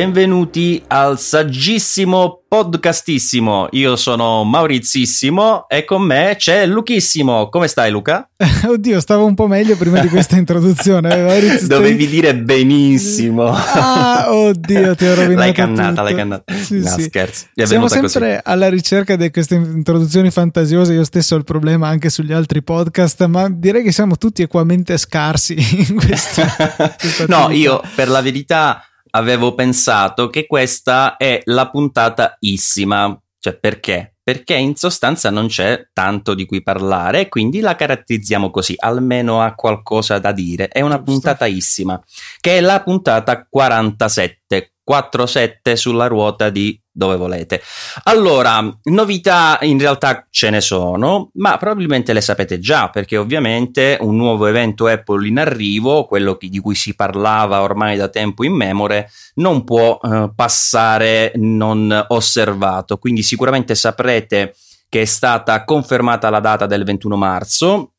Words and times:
benvenuti 0.00 0.82
al 0.88 1.18
saggissimo 1.18 2.42
podcastissimo. 2.46 3.68
Io 3.70 3.96
sono 3.96 4.44
Maurizissimo 4.44 5.66
e 5.68 5.86
con 5.86 6.02
me 6.02 6.34
c'è 6.36 6.66
Luchissimo. 6.66 7.48
Come 7.48 7.66
stai 7.66 7.90
Luca? 7.90 8.28
Oddio, 8.68 9.00
stavo 9.00 9.24
un 9.24 9.34
po' 9.34 9.46
meglio 9.46 9.74
prima 9.78 10.00
di 10.00 10.08
questa 10.08 10.36
introduzione. 10.36 11.16
Maurizio, 11.22 11.66
Dovevi 11.66 12.02
stai... 12.02 12.14
dire 12.14 12.36
benissimo. 12.36 13.44
Ah, 13.48 14.26
oddio, 14.28 14.94
ti 14.96 15.06
ho 15.06 15.14
rovinato 15.14 15.38
L'hai 15.38 15.52
cannata, 15.54 15.88
tutto. 15.88 16.02
l'hai 16.02 16.14
cannata. 16.14 16.54
Sì, 16.54 16.78
no, 16.80 16.88
sì. 16.90 17.02
scherzo. 17.04 17.46
Siamo 17.54 17.88
sempre 17.88 18.10
così. 18.10 18.40
alla 18.44 18.68
ricerca 18.68 19.16
di 19.16 19.30
queste 19.30 19.54
introduzioni 19.54 20.30
fantasiose. 20.30 20.92
Io 20.92 21.04
stesso 21.04 21.36
ho 21.36 21.38
il 21.38 21.44
problema 21.44 21.88
anche 21.88 22.10
sugli 22.10 22.34
altri 22.34 22.62
podcast, 22.62 23.24
ma 23.24 23.48
direi 23.50 23.82
che 23.82 23.92
siamo 23.92 24.18
tutti 24.18 24.42
equamente 24.42 24.98
scarsi 24.98 25.56
in 25.88 25.96
questa, 25.96 26.54
questa 26.98 27.24
No, 27.28 27.44
attività. 27.44 27.52
io 27.52 27.80
per 27.94 28.10
la 28.10 28.20
verità 28.20 28.82
avevo 29.16 29.54
pensato 29.54 30.28
che 30.28 30.46
questa 30.46 31.16
è 31.16 31.40
la 31.44 31.70
puntata 31.70 32.36
issima. 32.40 33.18
Cioè, 33.38 33.56
perché? 33.58 34.16
Perché 34.22 34.54
in 34.54 34.74
sostanza 34.74 35.30
non 35.30 35.46
c'è 35.46 35.88
tanto 35.92 36.34
di 36.34 36.46
cui 36.46 36.62
parlare 36.62 37.20
e 37.20 37.28
quindi 37.28 37.60
la 37.60 37.76
caratterizziamo 37.76 38.50
così, 38.50 38.74
almeno 38.76 39.40
ha 39.40 39.54
qualcosa 39.54 40.18
da 40.18 40.32
dire. 40.32 40.68
È 40.68 40.80
una 40.80 41.00
puntata 41.00 41.46
issima, 41.46 42.00
che 42.40 42.58
è 42.58 42.60
la 42.60 42.82
puntata 42.82 43.46
47. 43.48 44.72
4-7 44.88 45.74
sulla 45.74 46.06
ruota 46.06 46.50
di 46.50 46.80
dove 46.96 47.16
volete. 47.16 47.60
Allora, 48.04 48.74
novità 48.84 49.58
in 49.60 49.78
realtà 49.78 50.26
ce 50.30 50.48
ne 50.48 50.62
sono, 50.62 51.30
ma 51.34 51.58
probabilmente 51.58 52.14
le 52.14 52.22
sapete 52.22 52.58
già, 52.58 52.88
perché 52.88 53.18
ovviamente 53.18 53.98
un 54.00 54.16
nuovo 54.16 54.46
evento 54.46 54.86
Apple 54.86 55.28
in 55.28 55.38
arrivo, 55.38 56.06
quello 56.06 56.38
di 56.40 56.58
cui 56.58 56.74
si 56.74 56.94
parlava 56.94 57.60
ormai 57.60 57.98
da 57.98 58.08
tempo 58.08 58.44
in 58.44 58.54
memore, 58.54 59.10
non 59.34 59.62
può 59.64 59.98
eh, 60.02 60.30
passare 60.34 61.32
non 61.34 62.06
osservato. 62.08 62.96
Quindi 62.96 63.22
sicuramente 63.22 63.74
saprete 63.74 64.54
che 64.88 65.02
è 65.02 65.04
stata 65.04 65.64
confermata 65.64 66.30
la 66.30 66.40
data 66.40 66.64
del 66.64 66.84
21 66.84 67.16
marzo 67.16 67.95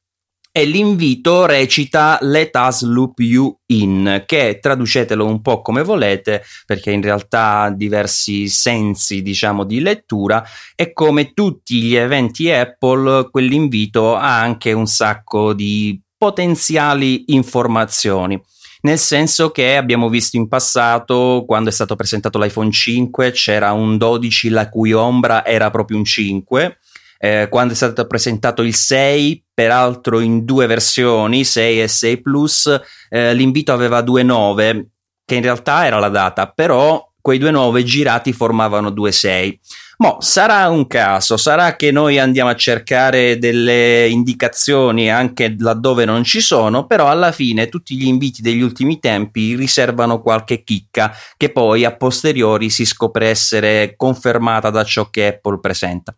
e 0.58 0.66
l'invito 0.66 1.46
recita 1.46 2.18
Let 2.20 2.56
us 2.56 2.82
loop 2.82 3.20
you 3.20 3.60
in, 3.68 4.24
che 4.26 4.58
traducetelo 4.60 5.24
un 5.24 5.40
po' 5.44 5.62
come 5.62 5.84
volete, 5.84 6.44
perché 6.66 6.90
in 6.90 7.04
realtà 7.04 7.60
ha 7.60 7.70
diversi 7.70 8.48
sensi, 8.48 9.22
diciamo, 9.22 9.66
di 9.66 9.82
lettura 9.82 10.44
e 10.76 10.94
come 10.94 11.34
tutti 11.34 11.80
gli 11.80 11.94
eventi 11.94 12.50
Apple, 12.50 13.30
quell'invito 13.30 14.16
ha 14.16 14.40
anche 14.40 14.72
un 14.72 14.88
sacco 14.88 15.54
di 15.54 16.02
potenziali 16.18 17.26
informazioni. 17.28 18.42
Nel 18.82 18.98
senso 18.98 19.52
che 19.52 19.76
abbiamo 19.76 20.10
visto 20.10 20.38
in 20.38 20.48
passato, 20.48 21.44
quando 21.46 21.70
è 21.70 21.74
stato 21.74 21.96
presentato 21.96 22.40
l'iPhone 22.40 22.72
5, 22.72 23.30
c'era 23.30 23.74
un 23.74 23.98
12 23.98 24.50
la 24.50 24.70
cui 24.70 24.92
ombra 24.92 25.46
era 25.46 25.70
proprio 25.70 25.98
un 25.98 26.04
5. 26.06 26.80
Eh, 27.20 27.48
quando 27.50 27.74
è 27.74 27.76
stato 27.76 28.06
presentato 28.08 28.62
il 28.62 28.76
6, 28.76 29.46
peraltro 29.54 30.20
in 30.20 30.46
due 30.46 30.68
versioni, 30.68 31.44
6 31.44 31.82
e 31.82 31.88
6 31.88 32.22
Plus, 32.22 32.82
eh, 33.10 33.34
l'invito 33.34 33.74
aveva 33.74 34.02
due 34.02 34.24
9, 34.24 34.90
che 35.26 35.36
in 35.36 35.42
realtà 35.42 35.86
era 35.86 36.00
la 36.00 36.10
data, 36.10 36.48
però 36.48 37.06
quei 37.28 37.40
due 37.40 37.52
9 37.52 37.84
girati 37.84 38.32
formavano 38.32 38.90
due 38.90 39.12
6. 39.12 39.60
Mo, 39.98 40.18
sarà 40.20 40.70
un 40.70 40.86
caso, 40.86 41.38
sarà 41.38 41.76
che 41.76 41.92
noi 41.92 42.20
andiamo 42.20 42.52
a 42.52 42.56
cercare 42.56 43.40
delle 43.40 44.08
indicazioni 44.08 45.10
anche 45.10 45.56
laddove 45.58 46.06
non 46.06 46.24
ci 46.24 46.40
sono, 46.40 46.86
però 46.86 47.08
alla 47.08 47.32
fine 47.32 47.68
tutti 47.68 47.98
gli 47.98 48.06
inviti 48.06 48.44
degli 48.44 48.62
ultimi 48.62 49.00
tempi 49.00 49.56
riservano 49.56 50.22
qualche 50.22 50.64
chicca 50.64 51.14
che 51.36 51.52
poi 51.52 51.84
a 51.84 51.96
posteriori 51.96 52.70
si 52.70 52.86
scopre 52.86 53.28
essere 53.28 53.96
confermata 53.98 54.70
da 54.70 54.84
ciò 54.84 55.10
che 55.10 55.28
Apple 55.28 55.60
presenta. 55.60 56.16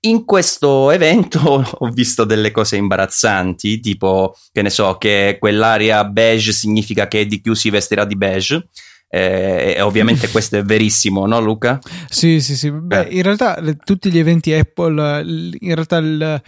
In 0.00 0.24
questo 0.24 0.90
evento 0.90 1.40
ho 1.78 1.88
visto 1.90 2.24
delle 2.24 2.50
cose 2.50 2.76
imbarazzanti, 2.76 3.80
tipo, 3.80 4.36
che 4.52 4.62
ne 4.62 4.70
so, 4.70 4.96
che 4.98 5.36
quell'area 5.38 6.04
beige 6.04 6.52
significa 6.52 7.08
che 7.08 7.26
DQ 7.26 7.52
si 7.52 7.70
vestirà 7.70 8.04
di 8.04 8.16
beige. 8.16 8.68
Eh, 9.08 9.74
e 9.76 9.80
ovviamente 9.80 10.28
questo 10.30 10.56
è 10.56 10.62
verissimo, 10.62 11.26
no 11.26 11.40
Luca? 11.40 11.78
Sì, 12.08 12.40
sì, 12.40 12.56
sì. 12.56 12.70
Beh, 12.70 13.08
in 13.10 13.22
realtà 13.22 13.60
tutti 13.84 14.10
gli 14.10 14.18
eventi 14.18 14.52
Apple, 14.52 15.52
in 15.60 15.74
realtà 15.74 15.96
il, 15.98 16.42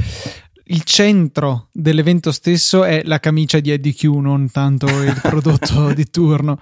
il 0.65 0.83
centro 0.83 1.69
dell'evento 1.73 2.33
stesso 2.33 2.85
è 2.85 3.03
la 3.05 3.21
camicia 3.21 3.61
di 3.61 3.71
Eddie 3.71 3.95
Q, 3.95 4.05
non 4.05 4.51
tanto 4.51 4.87
il 4.87 5.19
prodotto 5.23 5.93
di 5.93 6.11
turno. 6.11 6.61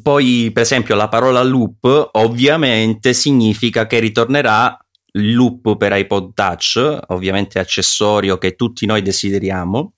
Poi, 0.00 0.50
per 0.52 0.62
esempio, 0.62 0.94
la 0.94 1.08
parola 1.08 1.42
loop 1.42 2.10
ovviamente 2.12 3.12
significa 3.12 3.86
che 3.86 3.98
ritornerà 3.98 4.81
loop 5.12 5.76
per 5.76 5.92
iPod 5.92 6.34
Touch, 6.34 6.98
ovviamente 7.08 7.58
accessorio 7.58 8.38
che 8.38 8.54
tutti 8.54 8.86
noi 8.86 9.02
desideriamo, 9.02 9.92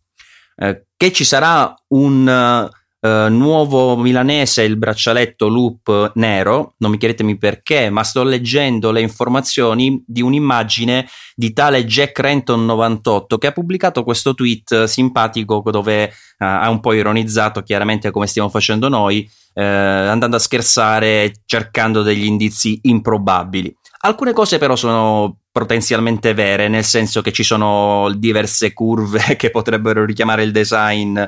eh, 0.57 0.87
che 0.97 1.13
ci 1.13 1.25
sarà 1.25 1.75
un 1.89 2.71
eh, 3.05 3.29
nuovo 3.29 3.99
milanese, 3.99 4.63
il 4.63 4.79
braccialetto 4.79 5.47
loop 5.47 6.13
nero, 6.15 6.73
non 6.79 6.91
mi 6.91 6.97
chiedetemi 6.97 7.37
perché, 7.37 7.91
ma 7.91 8.03
sto 8.03 8.23
leggendo 8.23 8.91
le 8.91 9.03
informazioni 9.03 10.03
di 10.07 10.23
un'immagine 10.23 11.07
di 11.35 11.53
tale 11.53 11.85
Jack 11.85 12.19
Renton 12.19 12.65
98 12.65 13.37
che 13.37 13.49
ha 13.49 13.53
pubblicato 13.53 14.05
questo 14.05 14.33
tweet 14.33 14.85
simpatico 14.85 15.63
dove 15.71 16.05
eh, 16.05 16.13
ha 16.39 16.71
un 16.71 16.81
po' 16.81 16.95
ironizzato 16.95 17.61
chiaramente 17.63 18.11
come 18.11 18.27
stiamo 18.27 18.49
facendo 18.49 18.89
noi, 18.89 19.29
eh, 19.53 19.63
andando 19.63 20.37
a 20.37 20.41
scherzare 20.41 21.31
cercando 21.45 22.01
degli 22.01 22.25
indizi 22.25 22.79
improbabili. 22.85 23.77
Alcune 24.05 24.35
cose 24.35 24.59
però 24.59 24.77
sono 24.77 25.39
potenzialmente 25.51 26.35
vere, 26.35 26.69
nel 26.69 26.85
senso 26.85 27.23
che 27.23 27.33
ci 27.33 27.43
sono 27.43 28.13
diverse 28.15 28.75
curve 28.75 29.37
che 29.37 29.51
potrebbero 29.51 30.05
richiamare 30.05 30.43
il 30.43 30.53
design 30.53 31.19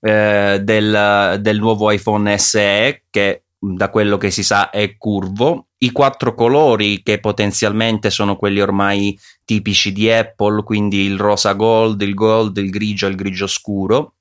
eh, 0.00 0.60
del, 0.62 1.38
del 1.40 1.58
nuovo 1.58 1.90
iPhone 1.90 2.38
SE, 2.38 3.02
che 3.10 3.44
da 3.58 3.90
quello 3.90 4.16
che 4.16 4.30
si 4.30 4.42
sa 4.42 4.70
è 4.70 4.96
curvo, 4.96 5.68
i 5.78 5.92
quattro 5.92 6.34
colori 6.34 7.02
che 7.02 7.20
potenzialmente 7.20 8.08
sono 8.08 8.36
quelli 8.36 8.60
ormai 8.60 9.18
tipici 9.44 9.92
di 9.92 10.10
Apple, 10.10 10.62
quindi 10.62 11.04
il 11.04 11.18
rosa 11.18 11.52
gold, 11.52 12.00
il 12.00 12.14
gold, 12.14 12.56
il 12.56 12.70
grigio 12.70 13.06
e 13.06 13.10
il 13.10 13.16
grigio 13.16 13.46
scuro. 13.46 14.14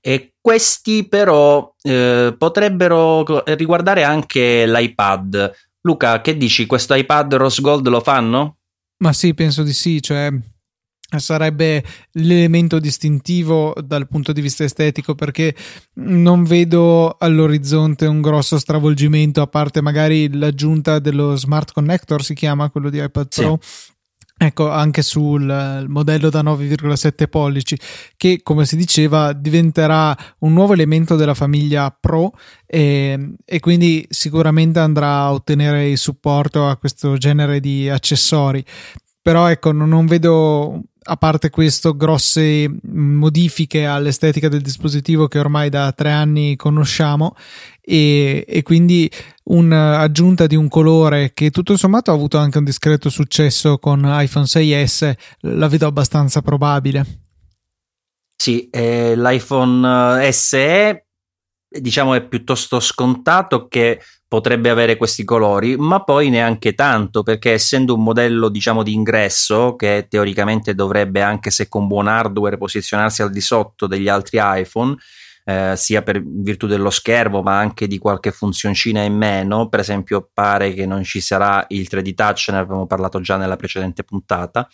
E 0.00 0.34
questi 0.40 1.08
però 1.08 1.74
eh, 1.80 2.34
potrebbero 2.36 3.24
riguardare 3.54 4.02
anche 4.02 4.66
l'iPad. 4.66 5.52
Luca, 5.86 6.20
che 6.22 6.36
dici? 6.36 6.66
Questo 6.66 6.94
iPad 6.94 7.34
Rose 7.34 7.60
Gold 7.60 7.86
lo 7.88 8.00
fanno? 8.00 8.56
Ma 9.02 9.12
sì, 9.12 9.34
penso 9.34 9.62
di 9.62 9.72
sì, 9.72 10.00
cioè 10.00 10.30
sarebbe 11.16 11.84
l'elemento 12.12 12.78
distintivo 12.80 13.74
dal 13.84 14.08
punto 14.08 14.32
di 14.32 14.40
vista 14.40 14.64
estetico 14.64 15.14
perché 15.14 15.54
non 15.96 16.42
vedo 16.42 17.14
all'orizzonte 17.18 18.06
un 18.06 18.20
grosso 18.20 18.58
stravolgimento 18.58 19.40
a 19.40 19.46
parte 19.46 19.80
magari 19.80 20.32
l'aggiunta 20.32 20.98
dello 20.98 21.36
smart 21.36 21.72
connector 21.72 22.24
si 22.24 22.34
chiama 22.34 22.70
quello 22.70 22.90
di 22.90 23.00
iPad 23.00 23.26
Sì. 23.30 23.42
Ecco, 24.44 24.68
anche 24.68 25.00
sul 25.00 25.86
modello 25.88 26.28
da 26.28 26.42
9,7 26.42 27.28
pollici, 27.28 27.78
che 28.14 28.40
come 28.42 28.66
si 28.66 28.76
diceva 28.76 29.32
diventerà 29.32 30.14
un 30.40 30.52
nuovo 30.52 30.74
elemento 30.74 31.16
della 31.16 31.32
famiglia 31.32 31.96
Pro 31.98 32.32
e, 32.66 33.36
e 33.42 33.60
quindi 33.60 34.06
sicuramente 34.10 34.80
andrà 34.80 35.20
a 35.20 35.32
ottenere 35.32 35.88
il 35.88 35.96
supporto 35.96 36.68
a 36.68 36.76
questo 36.76 37.16
genere 37.16 37.58
di 37.58 37.88
accessori. 37.88 38.62
Però 39.22 39.46
ecco, 39.46 39.72
non, 39.72 39.88
non 39.88 40.04
vedo 40.04 40.82
a 41.04 41.16
parte 41.16 41.50
questo 41.50 41.94
grosse 41.96 42.70
modifiche 42.82 43.86
all'estetica 43.86 44.48
del 44.48 44.62
dispositivo 44.62 45.28
che 45.28 45.38
ormai 45.38 45.68
da 45.68 45.92
tre 45.92 46.10
anni 46.10 46.56
conosciamo 46.56 47.36
e, 47.80 48.44
e 48.48 48.62
quindi 48.62 49.10
un'aggiunta 49.44 50.46
di 50.46 50.56
un 50.56 50.68
colore 50.68 51.32
che 51.34 51.50
tutto 51.50 51.76
sommato 51.76 52.10
ha 52.10 52.14
avuto 52.14 52.38
anche 52.38 52.58
un 52.58 52.64
discreto 52.64 53.10
successo 53.10 53.78
con 53.78 54.02
iPhone 54.04 54.46
6S 54.46 55.14
la 55.40 55.68
vedo 55.68 55.86
abbastanza 55.86 56.40
probabile. 56.40 57.04
Sì, 58.36 58.68
eh, 58.70 59.14
l'iPhone 59.16 60.32
SE 60.32 61.06
diciamo 61.68 62.14
è 62.14 62.22
piuttosto 62.26 62.80
scontato 62.80 63.66
che 63.66 64.00
potrebbe 64.34 64.68
avere 64.68 64.96
questi 64.96 65.22
colori, 65.22 65.76
ma 65.76 66.02
poi 66.02 66.28
neanche 66.28 66.74
tanto, 66.74 67.22
perché 67.22 67.52
essendo 67.52 67.94
un 67.94 68.02
modello 68.02 68.48
diciamo 68.48 68.82
di 68.82 68.92
ingresso 68.92 69.76
che 69.76 70.08
teoricamente 70.10 70.74
dovrebbe 70.74 71.22
anche 71.22 71.52
se 71.52 71.68
con 71.68 71.86
buon 71.86 72.08
hardware 72.08 72.58
posizionarsi 72.58 73.22
al 73.22 73.30
di 73.30 73.40
sotto 73.40 73.86
degli 73.86 74.08
altri 74.08 74.40
iPhone, 74.42 74.96
eh, 75.44 75.74
sia 75.76 76.02
per 76.02 76.20
virtù 76.20 76.66
dello 76.66 76.90
schermo 76.90 77.42
ma 77.42 77.56
anche 77.56 77.86
di 77.86 77.98
qualche 77.98 78.32
funzioncina 78.32 79.02
in 79.02 79.14
meno, 79.14 79.68
per 79.68 79.78
esempio 79.78 80.28
pare 80.34 80.74
che 80.74 80.84
non 80.84 81.04
ci 81.04 81.20
sarà 81.20 81.64
il 81.68 81.86
3D 81.88 82.14
touch, 82.14 82.48
ne 82.50 82.58
avevamo 82.58 82.86
parlato 82.86 83.20
già 83.20 83.36
nella 83.36 83.54
precedente 83.54 84.02
puntata 84.02 84.68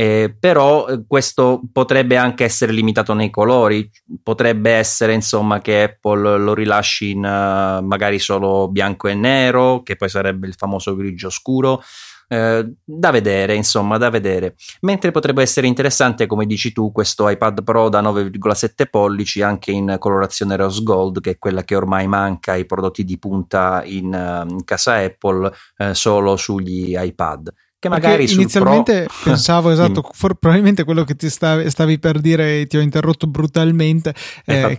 eh, 0.00 0.34
però 0.40 0.88
eh, 0.88 1.04
questo 1.06 1.60
potrebbe 1.70 2.16
anche 2.16 2.44
essere 2.44 2.72
limitato 2.72 3.12
nei 3.12 3.28
colori, 3.28 3.90
potrebbe 4.22 4.70
essere 4.70 5.12
insomma 5.12 5.60
che 5.60 5.82
Apple 5.82 6.38
lo 6.38 6.54
rilasci 6.54 7.10
in 7.10 7.18
uh, 7.18 7.84
magari 7.84 8.18
solo 8.18 8.68
bianco 8.70 9.08
e 9.08 9.14
nero, 9.14 9.82
che 9.82 9.96
poi 9.96 10.08
sarebbe 10.08 10.46
il 10.46 10.54
famoso 10.54 10.96
grigio 10.96 11.28
scuro. 11.28 11.82
Eh, 12.28 12.76
da 12.82 13.10
vedere, 13.10 13.54
insomma, 13.54 13.98
da 13.98 14.08
vedere. 14.08 14.54
Mentre 14.82 15.10
potrebbe 15.10 15.42
essere 15.42 15.66
interessante, 15.66 16.26
come 16.26 16.46
dici 16.46 16.72
tu, 16.72 16.92
questo 16.92 17.28
iPad 17.28 17.62
Pro 17.62 17.90
da 17.90 18.00
9,7 18.00 18.88
pollici 18.88 19.42
anche 19.42 19.70
in 19.70 19.96
colorazione 19.98 20.56
rose 20.56 20.82
gold, 20.82 21.20
che 21.20 21.32
è 21.32 21.38
quella 21.38 21.62
che 21.62 21.76
ormai 21.76 22.06
manca 22.06 22.52
ai 22.52 22.64
prodotti 22.64 23.04
di 23.04 23.18
punta 23.18 23.82
in, 23.84 24.14
uh, 24.14 24.50
in 24.50 24.64
casa 24.64 24.94
Apple 24.94 25.52
uh, 25.76 25.92
solo 25.92 26.36
sugli 26.36 26.96
iPad 26.96 27.52
che 27.80 27.88
magari 27.88 28.26
Perché 28.26 28.34
inizialmente 28.34 29.04
Pro... 29.04 29.14
pensavo 29.32 29.70
esatto, 29.70 30.08
for, 30.12 30.34
probabilmente 30.34 30.84
quello 30.84 31.02
che 31.04 31.16
ti 31.16 31.30
stavi, 31.30 31.70
stavi, 31.70 31.98
per 31.98 32.20
dire 32.20 32.66
ti 32.66 32.76
ho 32.76 32.80
interrotto 32.80 33.26
brutalmente 33.26 34.14
eh, 34.44 34.76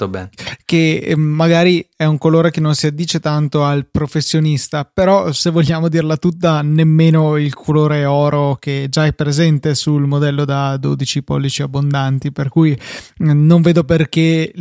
che 0.63 0.97
eh, 0.97 1.15
magari 1.15 1.83
è 1.95 2.05
un 2.05 2.19
colore 2.19 2.51
che 2.51 2.59
non 2.59 2.75
si 2.75 2.85
addice 2.85 3.19
tanto 3.19 3.63
al 3.63 3.87
professionista, 3.89 4.85
però 4.85 5.31
se 5.31 5.49
vogliamo 5.49 5.89
dirla 5.89 6.15
tutta 6.17 6.61
nemmeno 6.61 7.37
il 7.37 7.55
colore 7.55 8.05
oro 8.05 8.55
che 8.59 8.85
già 8.87 9.07
è 9.07 9.13
presente 9.13 9.73
sul 9.73 10.05
modello 10.05 10.45
da 10.45 10.77
12 10.77 11.23
pollici 11.23 11.63
abbondanti, 11.63 12.31
per 12.31 12.49
cui 12.49 12.77
mm, 13.23 13.45
non 13.47 13.63
vedo 13.63 13.83
perché 13.83 14.53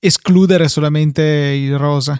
escludere 0.00 0.68
solamente 0.68 1.22
il 1.22 1.76
rosa. 1.76 2.18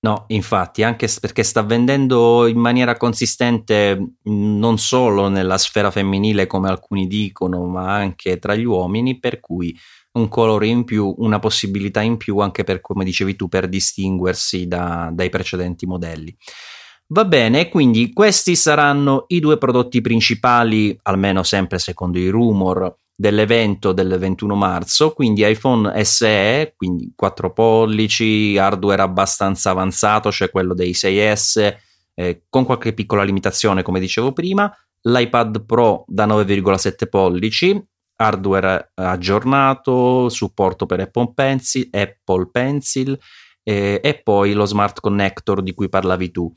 No, 0.00 0.26
infatti, 0.28 0.84
anche 0.84 1.08
perché 1.20 1.42
sta 1.42 1.62
vendendo 1.62 2.46
in 2.46 2.58
maniera 2.58 2.96
consistente 2.96 4.12
non 4.24 4.78
solo 4.78 5.28
nella 5.28 5.58
sfera 5.58 5.90
femminile 5.90 6.46
come 6.46 6.68
alcuni 6.68 7.08
dicono, 7.08 7.66
ma 7.66 7.94
anche 7.94 8.38
tra 8.38 8.54
gli 8.54 8.64
uomini, 8.64 9.18
per 9.18 9.40
cui 9.40 9.76
un 10.12 10.28
colore 10.28 10.68
in 10.68 10.84
più, 10.84 11.12
una 11.18 11.40
possibilità 11.40 12.00
in 12.00 12.16
più 12.16 12.38
anche 12.38 12.62
per, 12.62 12.80
come 12.80 13.04
dicevi 13.04 13.34
tu, 13.34 13.48
per 13.48 13.68
distinguersi 13.68 14.68
da, 14.68 15.10
dai 15.12 15.30
precedenti 15.30 15.84
modelli. 15.84 16.36
Va 17.08 17.24
bene, 17.24 17.68
quindi 17.68 18.12
questi 18.12 18.54
saranno 18.54 19.24
i 19.28 19.40
due 19.40 19.58
prodotti 19.58 20.00
principali, 20.00 20.96
almeno 21.02 21.42
sempre 21.42 21.78
secondo 21.80 22.18
i 22.18 22.28
rumor, 22.28 22.98
dell'evento 23.20 23.92
del 23.92 24.16
21 24.16 24.54
marzo, 24.54 25.12
quindi 25.12 25.44
iPhone 25.44 26.04
SE, 26.04 26.72
quindi 26.76 27.12
4 27.16 27.52
pollici, 27.52 28.56
hardware 28.56 29.02
abbastanza 29.02 29.70
avanzato, 29.70 30.30
cioè 30.30 30.50
quello 30.50 30.72
dei 30.72 30.92
6S, 30.92 31.76
eh, 32.14 32.42
con 32.48 32.64
qualche 32.64 32.92
piccola 32.92 33.24
limitazione, 33.24 33.82
come 33.82 33.98
dicevo 33.98 34.32
prima, 34.32 34.72
l'iPad 35.00 35.64
Pro 35.64 36.04
da 36.06 36.26
9,7 36.26 37.08
pollici, 37.08 37.84
hardware 38.14 38.92
aggiornato, 38.94 40.28
supporto 40.28 40.86
per 40.86 41.00
Apple 41.00 41.32
Pencil, 41.34 41.88
Apple 41.90 42.50
Pencil 42.52 43.18
eh, 43.64 43.98
e 44.00 44.20
poi 44.22 44.52
lo 44.52 44.64
smart 44.64 45.00
connector 45.00 45.60
di 45.60 45.74
cui 45.74 45.88
parlavi 45.88 46.30
tu. 46.30 46.52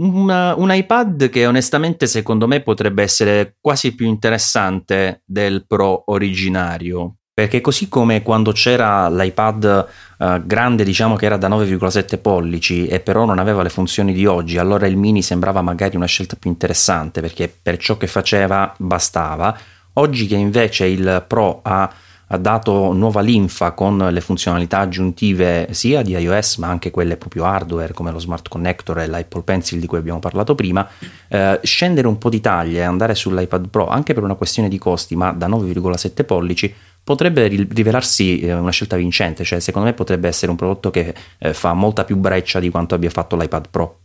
Una, 0.00 0.54
un 0.56 0.72
iPad 0.72 1.28
che 1.28 1.46
onestamente 1.46 2.06
secondo 2.06 2.46
me 2.46 2.62
potrebbe 2.62 3.02
essere 3.02 3.56
quasi 3.60 3.94
più 3.94 4.06
interessante 4.06 5.22
del 5.26 5.66
Pro 5.66 6.04
originario. 6.06 7.16
Perché 7.34 7.60
così 7.60 7.88
come 7.88 8.22
quando 8.22 8.52
c'era 8.52 9.08
l'iPad 9.08 9.88
uh, 10.18 10.46
grande, 10.46 10.84
diciamo 10.84 11.16
che 11.16 11.26
era 11.26 11.36
da 11.36 11.48
9,7 11.48 12.20
pollici 12.20 12.86
e 12.86 13.00
però 13.00 13.24
non 13.24 13.38
aveva 13.38 13.62
le 13.62 13.68
funzioni 13.68 14.12
di 14.12 14.26
oggi, 14.26 14.58
allora 14.58 14.86
il 14.86 14.96
mini 14.96 15.22
sembrava 15.22 15.62
magari 15.62 15.96
una 15.96 16.06
scelta 16.06 16.36
più 16.38 16.50
interessante 16.50 17.20
perché 17.20 17.54
per 17.62 17.76
ciò 17.76 17.96
che 17.96 18.06
faceva 18.06 18.74
bastava. 18.78 19.56
Oggi 19.94 20.26
che 20.26 20.36
invece 20.36 20.86
il 20.86 21.24
Pro 21.26 21.60
ha 21.62 21.90
ha 22.32 22.36
dato 22.36 22.92
nuova 22.92 23.20
linfa 23.20 23.72
con 23.72 23.98
le 23.98 24.20
funzionalità 24.20 24.78
aggiuntive 24.78 25.68
sia 25.72 26.02
di 26.02 26.12
iOS 26.12 26.56
ma 26.58 26.68
anche 26.68 26.90
quelle 26.90 27.16
proprio 27.16 27.44
hardware 27.44 27.92
come 27.92 28.12
lo 28.12 28.18
Smart 28.18 28.48
Connector 28.48 29.00
e 29.00 29.06
l'Apple 29.06 29.42
Pencil 29.42 29.80
di 29.80 29.86
cui 29.86 29.98
abbiamo 29.98 30.20
parlato 30.20 30.54
prima, 30.54 30.88
eh, 31.28 31.58
scendere 31.62 32.06
un 32.06 32.18
po' 32.18 32.28
di 32.28 32.40
taglia 32.40 32.80
e 32.80 32.84
andare 32.84 33.14
sull'iPad 33.14 33.68
Pro 33.68 33.88
anche 33.88 34.14
per 34.14 34.22
una 34.22 34.34
questione 34.34 34.68
di 34.68 34.78
costi 34.78 35.16
ma 35.16 35.32
da 35.32 35.48
9,7 35.48 36.24
pollici 36.24 36.74
potrebbe 37.02 37.48
rivelarsi 37.48 38.40
eh, 38.40 38.52
una 38.52 38.70
scelta 38.70 38.96
vincente, 38.96 39.42
cioè 39.42 39.58
secondo 39.58 39.88
me 39.88 39.94
potrebbe 39.94 40.28
essere 40.28 40.50
un 40.50 40.56
prodotto 40.56 40.90
che 40.90 41.14
eh, 41.38 41.52
fa 41.52 41.72
molta 41.72 42.04
più 42.04 42.16
breccia 42.16 42.60
di 42.60 42.70
quanto 42.70 42.94
abbia 42.94 43.10
fatto 43.10 43.36
l'iPad 43.36 43.68
Pro. 43.70 43.98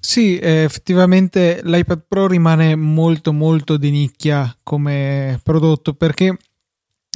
Sì, 0.00 0.38
eh, 0.38 0.62
effettivamente 0.62 1.60
l'iPad 1.62 2.04
Pro 2.08 2.26
rimane 2.26 2.74
molto 2.76 3.32
molto 3.32 3.76
di 3.76 3.90
nicchia 3.90 4.56
come 4.62 5.38
prodotto 5.42 5.94
perché 5.94 6.36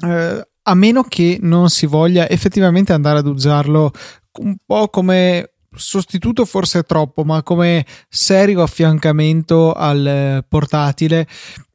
eh, 0.07 0.49
a 0.65 0.75
meno 0.75 1.03
che 1.03 1.39
non 1.41 1.71
si 1.71 1.87
voglia 1.87 2.29
effettivamente 2.29 2.93
andare 2.93 3.19
ad 3.19 3.27
usarlo 3.27 3.91
un 4.39 4.57
po' 4.65 4.89
come 4.89 5.53
sostituto 5.75 6.45
forse 6.45 6.83
troppo, 6.83 7.25
ma 7.25 7.43
come 7.43 7.85
serio 8.09 8.63
affiancamento 8.63 9.73
al 9.73 10.45
portatile, 10.49 11.27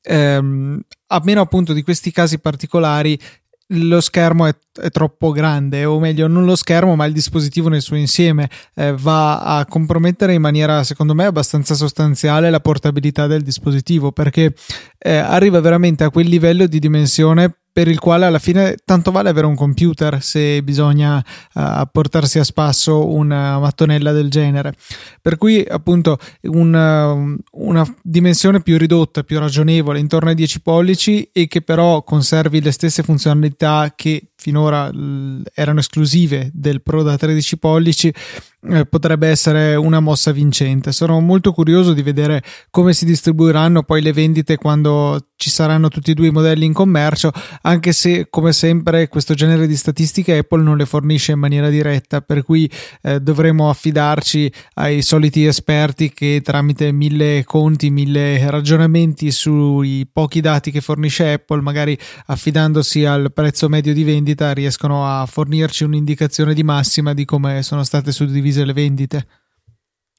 ehm, 0.01 0.79
a 1.07 1.21
meno 1.23 1.41
appunto 1.41 1.73
di 1.73 1.83
questi 1.83 2.11
casi 2.11 2.39
particolari, 2.39 3.19
lo 3.71 3.99
schermo 3.99 4.45
è, 4.45 4.55
è, 4.81 4.89
troppo 4.91 5.31
grande, 5.31 5.83
o 5.83 5.99
meglio, 5.99 6.27
non 6.27 6.45
lo 6.45 6.55
schermo, 6.55 6.95
ma 6.95 7.05
il 7.05 7.13
dispositivo 7.13 7.67
nel 7.67 7.81
suo 7.81 7.97
insieme 7.97 8.49
eh, 8.75 8.93
va 8.93 9.39
a 9.39 9.65
compromettere 9.65 10.33
in 10.33 10.41
maniera, 10.41 10.83
secondo 10.83 11.13
me, 11.13 11.25
abbastanza 11.25 11.75
sostanziale 11.75 12.49
la 12.49 12.61
portabilità 12.61 13.27
del 13.27 13.41
dispositivo 13.41 14.11
perché 14.11 14.53
eh, 14.97 15.17
arriva 15.17 15.59
veramente 15.59 16.05
a 16.05 16.09
quel 16.09 16.27
livello 16.27 16.65
di 16.65 16.79
dimensione 16.79 17.57
per 17.77 17.87
il 17.87 17.99
quale 17.99 18.25
alla 18.25 18.39
fine 18.39 18.75
tanto 18.83 19.11
vale 19.11 19.29
avere 19.29 19.45
un 19.45 19.53
computer 19.53 20.23
se 20.23 20.63
bisogna 20.63 21.23
uh, 21.53 21.83
portarsi 21.91 22.39
a 22.39 22.43
spasso 22.43 23.07
una 23.07 23.59
mattonella 23.59 24.11
del 24.11 24.31
genere. 24.31 24.73
Per 25.21 25.37
cui 25.37 25.63
appunto 25.63 26.17
una, 26.45 27.13
una 27.51 27.95
dimensione 28.01 28.63
più 28.63 28.79
ridotta, 28.79 29.21
più 29.21 29.37
ragionevole, 29.37 29.99
intorno 29.99 30.29
ai 30.29 30.35
10 30.35 30.61
pollici 30.61 31.29
e 31.31 31.45
che 31.45 31.61
però 31.61 32.01
conservi 32.01 32.63
le 32.63 32.71
stesse 32.71 33.03
funzionalità 33.03 33.93
che 33.95 34.29
finora 34.37 34.91
erano 35.53 35.79
esclusive 35.79 36.49
del 36.53 36.81
Pro 36.81 37.03
da 37.03 37.17
13 37.17 37.57
pollici 37.57 38.13
eh, 38.69 38.85
potrebbe 38.85 39.27
essere 39.27 39.75
una 39.75 39.99
mossa 39.99 40.31
vincente. 40.31 40.91
Sono 40.91 41.19
molto 41.21 41.53
curioso 41.53 41.93
di 41.93 42.01
vedere 42.01 42.43
come 42.69 42.93
si 42.93 43.05
distribuiranno 43.05 43.83
poi 43.83 44.01
le 44.01 44.11
vendite 44.13 44.57
quando 44.57 45.27
ci 45.35 45.49
saranno 45.49 45.87
tutti 45.87 46.11
e 46.11 46.13
due 46.15 46.27
i 46.27 46.31
modelli 46.31 46.65
in 46.65 46.73
commercio, 46.73 47.31
anche 47.61 47.93
se 47.93 48.27
come 48.29 48.51
sempre 48.53 49.07
questo 49.07 49.35
genere 49.35 49.67
di 49.67 49.75
statistiche 49.75 50.37
Apple 50.39 50.63
non 50.63 50.75
le 50.75 50.85
fornisce 50.85 51.33
in 51.33 51.39
maniera 51.39 51.69
diretta, 51.69 52.21
per 52.21 52.43
cui 52.43 52.69
eh, 53.03 53.19
dovremo 53.19 53.69
affidarci 53.69 54.51
ai 54.73 55.03
soliti 55.03 55.45
esperti 55.45 56.11
che 56.11 56.41
tramite 56.43 56.91
mille 56.91 57.43
conti, 57.45 57.91
mille 57.91 58.49
ragionamenti 58.49 59.29
sui 59.29 60.07
pochi 60.11 60.41
dati 60.41 60.71
che 60.71 60.81
fornisce 60.81 61.33
Apple, 61.33 61.61
magari 61.61 61.97
affidandosi 62.25 63.05
al 63.05 63.31
prezzo 63.31 63.69
medio 63.69 63.93
di 63.93 64.03
vendita, 64.03 64.26
riescono 64.35 65.05
a 65.05 65.25
fornirci 65.25 65.83
un'indicazione 65.83 66.53
di 66.53 66.63
massima 66.63 67.13
di 67.13 67.25
come 67.25 67.63
sono 67.63 67.83
state 67.83 68.11
suddivise 68.11 68.65
le 68.65 68.73
vendite. 68.73 69.27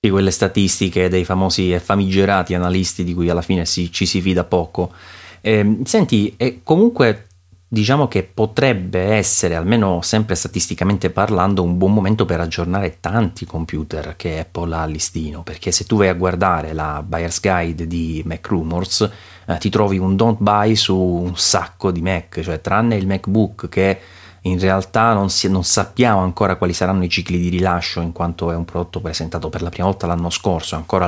Di 0.00 0.10
quelle 0.10 0.30
statistiche 0.30 1.08
dei 1.08 1.24
famosi 1.24 1.72
e 1.72 1.80
famigerati 1.80 2.54
analisti 2.54 3.04
di 3.04 3.14
cui 3.14 3.28
alla 3.28 3.42
fine 3.42 3.64
si, 3.64 3.92
ci 3.92 4.06
si 4.06 4.20
fida 4.20 4.44
poco. 4.44 4.92
Eh, 5.40 5.78
senti, 5.84 6.36
comunque 6.62 7.27
diciamo 7.68 8.08
che 8.08 8.22
potrebbe 8.22 9.14
essere, 9.14 9.54
almeno 9.54 10.00
sempre 10.00 10.34
statisticamente 10.34 11.10
parlando, 11.10 11.62
un 11.62 11.76
buon 11.76 11.92
momento 11.92 12.24
per 12.24 12.40
aggiornare 12.40 12.96
tanti 12.98 13.44
computer 13.44 14.16
che 14.16 14.38
Apple 14.38 14.74
ha 14.74 14.82
a 14.82 14.86
listino, 14.86 15.42
perché 15.42 15.70
se 15.70 15.84
tu 15.84 15.98
vai 15.98 16.08
a 16.08 16.14
guardare 16.14 16.72
la 16.72 17.04
Buyer's 17.06 17.40
Guide 17.40 17.86
di 17.86 18.22
Mac 18.24 18.46
Rumors, 18.48 19.10
eh, 19.46 19.58
ti 19.58 19.68
trovi 19.68 19.98
un 19.98 20.16
don't 20.16 20.38
buy 20.40 20.74
su 20.74 20.96
un 20.96 21.36
sacco 21.36 21.90
di 21.90 22.00
Mac, 22.00 22.40
cioè 22.40 22.60
tranne 22.62 22.96
il 22.96 23.06
MacBook 23.06 23.68
che 23.68 24.00
in 24.42 24.58
realtà 24.58 25.12
non, 25.12 25.30
si, 25.30 25.48
non, 25.48 25.64
sappiamo 25.64 26.20
ancora 26.20 26.56
quali 26.56 26.72
saranno 26.72 27.04
i 27.04 27.08
cicli 27.08 27.38
di 27.38 27.48
rilascio 27.48 28.00
in 28.00 28.12
quanto 28.12 28.50
è 28.50 28.54
un 28.54 28.64
prodotto 28.64 29.00
presentato 29.00 29.48
per 29.48 29.62
la 29.62 29.68
prima 29.68 29.86
volta 29.88 30.06
l'anno 30.06 30.30
scorso, 30.30 30.76
ancora 30.76 31.06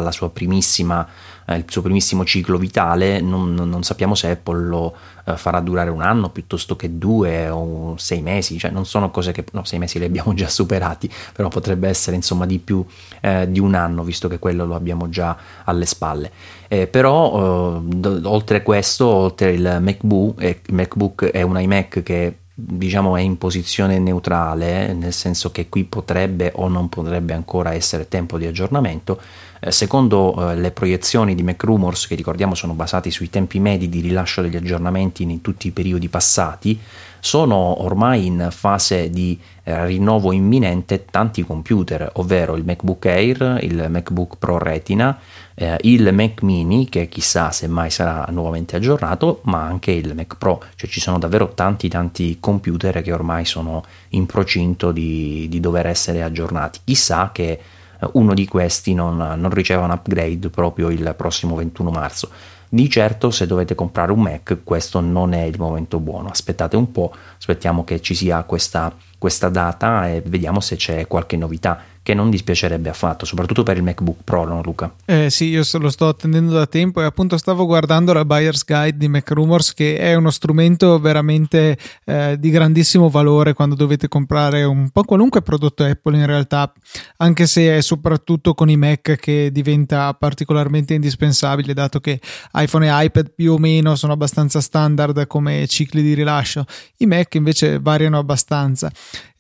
eh, 1.51 1.57
il 1.57 1.65
suo 1.69 1.83
primissimo 1.83 2.25
ciclo 2.25 2.59
vitale, 2.59 3.21
non, 3.21 3.55
non 3.55 3.83
sappiamo 3.83 4.15
se 4.15 4.31
Apple 4.31 4.67
lo 4.67 4.95
eh, 5.25 5.37
farà 5.37 5.61
durare 5.61 5.91
un 5.91 6.03
anno 6.03 6.31
piuttosto 6.31 6.77
che 6.77 6.99
due 6.99 7.49
o 7.49 7.97
sei 7.97 8.23
mesi, 8.23 8.59
cioè 8.59 8.71
non 8.71 8.87
sono 8.87 9.11
cose 9.11 9.33
che, 9.33 9.45
no 9.53 9.65
sei 9.65 9.79
mesi 9.79 9.99
li 9.99 10.05
abbiamo 10.05 10.35
già 10.35 10.49
superati, 10.49 11.11
però 11.33 11.49
potrebbe 11.49 11.89
essere 11.89 12.17
insomma 12.17 12.47
di 12.47 12.59
più 12.59 12.85
eh, 13.21 13.51
di 13.51 13.61
un 13.61 13.75
anno 13.75 14.03
visto 14.03 14.29
che 14.29 14.39
quello 14.39 14.65
lo 14.65 14.75
abbiamo 14.75 15.09
già 15.09 15.37
alle 15.65 15.87
spalle. 15.87 16.31
Eh, 16.69 16.87
però 16.87 17.81
eh, 17.83 18.21
oltre 18.25 18.59
a 18.59 18.63
questo, 18.63 19.07
oltre 19.07 19.53
il 19.53 19.79
MacBook, 19.81 20.41
eh, 20.41 20.61
MacBook 20.71 21.25
è 21.27 21.43
un 21.43 21.61
iMac 21.61 22.03
che 22.03 22.35
diciamo 22.62 23.17
è 23.17 23.21
in 23.21 23.38
posizione 23.38 23.99
neutrale, 23.99 24.93
nel 24.93 25.12
senso 25.12 25.50
che 25.50 25.69
qui 25.69 25.85
potrebbe 25.85 26.52
o 26.57 26.69
non 26.69 26.88
potrebbe 26.88 27.33
ancora 27.33 27.73
essere 27.73 28.09
tempo 28.09 28.38
di 28.38 28.47
aggiornamento. 28.47 29.21
Eh, 29.61 29.73
secondo 29.73 30.50
eh, 30.50 30.57
le 30.57 30.71
proiezioni 30.71 31.35
di 31.35 31.43
MacRumors, 31.43 32.07
che 32.07 32.14
ricordiamo 32.14 32.55
sono 32.55 32.73
basati 32.75 33.11
sui 33.11 33.31
tempi 33.31 33.59
medi 33.59 33.88
di 33.88 34.00
rilascio 34.00 34.43
degli 34.43 34.57
aggiornamenti 34.57 35.23
in 35.23 35.40
tutti 35.40 35.69
i 35.69 35.73
periodi 35.73 36.09
passati, 36.09 36.79
sono 37.21 37.83
ormai 37.83 38.26
in 38.26 38.49
fase 38.50 39.11
di 39.11 39.38
eh, 39.62 39.87
rinnovo 39.87 40.33
imminente 40.33 41.05
tanti 41.05 41.45
computer, 41.45 42.11
ovvero 42.14 42.57
il 42.57 42.64
MacBook 42.64 43.05
Air, 43.07 43.59
il 43.62 43.87
MacBook 43.88 44.37
Pro 44.38 44.59
Retina, 44.59 45.19
eh, 45.61 45.76
il 45.83 46.11
Mac 46.14 46.40
Mini, 46.40 46.88
che 46.88 47.07
chissà 47.07 47.50
se 47.50 47.69
mai 47.69 47.90
sarà 47.90 48.25
nuovamente 48.31 48.76
aggiornato, 48.76 49.40
ma 49.45 49.61
anche 49.61 49.90
il 49.90 50.14
Mac 50.14 50.38
Pro, 50.38 50.62
cioè 50.75 50.88
ci 50.88 51.00
sono 51.00 51.19
davvero 51.19 51.52
tanti 51.52 51.90
tanti 51.90 52.38
computer 52.40 53.02
che 53.02 53.12
ormai 53.12 53.45
sono 53.45 53.85
in 54.11 54.25
procinto 54.25 54.90
di, 54.90 55.49
di 55.50 55.61
dover 55.61 55.87
essere 55.87 56.23
aggiornati. 56.23 56.81
Chissà 56.83 57.29
che 57.31 57.50
eh, 57.50 58.09
uno 58.12 58.33
di 58.33 58.47
questi 58.47 58.95
non, 58.95 59.19
non 59.19 59.50
riceva 59.50 59.85
un 59.85 59.90
upgrade 59.90 60.49
proprio 60.49 60.88
il 60.88 61.12
prossimo 61.14 61.57
21 61.57 61.90
marzo. 61.90 62.31
Di 62.67 62.88
certo 62.88 63.31
se 63.31 63.47
dovete 63.47 63.75
comprare 63.75 64.12
un 64.12 64.21
Mac 64.21 64.61
questo 64.64 65.00
non 65.00 65.35
è 65.35 65.43
il 65.43 65.59
momento 65.59 66.00
buono, 66.00 66.29
aspettate 66.31 66.76
un 66.76 66.90
po', 66.90 67.12
aspettiamo 67.37 67.85
che 67.85 68.00
ci 68.00 68.14
sia 68.14 68.45
questa, 68.45 68.95
questa 69.19 69.50
data 69.50 70.09
e 70.09 70.23
vediamo 70.25 70.61
se 70.61 70.76
c'è 70.76 71.07
qualche 71.07 71.37
novità 71.37 71.83
che 72.11 72.17
non 72.17 72.29
dispiacerebbe 72.29 72.88
affatto, 72.88 73.25
soprattutto 73.25 73.62
per 73.62 73.76
il 73.76 73.85
MacBook 73.85 74.25
Pro, 74.25 74.45
no 74.45 74.61
Luca? 74.64 74.93
Eh 75.05 75.31
sì, 75.31 75.45
io 75.45 75.62
lo 75.75 75.90
sto 75.90 76.09
attendendo 76.09 76.52
da 76.52 76.67
tempo 76.67 77.00
e 77.00 77.05
appunto 77.05 77.37
stavo 77.37 77.67
guardando 77.67 78.12
la 78.12 78.25
Buyer's 78.25 78.64
Guide 78.64 78.97
di 78.97 79.07
MacRumors 79.07 79.75
che 79.75 79.97
è 79.97 80.14
uno 80.17 80.31
strumento 80.31 80.99
veramente 80.99 81.79
eh, 82.05 82.37
di 82.37 82.50
grandissimo 82.50 83.11
valore 83.11 83.52
quando 83.52 83.76
dovete 83.76 84.09
comprare 84.09 84.64
un 84.64 84.90
po' 84.90 85.05
qualunque 85.05 85.43
prodotto 85.43 85.85
Apple 85.85 86.17
in 86.17 86.26
realtà, 86.26 86.73
anche 87.19 87.47
se 87.47 87.76
è 87.76 87.81
soprattutto 87.81 88.55
con 88.55 88.69
i 88.69 88.76
Mac 88.76 89.14
che 89.14 89.50
diventa 89.52 90.12
particolarmente 90.14 90.95
indispensabile 90.95 91.75
dato 91.75 92.00
che 92.00 92.19
iPhone 92.55 92.88
e 92.88 93.05
iPad 93.05 93.31
più 93.37 93.52
o 93.52 93.59
meno 93.59 93.95
sono 93.95 94.14
abbastanza 94.14 94.61
standard 94.61 95.29
come 95.29 95.64
cicli 95.69 96.02
di 96.02 96.14
rilascio, 96.14 96.64
i 96.97 97.07
Mac 97.07 97.35
invece 97.37 97.79
variano 97.79 98.19
abbastanza 98.19 98.90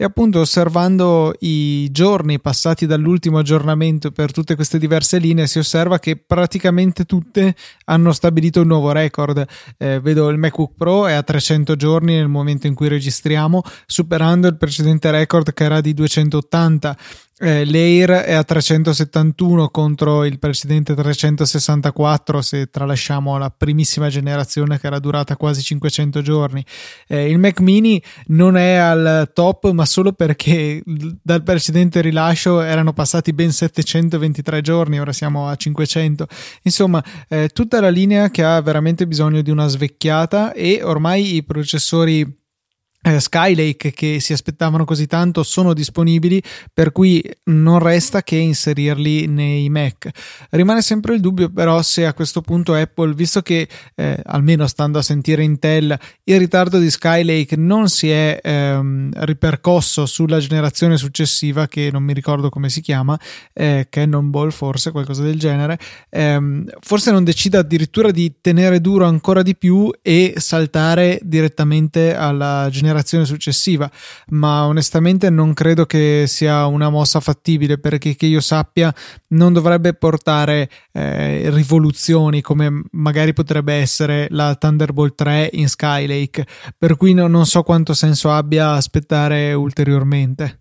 e 0.00 0.04
appunto 0.04 0.40
osservando 0.40 1.34
i 1.40 1.90
giorni 1.90 2.40
passati 2.40 2.86
dall'ultimo 2.86 3.36
aggiornamento 3.36 4.10
per 4.10 4.32
tutte 4.32 4.54
queste 4.54 4.78
diverse 4.78 5.18
linee 5.18 5.46
si 5.46 5.58
osserva 5.58 5.98
che 5.98 6.16
praticamente 6.16 7.04
tutte 7.04 7.54
hanno 7.84 8.12
stabilito 8.12 8.62
un 8.62 8.68
nuovo 8.68 8.92
record. 8.92 9.44
Eh, 9.76 10.00
vedo 10.00 10.30
il 10.30 10.38
MacBook 10.38 10.72
Pro 10.74 11.06
è 11.06 11.12
a 11.12 11.22
300 11.22 11.76
giorni 11.76 12.14
nel 12.14 12.28
momento 12.28 12.66
in 12.66 12.74
cui 12.74 12.88
registriamo, 12.88 13.60
superando 13.84 14.46
il 14.46 14.56
precedente 14.56 15.10
record 15.10 15.52
che 15.52 15.64
era 15.64 15.82
di 15.82 15.92
280 15.92 16.96
eh, 17.42 17.64
l'Air 17.64 18.10
è 18.10 18.34
a 18.34 18.44
371 18.44 19.70
contro 19.70 20.26
il 20.26 20.38
precedente 20.38 20.94
364 20.94 22.42
se 22.42 22.68
tralasciamo 22.68 23.38
la 23.38 23.50
primissima 23.50 24.10
generazione 24.10 24.78
che 24.78 24.86
era 24.86 24.98
durata 24.98 25.36
quasi 25.36 25.62
500 25.62 26.20
giorni. 26.20 26.62
Eh, 27.08 27.30
il 27.30 27.38
Mac 27.38 27.60
mini 27.60 28.02
non 28.26 28.58
è 28.58 28.74
al 28.74 29.30
top 29.32 29.70
ma 29.70 29.86
solo 29.86 30.12
perché 30.12 30.82
dal 30.84 31.42
precedente 31.42 32.02
rilascio 32.02 32.60
erano 32.60 32.92
passati 32.92 33.32
ben 33.32 33.52
723 33.52 34.60
giorni, 34.60 35.00
ora 35.00 35.12
siamo 35.12 35.48
a 35.48 35.56
500. 35.56 36.26
Insomma, 36.64 37.02
eh, 37.26 37.48
tutta 37.48 37.80
la 37.80 37.88
linea 37.88 38.30
che 38.30 38.44
ha 38.44 38.60
veramente 38.60 39.06
bisogno 39.06 39.40
di 39.40 39.50
una 39.50 39.66
svecchiata 39.66 40.52
e 40.52 40.82
ormai 40.82 41.36
i 41.36 41.42
processori 41.42 42.39
Skylake 43.02 43.92
che 43.92 44.20
si 44.20 44.34
aspettavano 44.34 44.84
così 44.84 45.06
tanto 45.06 45.42
sono 45.42 45.72
disponibili 45.72 46.42
per 46.72 46.92
cui 46.92 47.24
non 47.44 47.78
resta 47.78 48.22
che 48.22 48.36
inserirli 48.36 49.26
nei 49.26 49.70
Mac. 49.70 50.10
Rimane 50.50 50.82
sempre 50.82 51.14
il 51.14 51.20
dubbio 51.20 51.48
però 51.48 51.80
se 51.80 52.04
a 52.04 52.12
questo 52.12 52.42
punto 52.42 52.74
Apple 52.74 53.14
visto 53.14 53.40
che 53.40 53.66
eh, 53.94 54.20
almeno 54.26 54.66
stando 54.66 54.98
a 54.98 55.02
sentire 55.02 55.42
Intel 55.42 55.98
il 56.24 56.38
ritardo 56.38 56.78
di 56.78 56.90
Skylake 56.90 57.56
non 57.56 57.88
si 57.88 58.10
è 58.10 58.38
ehm, 58.42 59.12
ripercosso 59.24 60.04
sulla 60.04 60.38
generazione 60.38 60.98
successiva 60.98 61.66
che 61.68 61.88
non 61.90 62.02
mi 62.02 62.12
ricordo 62.12 62.50
come 62.50 62.68
si 62.68 62.82
chiama 62.82 63.18
eh, 63.54 63.86
Cannonball 63.88 64.50
forse 64.50 64.90
qualcosa 64.90 65.22
del 65.22 65.38
genere 65.38 65.78
ehm, 66.10 66.68
forse 66.80 67.10
non 67.12 67.24
decida 67.24 67.60
addirittura 67.60 68.10
di 68.10 68.34
tenere 68.42 68.82
duro 68.82 69.06
ancora 69.06 69.40
di 69.40 69.56
più 69.56 69.90
e 70.02 70.34
saltare 70.36 71.18
direttamente 71.22 72.14
alla 72.14 72.68
generazione 72.70 72.88
generazione 72.90 73.24
successiva, 73.24 73.90
ma 74.28 74.66
onestamente 74.66 75.30
non 75.30 75.54
credo 75.54 75.86
che 75.86 76.24
sia 76.26 76.66
una 76.66 76.90
mossa 76.90 77.20
fattibile 77.20 77.78
perché 77.78 78.16
che 78.16 78.26
io 78.26 78.40
sappia 78.40 78.92
non 79.28 79.52
dovrebbe 79.52 79.94
portare 79.94 80.68
eh, 80.92 81.48
rivoluzioni 81.50 82.40
come 82.40 82.82
magari 82.92 83.32
potrebbe 83.32 83.74
essere 83.74 84.26
la 84.30 84.54
Thunderbolt 84.54 85.14
3 85.14 85.50
in 85.52 85.68
Skylake, 85.68 86.46
per 86.76 86.96
cui 86.96 87.14
no, 87.14 87.26
non 87.28 87.46
so 87.46 87.62
quanto 87.62 87.94
senso 87.94 88.30
abbia 88.32 88.72
aspettare 88.72 89.52
ulteriormente. 89.52 90.58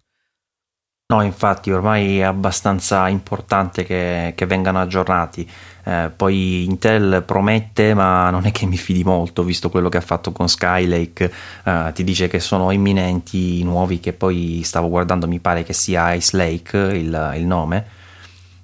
No, 1.12 1.24
infatti 1.24 1.72
ormai 1.72 2.20
è 2.20 2.22
abbastanza 2.22 3.08
importante 3.08 3.84
che, 3.84 4.34
che 4.36 4.46
vengano 4.46 4.80
aggiornati. 4.80 5.50
Eh, 5.84 6.12
poi 6.16 6.66
Intel 6.66 7.24
promette, 7.26 7.96
ma 7.96 8.30
non 8.30 8.46
è 8.46 8.52
che 8.52 8.68
mi 8.68 8.78
fidi 8.78 9.04
molto, 9.04 9.44
visto 9.44 9.72
quello 9.72 9.90
che 9.90 9.98
ha 9.98 10.02
fatto 10.02 10.32
con 10.32 10.48
Skylake. 10.48 11.34
Eh, 11.64 11.92
ti 11.96 12.04
dice 12.04 12.28
che 12.28 12.40
sono 12.40 12.70
imminenti 12.70 13.60
i 13.60 13.64
nuovi, 13.64 14.00
che 14.00 14.14
poi 14.14 14.62
stavo 14.64 14.88
guardando, 14.88 15.28
mi 15.28 15.40
pare 15.40 15.64
che 15.64 15.74
sia 15.74 16.14
Ice 16.14 16.38
Lake 16.38 16.78
il, 16.78 17.34
il 17.38 17.46
nome. 17.46 17.86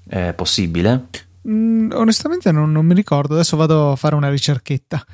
È 0.07 0.33
possibile? 0.33 1.07
Mm, 1.47 1.91
onestamente 1.93 2.51
non, 2.51 2.71
non, 2.71 2.85
mi 2.85 2.95
ricordo, 2.95 3.35
adesso 3.35 3.55
vado 3.55 3.91
a 3.91 3.95
fare 3.95 4.15
una 4.15 4.29
ricerchetta. 4.29 5.05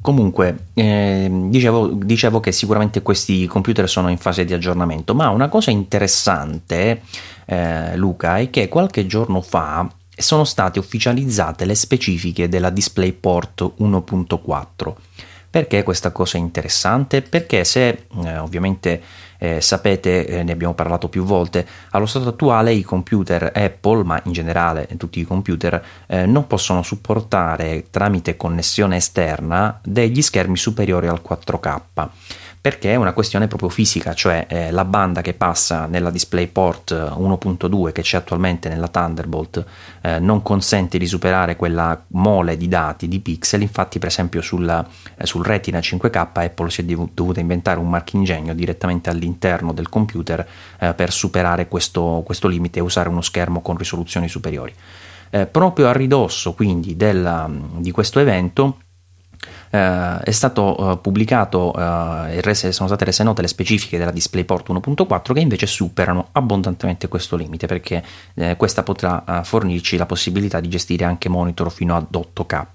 Comunque, 0.00 0.66
eh, 0.74 1.28
dicevo, 1.48 1.88
dicevo, 1.88 2.40
che 2.40 2.50
sicuramente 2.50 3.02
questi 3.02 3.46
computer 3.46 3.88
sono 3.88 4.08
in 4.08 4.18
fase 4.18 4.44
di 4.44 4.52
aggiornamento, 4.52 5.14
ma 5.14 5.28
una 5.28 5.48
cosa 5.48 5.70
interessante, 5.70 7.02
eh, 7.44 7.96
Luca, 7.96 8.38
è 8.38 8.50
che 8.50 8.68
qualche 8.68 9.06
giorno 9.06 9.40
fa 9.40 9.88
sono 10.16 10.44
state 10.44 10.78
ufficializzate 10.78 11.64
le 11.64 11.74
specifiche 11.74 12.48
della 12.48 12.70
DisplayPort 12.70 13.74
1.4. 13.78 14.94
Perché 15.48 15.82
questa 15.84 16.10
cosa 16.10 16.36
è 16.36 16.40
interessante? 16.40 17.22
Perché 17.22 17.64
se 17.64 18.06
eh, 18.24 18.38
ovviamente 18.38 19.00
eh, 19.38 19.60
sapete, 19.60 20.26
eh, 20.26 20.42
ne 20.42 20.52
abbiamo 20.52 20.74
parlato 20.74 21.08
più 21.08 21.24
volte, 21.24 21.66
allo 21.90 22.06
stato 22.06 22.28
attuale 22.28 22.72
i 22.72 22.82
computer 22.82 23.50
Apple, 23.54 24.04
ma 24.04 24.20
in 24.24 24.32
generale 24.32 24.88
tutti 24.96 25.20
i 25.20 25.24
computer, 25.24 25.82
eh, 26.06 26.26
non 26.26 26.46
possono 26.46 26.82
supportare 26.82 27.86
tramite 27.90 28.36
connessione 28.36 28.96
esterna 28.96 29.78
degli 29.82 30.22
schermi 30.22 30.56
superiori 30.56 31.08
al 31.08 31.22
4K 31.26 31.80
perché 32.66 32.90
è 32.90 32.96
una 32.96 33.12
questione 33.12 33.46
proprio 33.46 33.68
fisica, 33.68 34.12
cioè 34.12 34.44
eh, 34.48 34.72
la 34.72 34.84
banda 34.84 35.20
che 35.20 35.34
passa 35.34 35.86
nella 35.86 36.10
DisplayPort 36.10 36.90
1.2 37.16 37.92
che 37.92 38.02
c'è 38.02 38.16
attualmente 38.16 38.68
nella 38.68 38.88
Thunderbolt 38.88 39.64
eh, 40.00 40.18
non 40.18 40.42
consente 40.42 40.98
di 40.98 41.06
superare 41.06 41.54
quella 41.54 42.02
mole 42.08 42.56
di 42.56 42.66
dati 42.66 43.06
di 43.06 43.20
pixel, 43.20 43.62
infatti 43.62 44.00
per 44.00 44.08
esempio 44.08 44.42
sulla, 44.42 44.84
eh, 45.16 45.26
sul 45.26 45.44
Retina 45.44 45.78
5K 45.78 46.28
Apple 46.32 46.68
si 46.70 46.80
è 46.80 46.84
dovuta 46.84 47.38
inventare 47.38 47.78
un 47.78 47.88
marchingegno 47.88 48.52
direttamente 48.52 49.10
all'interno 49.10 49.72
del 49.72 49.88
computer 49.88 50.44
eh, 50.80 50.92
per 50.92 51.12
superare 51.12 51.68
questo, 51.68 52.24
questo 52.26 52.48
limite 52.48 52.80
e 52.80 52.82
usare 52.82 53.08
uno 53.08 53.22
schermo 53.22 53.62
con 53.62 53.76
risoluzioni 53.76 54.28
superiori. 54.28 54.74
Eh, 55.30 55.46
proprio 55.46 55.86
a 55.86 55.92
ridosso 55.92 56.52
quindi 56.54 56.96
della, 56.96 57.48
di 57.76 57.92
questo 57.92 58.18
evento 58.18 58.78
eh, 59.70 60.18
è 60.18 60.30
stato 60.30 60.92
eh, 60.92 60.98
pubblicato 60.98 61.72
eh, 61.74 62.36
e 62.36 62.40
rese, 62.40 62.72
sono 62.72 62.88
state 62.88 63.04
rese 63.04 63.22
note 63.22 63.42
le 63.42 63.48
specifiche 63.48 63.98
della 63.98 64.10
DisplayPort 64.10 64.70
1.4 64.70 65.32
che 65.32 65.40
invece 65.40 65.66
superano 65.66 66.28
abbondantemente 66.32 67.08
questo 67.08 67.36
limite 67.36 67.66
perché 67.66 68.02
eh, 68.34 68.56
questa 68.56 68.82
potrà 68.82 69.24
eh, 69.24 69.44
fornirci 69.44 69.96
la 69.96 70.06
possibilità 70.06 70.60
di 70.60 70.68
gestire 70.68 71.04
anche 71.04 71.28
monitor 71.28 71.70
fino 71.70 71.96
ad 71.96 72.06
8K, 72.12 72.66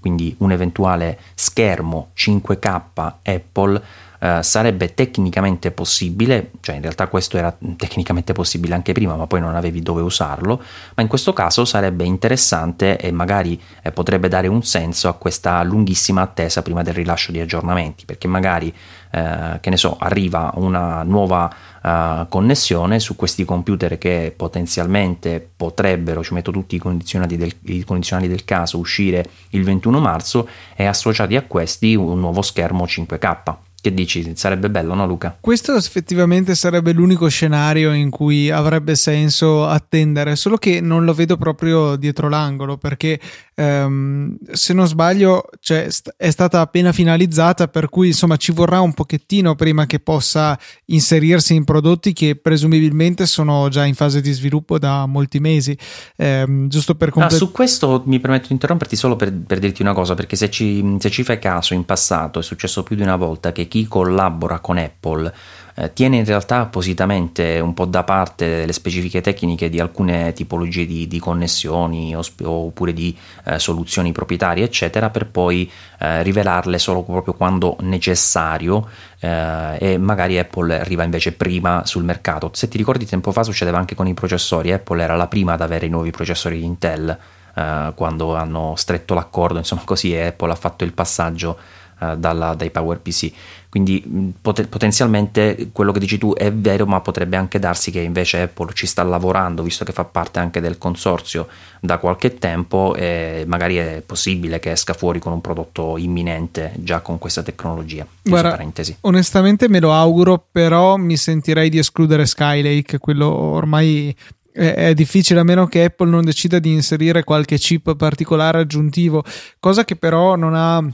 quindi 0.00 0.34
un 0.38 0.52
eventuale 0.52 1.18
schermo 1.34 2.10
5K 2.16 2.82
Apple 3.22 3.82
Uh, 4.22 4.40
sarebbe 4.40 4.94
tecnicamente 4.94 5.72
possibile, 5.72 6.52
cioè 6.60 6.76
in 6.76 6.82
realtà 6.82 7.08
questo 7.08 7.38
era 7.38 7.52
tecnicamente 7.76 8.32
possibile 8.32 8.72
anche 8.74 8.92
prima, 8.92 9.16
ma 9.16 9.26
poi 9.26 9.40
non 9.40 9.56
avevi 9.56 9.82
dove 9.82 10.00
usarlo, 10.00 10.62
ma 10.94 11.02
in 11.02 11.08
questo 11.08 11.32
caso 11.32 11.64
sarebbe 11.64 12.04
interessante 12.04 12.98
e 12.98 13.10
magari 13.10 13.60
eh, 13.82 13.90
potrebbe 13.90 14.28
dare 14.28 14.46
un 14.46 14.62
senso 14.62 15.08
a 15.08 15.14
questa 15.14 15.60
lunghissima 15.64 16.20
attesa 16.22 16.62
prima 16.62 16.82
del 16.82 16.94
rilascio 16.94 17.32
di 17.32 17.40
aggiornamenti, 17.40 18.04
perché 18.04 18.28
magari 18.28 18.72
eh, 19.10 19.58
che 19.60 19.70
ne 19.70 19.76
so, 19.76 19.96
arriva 19.98 20.52
una 20.54 21.02
nuova 21.02 21.52
uh, 21.82 22.26
connessione 22.28 22.98
su 22.98 23.14
questi 23.14 23.44
computer 23.44 23.98
che 23.98 24.32
potenzialmente 24.34 25.46
potrebbero, 25.54 26.22
ci 26.22 26.32
metto 26.32 26.50
tutti 26.50 26.76
i 26.76 26.78
condizionali, 26.78 27.36
del, 27.36 27.52
i 27.64 27.84
condizionali 27.84 28.28
del 28.28 28.44
caso, 28.44 28.78
uscire 28.78 29.24
il 29.50 29.64
21 29.64 30.00
marzo 30.00 30.48
e 30.74 30.86
associati 30.86 31.36
a 31.36 31.42
questi 31.42 31.94
un 31.94 32.20
nuovo 32.20 32.40
schermo 32.40 32.84
5K 32.84 33.71
Che 33.82 33.92
dici? 33.92 34.34
Sarebbe 34.36 34.70
bello, 34.70 34.94
no 34.94 35.08
Luca? 35.08 35.36
Questo 35.40 35.74
effettivamente 35.74 36.54
sarebbe 36.54 36.92
l'unico 36.92 37.26
scenario 37.26 37.92
in 37.92 38.10
cui 38.10 38.48
avrebbe 38.48 38.94
senso 38.94 39.66
attendere, 39.66 40.36
solo 40.36 40.56
che 40.56 40.80
non 40.80 41.04
lo 41.04 41.12
vedo 41.12 41.36
proprio 41.36 41.96
dietro 41.96 42.28
l'angolo 42.28 42.76
perché 42.76 43.18
ehm, 43.56 44.36
se 44.52 44.72
non 44.72 44.86
sbaglio 44.86 45.48
cioè, 45.58 45.88
è 46.16 46.30
stata 46.30 46.60
appena 46.60 46.92
finalizzata 46.92 47.66
per 47.66 47.88
cui 47.88 48.06
insomma 48.08 48.36
ci 48.36 48.52
vorrà 48.52 48.78
un 48.78 48.94
pochettino 48.94 49.56
prima 49.56 49.84
che 49.86 49.98
possa 49.98 50.56
inserirsi 50.86 51.56
in 51.56 51.64
prodotti 51.64 52.12
che 52.12 52.36
presumibilmente 52.36 53.26
sono 53.26 53.68
già 53.68 53.84
in 53.84 53.94
fase 53.94 54.20
di 54.20 54.30
sviluppo 54.30 54.78
da 54.78 55.06
molti 55.06 55.40
mesi. 55.40 55.76
Eh, 56.14 56.66
giusto 56.68 56.94
per 56.94 57.10
complet- 57.10 57.34
ah, 57.34 57.36
su 57.36 57.50
questo 57.50 58.04
mi 58.06 58.20
permetto 58.20 58.46
di 58.46 58.52
interromperti 58.52 58.94
solo 58.94 59.16
per, 59.16 59.32
per 59.32 59.58
dirti 59.58 59.82
una 59.82 59.92
cosa 59.92 60.14
perché 60.14 60.36
se 60.36 60.50
ci, 60.50 60.96
se 61.00 61.10
ci 61.10 61.24
fai 61.24 61.40
caso 61.40 61.74
in 61.74 61.84
passato 61.84 62.38
è 62.38 62.42
successo 62.44 62.84
più 62.84 62.94
di 62.94 63.02
una 63.02 63.16
volta 63.16 63.50
che 63.50 63.66
chi 63.72 63.88
collabora 63.88 64.58
con 64.58 64.76
Apple 64.76 65.32
eh, 65.74 65.94
tiene 65.94 66.18
in 66.18 66.26
realtà 66.26 66.60
appositamente 66.60 67.58
un 67.58 67.72
po' 67.72 67.86
da 67.86 68.04
parte 68.04 68.66
le 68.66 68.72
specifiche 68.74 69.22
tecniche 69.22 69.70
di 69.70 69.80
alcune 69.80 70.34
tipologie 70.34 70.84
di, 70.84 71.06
di 71.08 71.18
connessioni 71.18 72.14
oppure 72.14 72.92
di 72.92 73.16
eh, 73.44 73.58
soluzioni 73.58 74.12
proprietarie, 74.12 74.62
eccetera, 74.62 75.08
per 75.08 75.26
poi 75.26 75.70
eh, 75.98 76.22
rivelarle 76.22 76.78
solo 76.78 77.02
proprio 77.02 77.32
quando 77.32 77.76
necessario 77.80 78.86
eh, 79.20 79.78
e 79.78 79.96
magari 79.96 80.38
Apple 80.38 80.78
arriva 80.78 81.04
invece 81.04 81.32
prima 81.32 81.86
sul 81.86 82.04
mercato. 82.04 82.50
Se 82.52 82.68
ti 82.68 82.76
ricordi 82.76 83.06
tempo 83.06 83.32
fa 83.32 83.42
succedeva 83.42 83.78
anche 83.78 83.94
con 83.94 84.06
i 84.06 84.12
processori, 84.12 84.70
Apple 84.70 85.02
era 85.02 85.16
la 85.16 85.28
prima 85.28 85.54
ad 85.54 85.62
avere 85.62 85.86
i 85.86 85.90
nuovi 85.90 86.10
processori 86.10 86.58
di 86.58 86.64
Intel. 86.64 87.18
Uh, 87.54 87.92
quando 87.92 88.34
hanno 88.34 88.72
stretto 88.76 89.12
l'accordo, 89.12 89.58
insomma, 89.58 89.82
così 89.84 90.16
Apple 90.16 90.50
ha 90.50 90.54
fatto 90.54 90.84
il 90.84 90.94
passaggio 90.94 91.58
uh, 92.00 92.16
dalla, 92.16 92.54
dai 92.54 92.70
PowerPC. 92.70 93.30
Quindi 93.72 94.34
pot- 94.38 94.66
potenzialmente 94.66 95.70
quello 95.72 95.92
che 95.92 95.98
dici 95.98 96.18
tu 96.18 96.34
è 96.34 96.52
vero, 96.52 96.84
ma 96.84 97.00
potrebbe 97.00 97.38
anche 97.38 97.58
darsi 97.58 97.90
che 97.90 98.00
invece 98.00 98.42
Apple 98.42 98.74
ci 98.74 98.86
sta 98.86 99.02
lavorando, 99.02 99.62
visto 99.62 99.82
che 99.82 99.92
fa 99.92 100.04
parte 100.04 100.40
anche 100.40 100.60
del 100.60 100.76
consorzio 100.76 101.48
da 101.80 101.96
qualche 101.96 102.36
tempo 102.36 102.94
e 102.94 103.44
magari 103.46 103.76
è 103.76 104.02
possibile 104.04 104.58
che 104.58 104.72
esca 104.72 104.92
fuori 104.92 105.20
con 105.20 105.32
un 105.32 105.40
prodotto 105.40 105.96
imminente 105.96 106.74
già 106.80 107.00
con 107.00 107.16
questa 107.16 107.42
tecnologia. 107.42 108.06
Guarda, 108.22 108.62
onestamente 109.00 109.70
me 109.70 109.80
lo 109.80 109.94
auguro, 109.94 110.48
però 110.52 110.96
mi 110.96 111.16
sentirei 111.16 111.70
di 111.70 111.78
escludere 111.78 112.26
Skylake, 112.26 112.98
quello 112.98 113.26
ormai 113.26 114.14
è 114.52 114.92
difficile 114.92 115.40
a 115.40 115.44
meno 115.44 115.66
che 115.66 115.84
Apple 115.84 116.10
non 116.10 116.26
decida 116.26 116.58
di 116.58 116.72
inserire 116.72 117.24
qualche 117.24 117.56
chip 117.56 117.96
particolare 117.96 118.60
aggiuntivo, 118.60 119.24
cosa 119.58 119.86
che 119.86 119.96
però 119.96 120.36
non 120.36 120.54
ha 120.54 120.86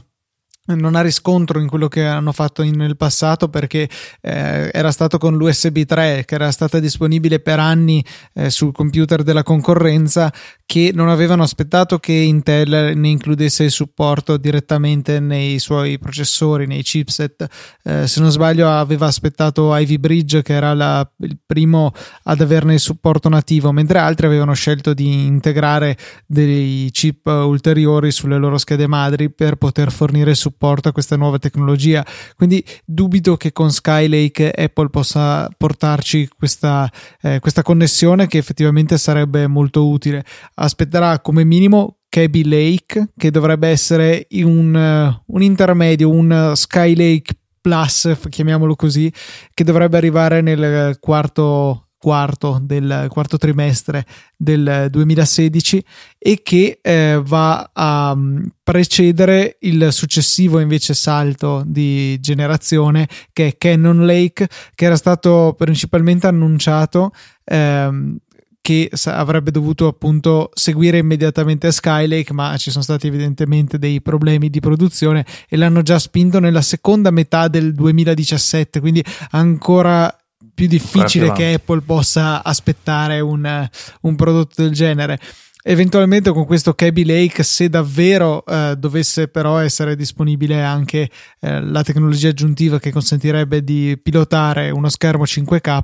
non 0.75 0.95
ha 0.95 1.01
riscontro 1.01 1.59
in 1.59 1.67
quello 1.67 1.87
che 1.87 2.05
hanno 2.05 2.31
fatto 2.31 2.61
in, 2.61 2.75
nel 2.75 2.97
passato 2.97 3.49
perché 3.49 3.89
eh, 4.21 4.69
era 4.71 4.91
stato 4.91 5.17
con 5.17 5.35
l'USB 5.35 5.79
3 5.83 6.23
che 6.25 6.35
era 6.35 6.51
stata 6.51 6.79
disponibile 6.79 7.39
per 7.39 7.59
anni 7.59 8.03
eh, 8.33 8.49
sul 8.49 8.71
computer 8.71 9.23
della 9.23 9.43
concorrenza 9.43 10.31
che 10.65 10.91
non 10.93 11.09
avevano 11.09 11.41
aspettato 11.41 11.97
che 11.97 12.13
Intel 12.13 12.95
ne 12.95 13.07
includesse 13.07 13.63
il 13.63 13.71
supporto 13.71 14.37
direttamente 14.37 15.19
nei 15.19 15.57
suoi 15.57 15.97
processori, 15.97 16.67
nei 16.67 16.83
chipset. 16.83 17.47
Eh, 17.83 18.05
se 18.05 18.21
non 18.21 18.29
sbaglio 18.29 18.69
aveva 18.69 19.07
aspettato 19.07 19.75
Ivy 19.75 19.97
Bridge 19.97 20.43
che 20.43 20.53
era 20.53 20.75
la, 20.75 21.09
il 21.21 21.39
primo 21.43 21.91
ad 22.23 22.41
averne 22.41 22.73
il 22.73 22.79
supporto 22.79 23.29
nativo, 23.29 23.71
mentre 23.71 23.97
altri 23.97 24.27
avevano 24.27 24.53
scelto 24.53 24.93
di 24.93 25.25
integrare 25.25 25.97
dei 26.27 26.89
chip 26.91 27.25
ulteriori 27.25 28.11
sulle 28.11 28.37
loro 28.37 28.59
schede 28.59 28.85
madri 28.85 29.31
per 29.31 29.55
poter 29.55 29.91
fornire 29.91 30.35
supporto 30.35 30.58
a 30.89 30.91
questa 30.91 31.15
nuova 31.15 31.39
tecnologia. 31.39 32.05
Quindi 32.35 32.63
dubito 32.85 33.37
che 33.37 33.51
con 33.51 33.71
Skylake 33.71 34.51
Apple 34.51 34.89
possa 34.89 35.49
portarci 35.57 36.29
questa, 36.37 36.91
eh, 37.21 37.39
questa 37.39 37.63
connessione 37.63 38.27
che 38.27 38.37
effettivamente 38.37 38.97
sarebbe 38.97 39.47
molto 39.47 39.87
utile 39.87 40.23
aspetterà 40.55 41.19
come 41.19 41.43
minimo 41.43 41.97
Kaby 42.09 42.43
Lake, 42.43 43.11
che 43.15 43.31
dovrebbe 43.31 43.67
essere 43.67 44.25
un, 44.31 44.73
uh, 44.73 45.33
un 45.33 45.41
intermedio, 45.43 46.09
un 46.09 46.53
Skylake 46.55 47.35
Plus, 47.61 48.17
chiamiamolo 48.29 48.75
così, 48.75 49.13
che 49.53 49.63
dovrebbe 49.63 49.97
arrivare 49.97 50.41
nel 50.41 50.97
quarto 50.99 51.88
quarto 51.99 52.59
del 52.61 53.07
quarto 53.09 53.37
trimestre 53.37 54.05
del 54.35 54.87
2016 54.89 55.83
e 56.17 56.39
che 56.41 56.79
eh, 56.81 57.21
va 57.23 57.69
a 57.73 58.11
um, 58.13 58.49
precedere 58.63 59.57
il 59.61 59.89
successivo 59.91 60.59
invece 60.59 60.93
salto 60.93 61.61
di 61.65 62.17
generazione 62.21 63.07
che 63.33 63.47
è 63.47 63.57
Cannon 63.57 64.05
Lake 64.05 64.47
che 64.73 64.85
era 64.85 64.95
stato 64.95 65.53
principalmente 65.57 66.27
annunciato 66.27 67.11
ehm, 67.43 68.17
che 68.61 68.91
avrebbe 69.05 69.49
dovuto 69.49 69.87
appunto 69.87 70.51
seguire 70.53 70.99
immediatamente 70.99 71.71
Skylake, 71.71 72.33
ma 72.33 72.55
ci 72.57 72.69
sono 72.69 72.83
stati 72.83 73.07
evidentemente 73.07 73.79
dei 73.79 73.99
problemi 73.99 74.51
di 74.51 74.59
produzione 74.59 75.25
e 75.47 75.57
l'hanno 75.57 75.81
già 75.81 75.97
spinto 75.97 76.39
nella 76.39 76.61
seconda 76.61 77.09
metà 77.09 77.47
del 77.47 77.73
2017, 77.73 78.79
quindi 78.79 79.03
ancora 79.31 80.15
più 80.59 80.67
difficile 80.67 81.31
che 81.31 81.53
Apple 81.53 81.79
possa 81.81 82.43
aspettare 82.43 83.21
un, 83.21 83.69
un 84.01 84.15
prodotto 84.15 84.61
del 84.61 84.73
genere. 84.73 85.17
Eventualmente 85.61 86.31
con 86.31 86.45
questo 86.45 86.73
Kaby 86.73 87.05
Lake 87.05 87.43
se 87.43 87.69
davvero 87.69 88.45
eh, 88.45 88.75
dovesse 88.77 89.27
però 89.27 89.59
essere 89.59 89.95
disponibile 89.95 90.63
anche 90.63 91.09
eh, 91.39 91.61
la 91.61 91.83
tecnologia 91.83 92.29
aggiuntiva 92.29 92.79
che 92.79 92.91
consentirebbe 92.91 93.63
di 93.63 93.97
pilotare 94.01 94.69
uno 94.69 94.89
schermo 94.89 95.23
5K 95.23 95.81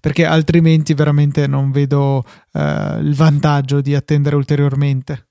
perché 0.00 0.24
altrimenti 0.24 0.94
veramente 0.94 1.46
non 1.46 1.70
vedo 1.70 2.24
eh, 2.52 2.98
il 3.00 3.14
vantaggio 3.14 3.80
di 3.80 3.94
attendere 3.94 4.36
ulteriormente. 4.36 5.28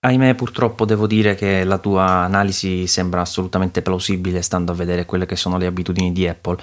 Ahimè, 0.00 0.34
purtroppo 0.34 0.84
devo 0.84 1.06
dire 1.06 1.34
che 1.34 1.64
la 1.64 1.78
tua 1.78 2.04
analisi 2.04 2.86
sembra 2.86 3.22
assolutamente 3.22 3.82
plausibile 3.82 4.40
stando 4.40 4.72
a 4.72 4.74
vedere 4.74 5.04
quelle 5.04 5.26
che 5.26 5.36
sono 5.36 5.58
le 5.58 5.66
abitudini 5.66 6.12
di 6.12 6.28
Apple 6.28 6.58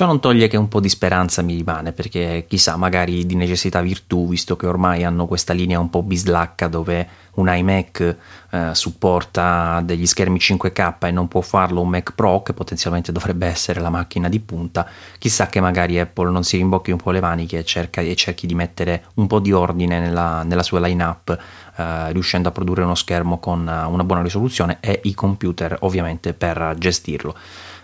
Ciò 0.00 0.06
non 0.06 0.18
toglie 0.18 0.48
che 0.48 0.56
un 0.56 0.68
po' 0.68 0.80
di 0.80 0.88
speranza 0.88 1.42
mi 1.42 1.54
rimane, 1.54 1.92
perché 1.92 2.46
chissà, 2.48 2.74
magari 2.76 3.26
di 3.26 3.34
necessità 3.34 3.82
virtù, 3.82 4.26
visto 4.26 4.56
che 4.56 4.66
ormai 4.66 5.04
hanno 5.04 5.26
questa 5.26 5.52
linea 5.52 5.78
un 5.78 5.90
po' 5.90 6.02
bislacca 6.02 6.68
dove 6.68 7.06
un 7.34 7.54
iMac 7.54 8.16
eh, 8.50 8.70
supporta 8.72 9.82
degli 9.84 10.06
schermi 10.06 10.38
5K 10.38 11.06
e 11.06 11.10
non 11.10 11.28
può 11.28 11.42
farlo 11.42 11.82
un 11.82 11.90
Mac 11.90 12.14
Pro, 12.14 12.42
che 12.42 12.54
potenzialmente 12.54 13.12
dovrebbe 13.12 13.46
essere 13.46 13.78
la 13.80 13.90
macchina 13.90 14.30
di 14.30 14.40
punta, 14.40 14.88
chissà 15.18 15.48
che 15.48 15.60
magari 15.60 16.00
Apple 16.00 16.30
non 16.30 16.44
si 16.44 16.56
rimbocchi 16.56 16.92
un 16.92 16.96
po' 16.96 17.10
le 17.10 17.20
maniche 17.20 17.58
e, 17.58 17.64
cerca, 17.66 18.00
e 18.00 18.16
cerchi 18.16 18.46
di 18.46 18.54
mettere 18.54 19.04
un 19.16 19.26
po' 19.26 19.38
di 19.38 19.52
ordine 19.52 20.00
nella, 20.00 20.44
nella 20.44 20.62
sua 20.62 20.80
line-up, 20.80 21.38
eh, 21.76 22.12
riuscendo 22.12 22.48
a 22.48 22.52
produrre 22.52 22.84
uno 22.84 22.94
schermo 22.94 23.38
con 23.38 23.60
una 23.60 24.04
buona 24.04 24.22
risoluzione 24.22 24.78
e 24.80 25.00
i 25.04 25.12
computer 25.12 25.76
ovviamente 25.80 26.32
per 26.32 26.74
gestirlo. 26.78 27.36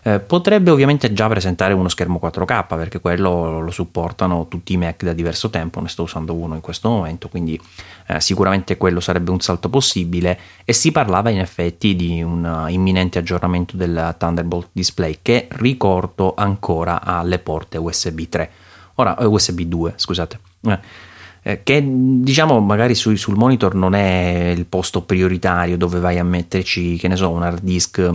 Eh, 0.07 0.21
potrebbe 0.21 0.71
ovviamente 0.71 1.13
già 1.13 1.27
presentare 1.27 1.75
uno 1.75 1.89
schermo 1.89 2.21
4K 2.23 2.77
perché 2.77 3.01
quello 3.01 3.59
lo 3.59 3.73
supportano 3.73 4.47
tutti 4.47 4.75
i 4.75 4.77
Mac 4.77 5.03
da 5.03 5.13
diverso 5.13 5.51
tempo, 5.51 5.81
ne 5.81 5.89
sto 5.89 6.05
usando 6.05 6.33
uno 6.33 6.55
in 6.55 6.61
questo 6.61 6.89
momento, 6.89 7.29
quindi 7.29 7.61
eh, 8.07 8.21
sicuramente 8.21 8.77
quello 8.77 9.01
sarebbe 9.01 9.33
un 9.33 9.41
salto 9.41 9.69
possibile 9.69 10.39
e 10.65 10.73
si 10.73 10.93
parlava 10.93 11.31
in 11.31 11.41
effetti 11.41 11.97
di 11.97 12.23
un 12.23 12.45
uh, 12.45 12.69
imminente 12.69 13.19
aggiornamento 13.19 13.77
del 13.77 14.15
Thunderbolt 14.17 14.69
display 14.71 15.19
che 15.23 15.49
ricordo 15.51 16.35
ancora 16.37 17.03
alle 17.03 17.41
porte 17.41 17.77
USB 17.77 18.29
3, 18.29 18.51
ora 18.95 19.17
eh, 19.17 19.25
USB 19.25 19.63
2 19.63 19.95
scusate. 19.97 20.39
Eh, 20.69 20.79
eh, 21.43 21.63
che 21.65 21.83
diciamo 21.85 22.61
magari 22.61 22.95
su, 22.95 23.13
sul 23.17 23.37
monitor 23.37 23.75
non 23.75 23.95
è 23.95 24.53
il 24.57 24.67
posto 24.67 25.03
prioritario 25.03 25.77
dove 25.77 25.99
vai 25.99 26.21
a 26.21 26.25
metterci, 26.25 26.97
che 26.97 27.09
ne 27.09 27.17
so, 27.17 27.29
un 27.31 27.43
hard 27.43 27.63
disk 27.65 28.13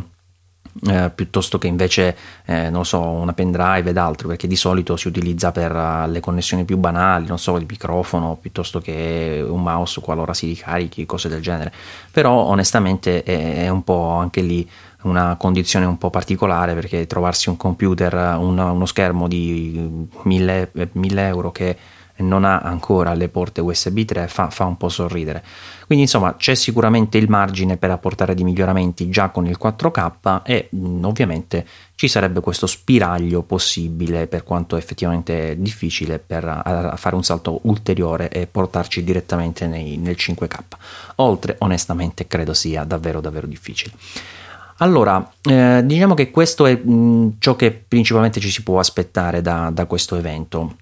eh, 0.87 1.11
piuttosto 1.13 1.57
che 1.57 1.67
invece 1.67 2.15
eh, 2.45 2.69
non 2.69 2.85
so 2.85 3.01
una 3.01 3.33
pendrive 3.33 3.89
ed 3.89 3.97
altro 3.97 4.29
perché 4.29 4.47
di 4.47 4.55
solito 4.55 4.95
si 4.95 5.09
utilizza 5.09 5.51
per 5.51 5.75
uh, 5.75 6.09
le 6.09 6.21
connessioni 6.21 6.63
più 6.63 6.77
banali 6.77 7.27
non 7.27 7.37
so 7.37 7.57
il 7.57 7.65
microfono 7.67 8.37
piuttosto 8.39 8.79
che 8.79 9.43
un 9.45 9.61
mouse 9.61 9.99
qualora 9.99 10.33
si 10.33 10.47
ricarichi 10.47 11.05
cose 11.05 11.27
del 11.27 11.41
genere 11.41 11.73
però 12.09 12.31
onestamente 12.31 13.21
è, 13.23 13.65
è 13.65 13.69
un 13.69 13.83
po' 13.83 14.11
anche 14.11 14.41
lì 14.41 14.67
una 15.01 15.35
condizione 15.35 15.85
un 15.85 15.97
po' 15.97 16.09
particolare 16.09 16.73
perché 16.73 17.05
trovarsi 17.05 17.49
un 17.49 17.57
computer 17.57 18.37
un, 18.39 18.57
uno 18.57 18.85
schermo 18.85 19.27
di 19.27 20.07
1000, 20.23 20.71
1000 20.93 21.27
euro 21.27 21.51
che 21.51 21.77
non 22.21 22.45
ha 22.45 22.59
ancora 22.59 23.13
le 23.13 23.29
porte 23.29 23.61
USB 23.61 24.01
3 24.01 24.27
fa, 24.27 24.49
fa 24.49 24.65
un 24.65 24.77
po' 24.77 24.89
sorridere. 24.89 25.43
Quindi 25.91 26.07
insomma 26.07 26.37
c'è 26.37 26.55
sicuramente 26.55 27.17
il 27.17 27.27
margine 27.27 27.75
per 27.75 27.91
apportare 27.91 28.33
dei 28.33 28.45
miglioramenti 28.45 29.09
già 29.09 29.27
con 29.27 29.45
il 29.45 29.57
4K 29.61 30.39
e 30.43 30.69
mm, 30.73 31.03
ovviamente 31.03 31.65
ci 31.95 32.07
sarebbe 32.07 32.39
questo 32.39 32.65
spiraglio 32.65 33.41
possibile 33.41 34.27
per 34.27 34.45
quanto 34.45 34.77
effettivamente 34.77 35.57
difficile 35.59 36.17
per 36.17 36.93
fare 36.95 37.15
un 37.15 37.25
salto 37.25 37.59
ulteriore 37.63 38.29
e 38.29 38.47
portarci 38.47 39.03
direttamente 39.03 39.67
nei, 39.67 39.97
nel 39.97 40.15
5K. 40.17 40.59
Oltre 41.15 41.57
onestamente 41.59 42.25
credo 42.25 42.53
sia 42.53 42.85
davvero 42.85 43.19
davvero 43.19 43.45
difficile. 43.45 43.91
Allora, 44.77 45.29
eh, 45.41 45.81
diciamo 45.83 46.13
che 46.13 46.31
questo 46.31 46.67
è 46.67 46.73
mh, 46.73 47.35
ciò 47.39 47.57
che 47.57 47.69
principalmente 47.85 48.39
ci 48.39 48.49
si 48.49 48.63
può 48.63 48.79
aspettare 48.79 49.41
da, 49.41 49.69
da 49.73 49.83
questo 49.87 50.15
evento. 50.15 50.73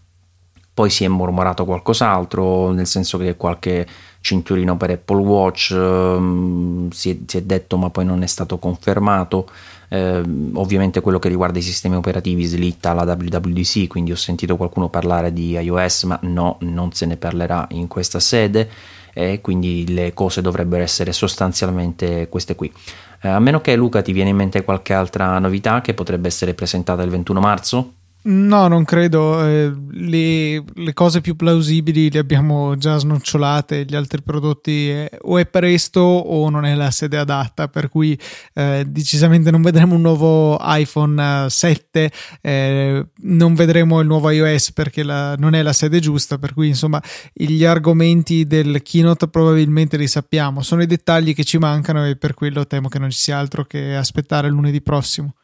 Poi 0.80 0.90
si 0.90 1.04
è 1.04 1.10
mormorato 1.10 1.66
qualcos'altro, 1.66 2.72
nel 2.72 2.88
senso 2.88 3.18
che 3.18 3.36
qualche 3.36 3.86
cinturino 4.22 4.78
per 4.78 4.92
Apple 4.92 5.22
Watch 5.22 5.72
um, 5.76 6.90
si, 6.90 7.10
è, 7.10 7.18
si, 7.26 7.36
è, 7.36 7.42
detto 7.42 7.76
ma 7.76 7.90
poi 7.90 8.06
non 8.06 8.24
è 8.24 8.28
stato 8.28 8.58
confermato. 8.60 9.50
Eh, 9.90 10.24
ovviamente 10.54 11.02
quello 11.02 11.20
che 11.20 11.28
riguarda 11.28 11.60
i 11.60 11.62
sistemi 11.62 11.98
operativi 11.98 12.46
slitta 12.46 12.92
alla 12.92 13.04
WWDC, 13.04 13.88
quindi 13.88 14.14
ho 14.14 14.16
sentito 14.16 14.56
qualcuno 14.56 14.88
parlare 14.88 15.34
di 15.34 15.52
iOS, 15.52 16.04
ma 16.04 16.18
no, 16.22 16.56
non 16.62 16.94
se 16.94 17.06
ne 17.06 17.18
parlerà 17.18 17.68
in 17.72 17.88
questa 17.88 18.22
sede 18.22 18.70
e 19.12 19.42
quindi 19.42 19.86
le 19.94 20.14
cose 20.14 20.40
dovrebbero 20.42 20.82
essere 20.82 21.12
sostanzialmente 21.12 22.30
queste 22.30 22.56
qui. 22.56 22.72
Eh, 23.20 23.28
a 23.28 23.40
meno 23.40 23.60
che 23.60 23.76
Luca 23.76 24.02
ti 24.02 24.14
viene 24.14 24.30
in 24.30 24.38
mente 24.38 24.64
qualche 24.64 24.94
altra 24.94 25.40
novità 25.40 25.82
che 25.82 25.94
potrebbe 25.94 26.30
essere 26.30 26.54
presentata 26.54 27.02
il 27.02 27.10
21 27.10 27.40
marzo? 27.42 27.94
No, 28.22 28.68
non 28.68 28.84
credo. 28.84 29.46
Eh, 29.46 29.74
le, 29.92 30.64
le, 30.74 30.94
cose 30.94 31.22
più 31.22 31.38
plausibili 31.38 32.12
le 32.12 32.20
abbiamo 32.20 32.76
già 32.76 32.98
snocciolate. 32.98 33.86
Gli 33.86 33.96
altri 33.96 34.22
prodotti 34.22 34.90
eh, 34.90 35.10
o 35.22 35.38
è 35.38 35.46
presto 35.46 36.02
o 36.02 36.50
non 36.50 36.66
è 36.66 36.76
la 36.76 36.92
sede 36.92 37.18
adatta. 37.18 37.70
Per 37.70 37.88
cui 37.88 38.20
eh, 38.54 38.84
decisamente 38.86 39.52
non 39.52 39.62
vedremo 39.62 39.96
un 39.96 40.02
nuovo 40.02 40.58
iPhone 40.62 41.50
7, 41.50 42.12
eh, 42.42 42.52
eh, 42.52 43.08
non 43.22 43.54
vedremo 43.54 44.02
il 44.02 44.08
nuovo 44.08 44.30
iOS 44.30 44.74
perché 44.74 45.04
la, 45.04 45.36
non 45.36 45.56
è 45.56 45.62
la 45.62 45.74
sede 45.74 46.02
giusta. 46.02 46.38
Per 46.38 46.54
cui, 46.54 46.68
insomma, 46.68 47.02
gli 47.34 47.64
argomenti 47.64 48.46
del 48.46 48.82
keynote 48.82 49.30
probabilmente 49.30 49.96
li 49.96 50.08
sappiamo. 50.08 50.62
Sono 50.62 50.82
i 50.82 50.88
dettagli 50.88 51.34
che 51.34 51.46
ci 51.46 51.58
mancano 51.58 52.06
e 52.06 52.18
per 52.18 52.34
quello 52.34 52.68
temo 52.68 52.90
che 52.90 53.00
non 53.00 53.12
ci 53.12 53.20
sia 53.20 53.38
altro 53.38 53.64
che 53.64 53.96
aspettare 53.96 54.50
lunedì 54.50 54.82
prossimo. 54.82 55.36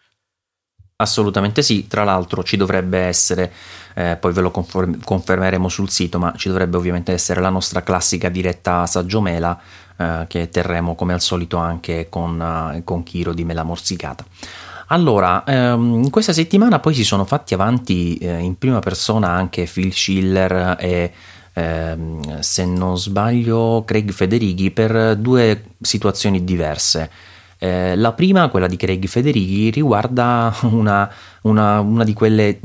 Assolutamente 0.98 1.62
sì, 1.62 1.88
tra 1.88 2.06
l'altro 2.06 2.42
ci 2.42 2.56
dovrebbe 2.56 3.00
essere, 3.00 3.52
eh, 3.96 4.16
poi 4.18 4.32
ve 4.32 4.40
lo 4.40 4.50
conform- 4.50 5.04
confermeremo 5.04 5.68
sul 5.68 5.90
sito, 5.90 6.20
ma 6.20 6.34
ci 6.38 6.48
dovrebbe 6.48 6.78
ovviamente 6.78 7.12
essere 7.12 7.42
la 7.42 7.50
nostra 7.50 7.84
classica 7.84 8.30
diretta 8.30 8.86
saggiomela 8.86 9.60
eh, 9.98 10.26
che 10.30 10.50
terremo 10.50 10.96
come 10.96 11.12
al 11.12 11.20
solito 11.20 11.58
anche 11.58 12.08
con, 12.08 12.40
uh, 12.40 12.82
con 12.86 13.04
Chiro 13.04 13.34
di 13.34 13.44
Mela 13.44 13.64
Morsicata. 13.64 14.24
Allora, 14.88 15.44
ehm, 15.44 16.10
questa 16.10 16.32
settimana 16.32 16.80
poi 16.80 16.94
si 16.94 17.04
sono 17.04 17.26
fatti 17.26 17.54
avanti 17.54 18.16
eh, 18.16 18.38
in 18.38 18.58
prima 18.58 18.80
persona 18.80 19.32
anche 19.32 19.66
Phil 19.66 19.92
Schiller 19.92 20.78
e 20.80 21.12
ehm, 21.52 22.40
se 22.40 22.64
non 22.64 22.98
sbaglio 22.98 23.84
Craig 23.86 24.12
Federighi 24.12 24.72
per 24.72 25.18
due 25.18 25.72
situazioni 25.82 26.46
diverse. 26.46 27.34
Eh, 27.58 27.96
la 27.96 28.12
prima, 28.12 28.50
quella 28.50 28.68
di 28.68 28.76
Craig 28.76 29.06
Federighi, 29.08 29.70
riguarda 29.70 30.54
una, 30.72 31.10
una, 31.42 31.80
una 31.80 32.04
di 32.04 32.14
quelle 32.14 32.60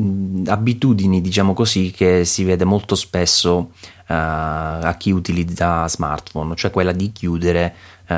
abitudini, 0.47 1.21
diciamo 1.21 1.55
così, 1.55 1.91
che 1.91 2.25
si 2.25 2.45
vede 2.45 2.65
molto 2.65 2.95
spesso 2.95 3.71
uh, 4.11 4.13
a 4.13 4.95
chi 4.99 5.11
utilizza 5.13 5.87
smartphone, 5.89 6.57
cioè 6.57 6.71
quella 6.71 6.93
di 6.93 7.13
chiudere 7.13 7.75
uh, 8.09 8.15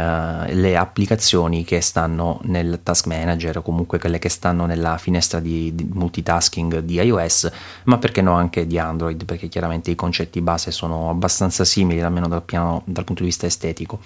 le 0.49 0.77
applicazioni 0.77 1.65
che 1.65 1.83
stanno 1.83 2.41
nel 2.45 2.81
task 2.83 3.07
manager 3.07 3.59
o 3.59 3.63
comunque 3.63 3.99
quelle 3.99 4.19
che 4.19 4.31
stanno 4.31 4.65
nella 4.65 4.97
finestra 4.97 5.41
di, 5.41 5.75
di 5.75 5.87
multitasking 5.93 6.79
di 6.79 6.95
iOS, 6.95 7.51
ma 7.85 7.99
perché 7.99 8.23
no 8.23 8.33
anche 8.33 8.67
di 8.67 8.79
Android, 8.79 9.25
perché 9.27 9.49
chiaramente 9.49 9.91
i 9.91 9.95
concetti 9.95 10.41
base 10.41 10.71
sono 10.71 11.11
abbastanza 11.11 11.65
simili, 11.65 12.01
almeno 12.01 12.29
dal, 12.29 12.43
piano, 12.43 12.83
dal 12.87 13.05
punto 13.05 13.23
di 13.23 13.29
vista 13.29 13.47
estetico. 13.47 14.01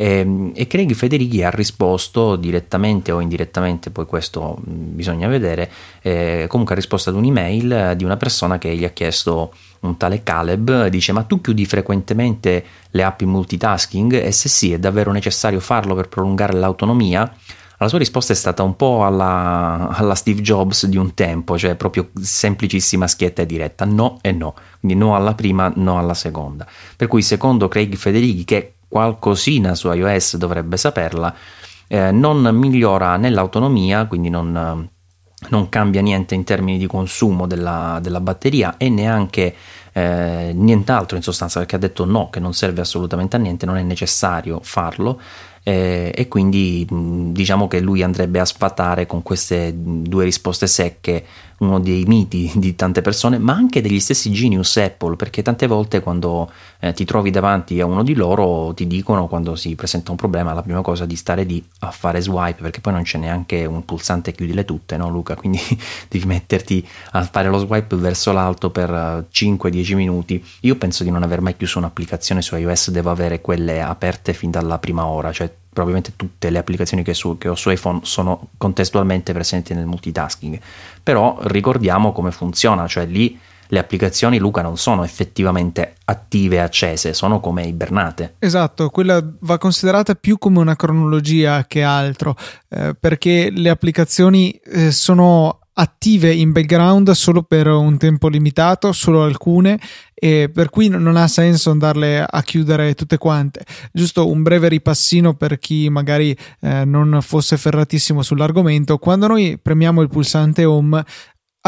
E, 0.00 0.18
ehm, 0.20 0.52
e 0.54 0.68
Craig 0.68 0.94
Federighi 0.94 1.42
ha 1.42 1.50
risposto 1.50 2.36
direttamente 2.36 3.10
o 3.10 3.20
indirettamente, 3.20 3.90
poi 3.90 4.06
questo 4.06 4.56
bisogna 4.62 5.26
vedere, 5.26 5.68
eh, 6.02 6.46
comunque 6.48 6.74
ha 6.74 6.78
risposto 6.78 7.10
ad 7.10 7.16
un'email 7.16 7.94
di 7.96 8.04
una 8.04 8.16
persona 8.16 8.58
che 8.58 8.74
gli 8.76 8.84
ha 8.84 8.90
chiesto 8.90 9.52
un 9.80 9.96
tale 9.96 10.22
Caleb, 10.22 10.86
dice 10.86 11.12
ma 11.12 11.24
tu 11.24 11.40
chiudi 11.40 11.66
frequentemente 11.66 12.64
le 12.90 13.02
app 13.02 13.20
in 13.20 13.28
multitasking 13.28 14.14
e 14.14 14.30
se 14.30 14.48
sì 14.48 14.72
è 14.72 14.78
davvero 14.78 15.10
necessario 15.10 15.60
farlo 15.60 15.94
per 15.94 16.08
prolungare 16.08 16.52
l'autonomia? 16.54 17.32
La 17.80 17.86
sua 17.86 17.98
risposta 17.98 18.32
è 18.32 18.36
stata 18.36 18.64
un 18.64 18.74
po' 18.74 19.04
alla, 19.04 19.88
alla, 19.92 20.16
Steve 20.16 20.40
Jobs 20.40 20.86
di 20.86 20.96
un 20.96 21.14
tempo, 21.14 21.56
cioè 21.56 21.76
proprio 21.76 22.10
semplicissima, 22.20 23.06
schietta 23.06 23.42
e 23.42 23.46
diretta, 23.46 23.84
no 23.84 24.18
e 24.20 24.32
no, 24.32 24.54
quindi 24.80 24.98
no 24.98 25.14
alla 25.14 25.34
prima, 25.34 25.72
no 25.76 25.96
alla 25.96 26.14
seconda. 26.14 26.66
Per 26.96 27.06
cui 27.06 27.22
secondo 27.22 27.68
Craig 27.68 27.94
Federighi, 27.94 28.42
che 28.42 28.72
qualcosina 28.88 29.74
su 29.74 29.92
iOS 29.92 30.36
dovrebbe 30.36 30.76
saperla, 30.76 31.34
eh, 31.86 32.10
non 32.10 32.40
migliora 32.52 33.16
nell'autonomia, 33.16 34.06
quindi 34.06 34.30
non, 34.30 34.88
non, 35.48 35.68
cambia 35.68 36.00
niente 36.00 36.34
in 36.34 36.44
termini 36.44 36.78
di 36.78 36.86
consumo 36.86 37.46
della, 37.46 37.98
della 38.02 38.20
batteria 38.20 38.76
e 38.76 38.88
neanche 38.88 39.54
eh, 39.92 40.52
nient'altro 40.54 41.16
in 41.16 41.22
sostanza 41.22 41.58
perché 41.58 41.76
ha 41.76 41.78
detto 41.78 42.04
no, 42.04 42.30
che 42.30 42.40
non 42.40 42.54
serve 42.54 42.80
assolutamente 42.80 43.36
a 43.36 43.38
niente, 43.38 43.66
non 43.66 43.76
è 43.76 43.82
necessario 43.82 44.60
farlo 44.62 45.20
eh, 45.62 46.12
e 46.14 46.28
quindi 46.28 46.86
diciamo 46.88 47.68
che 47.68 47.80
lui 47.80 48.02
andrebbe 48.02 48.40
a 48.40 48.44
sfatare 48.44 49.06
con 49.06 49.22
queste 49.22 49.72
due 49.76 50.24
risposte 50.24 50.66
secche 50.66 51.24
uno 51.58 51.80
dei 51.80 52.04
miti 52.04 52.50
di 52.54 52.74
tante 52.76 53.02
persone, 53.02 53.38
ma 53.38 53.52
anche 53.52 53.80
degli 53.80 54.00
stessi 54.00 54.30
genius 54.30 54.76
Apple, 54.76 55.16
perché 55.16 55.42
tante 55.42 55.66
volte 55.66 56.00
quando 56.00 56.50
eh, 56.80 56.92
ti 56.92 57.04
trovi 57.04 57.30
davanti 57.30 57.80
a 57.80 57.86
uno 57.86 58.02
di 58.02 58.14
loro 58.14 58.72
ti 58.74 58.86
dicono 58.86 59.26
quando 59.26 59.56
si 59.56 59.74
presenta 59.74 60.10
un 60.10 60.16
problema 60.16 60.52
la 60.52 60.62
prima 60.62 60.82
cosa 60.82 61.04
di 61.04 61.16
stare 61.16 61.42
lì 61.42 61.64
a 61.80 61.90
fare 61.90 62.20
swipe, 62.20 62.62
perché 62.62 62.80
poi 62.80 62.92
non 62.92 63.02
c'è 63.02 63.18
neanche 63.18 63.64
un 63.64 63.84
pulsante 63.84 64.32
chiudile 64.32 64.64
tutte, 64.64 64.96
no 64.96 65.08
Luca? 65.08 65.34
Quindi 65.36 65.60
devi 66.08 66.26
metterti 66.26 66.86
a 67.12 67.24
fare 67.24 67.48
lo 67.48 67.58
swipe 67.58 67.96
verso 67.96 68.32
l'alto 68.32 68.70
per 68.70 69.26
5-10 69.32 69.94
minuti. 69.96 70.44
Io 70.60 70.76
penso 70.76 71.02
di 71.02 71.10
non 71.10 71.22
aver 71.22 71.40
mai 71.40 71.56
chiuso 71.56 71.78
un'applicazione 71.78 72.42
su 72.42 72.56
iOS, 72.56 72.90
devo 72.90 73.10
avere 73.10 73.40
quelle 73.40 73.80
aperte 73.82 74.32
fin 74.32 74.50
dalla 74.50 74.78
prima 74.78 75.06
ora, 75.06 75.32
cioè 75.32 75.50
probabilmente 75.78 76.14
tutte 76.16 76.50
le 76.50 76.58
applicazioni 76.58 77.04
che, 77.04 77.14
su, 77.14 77.38
che 77.38 77.48
ho 77.48 77.54
su 77.54 77.70
iPhone 77.70 78.00
sono 78.02 78.48
contestualmente 78.56 79.32
presenti 79.32 79.74
nel 79.74 79.86
multitasking, 79.86 80.58
però 81.02 81.38
ricordiamo 81.42 82.10
come 82.10 82.32
funziona, 82.32 82.88
cioè 82.88 83.06
lì 83.06 83.38
le 83.68 83.78
applicazioni 83.78 84.38
Luca 84.38 84.60
non 84.62 84.76
sono 84.76 85.04
effettivamente 85.04 85.94
attive 86.06 86.56
e 86.56 86.60
accese, 86.60 87.14
sono 87.14 87.38
come 87.38 87.64
ibernate. 87.64 88.34
Esatto, 88.38 88.88
quella 88.88 89.22
va 89.40 89.58
considerata 89.58 90.14
più 90.14 90.38
come 90.38 90.58
una 90.58 90.74
cronologia 90.74 91.64
che 91.66 91.82
altro, 91.82 92.34
eh, 92.70 92.96
perché 92.98 93.50
le 93.50 93.68
applicazioni 93.68 94.50
eh, 94.50 94.90
sono 94.90 95.60
attive 95.80 96.32
in 96.32 96.50
background 96.50 97.10
solo 97.12 97.42
per 97.42 97.68
un 97.68 97.98
tempo 97.98 98.28
limitato, 98.28 98.92
solo 98.92 99.22
alcune, 99.22 99.78
e 100.12 100.50
per 100.52 100.70
cui 100.70 100.88
non 100.88 101.16
ha 101.16 101.28
senso 101.28 101.70
andarle 101.70 102.24
a 102.28 102.42
chiudere 102.42 102.94
tutte 102.94 103.18
quante. 103.18 103.64
Giusto 103.92 104.28
un 104.28 104.42
breve 104.42 104.68
ripassino 104.68 105.34
per 105.34 105.58
chi 105.58 105.88
magari 105.88 106.36
eh, 106.60 106.84
non 106.84 107.18
fosse 107.22 107.56
ferratissimo 107.56 108.22
sull'argomento. 108.22 108.98
Quando 108.98 109.28
noi 109.28 109.58
premiamo 109.60 110.02
il 110.02 110.08
pulsante 110.08 110.64
home, 110.64 111.04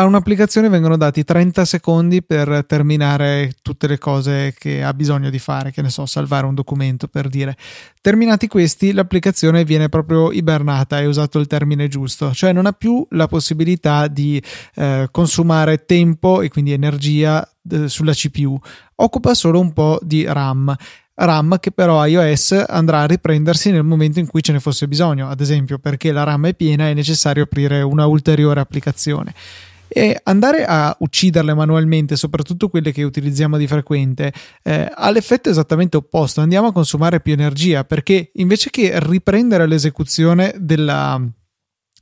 a 0.00 0.04
un'applicazione 0.04 0.70
vengono 0.70 0.96
dati 0.96 1.24
30 1.24 1.66
secondi 1.66 2.22
per 2.22 2.64
terminare 2.66 3.52
tutte 3.60 3.86
le 3.86 3.98
cose 3.98 4.54
che 4.58 4.82
ha 4.82 4.94
bisogno 4.94 5.28
di 5.28 5.38
fare, 5.38 5.72
che 5.72 5.82
ne 5.82 5.90
so, 5.90 6.06
salvare 6.06 6.46
un 6.46 6.54
documento 6.54 7.06
per 7.06 7.28
dire. 7.28 7.54
Terminati 8.00 8.46
questi, 8.46 8.92
l'applicazione 8.92 9.62
viene 9.62 9.90
proprio 9.90 10.32
ibernata, 10.32 10.96
hai 10.96 11.04
usato 11.04 11.38
il 11.38 11.46
termine 11.46 11.86
giusto, 11.88 12.32
cioè 12.32 12.52
non 12.52 12.64
ha 12.64 12.72
più 12.72 13.06
la 13.10 13.26
possibilità 13.26 14.08
di 14.08 14.42
eh, 14.76 15.08
consumare 15.10 15.84
tempo 15.84 16.40
e 16.40 16.48
quindi 16.48 16.72
energia 16.72 17.46
eh, 17.70 17.86
sulla 17.88 18.14
CPU, 18.14 18.58
occupa 18.96 19.34
solo 19.34 19.60
un 19.60 19.74
po' 19.74 19.98
di 20.02 20.24
RAM. 20.24 20.74
RAM 21.14 21.58
che 21.60 21.72
però 21.72 22.06
iOS 22.06 22.64
andrà 22.66 23.00
a 23.00 23.06
riprendersi 23.06 23.70
nel 23.70 23.84
momento 23.84 24.18
in 24.18 24.26
cui 24.26 24.42
ce 24.42 24.52
ne 24.52 24.60
fosse 24.60 24.88
bisogno, 24.88 25.28
ad 25.28 25.42
esempio 25.42 25.78
perché 25.78 26.10
la 26.10 26.22
RAM 26.22 26.46
è 26.46 26.54
piena 26.54 26.88
è 26.88 26.94
necessario 26.94 27.42
aprire 27.42 27.82
una 27.82 28.06
ulteriore 28.06 28.60
applicazione 28.60 29.34
e 29.92 30.20
andare 30.22 30.64
a 30.64 30.96
ucciderle 31.00 31.52
manualmente, 31.52 32.14
soprattutto 32.14 32.68
quelle 32.68 32.92
che 32.92 33.02
utilizziamo 33.02 33.56
di 33.56 33.66
frequente, 33.66 34.32
eh, 34.62 34.88
ha 34.94 35.10
l'effetto 35.10 35.50
esattamente 35.50 35.96
opposto. 35.96 36.40
Andiamo 36.40 36.68
a 36.68 36.72
consumare 36.72 37.20
più 37.20 37.32
energia 37.32 37.84
perché 37.84 38.30
invece 38.34 38.70
che 38.70 38.92
riprendere 39.00 39.66
l'esecuzione 39.66 40.54
della, 40.58 41.20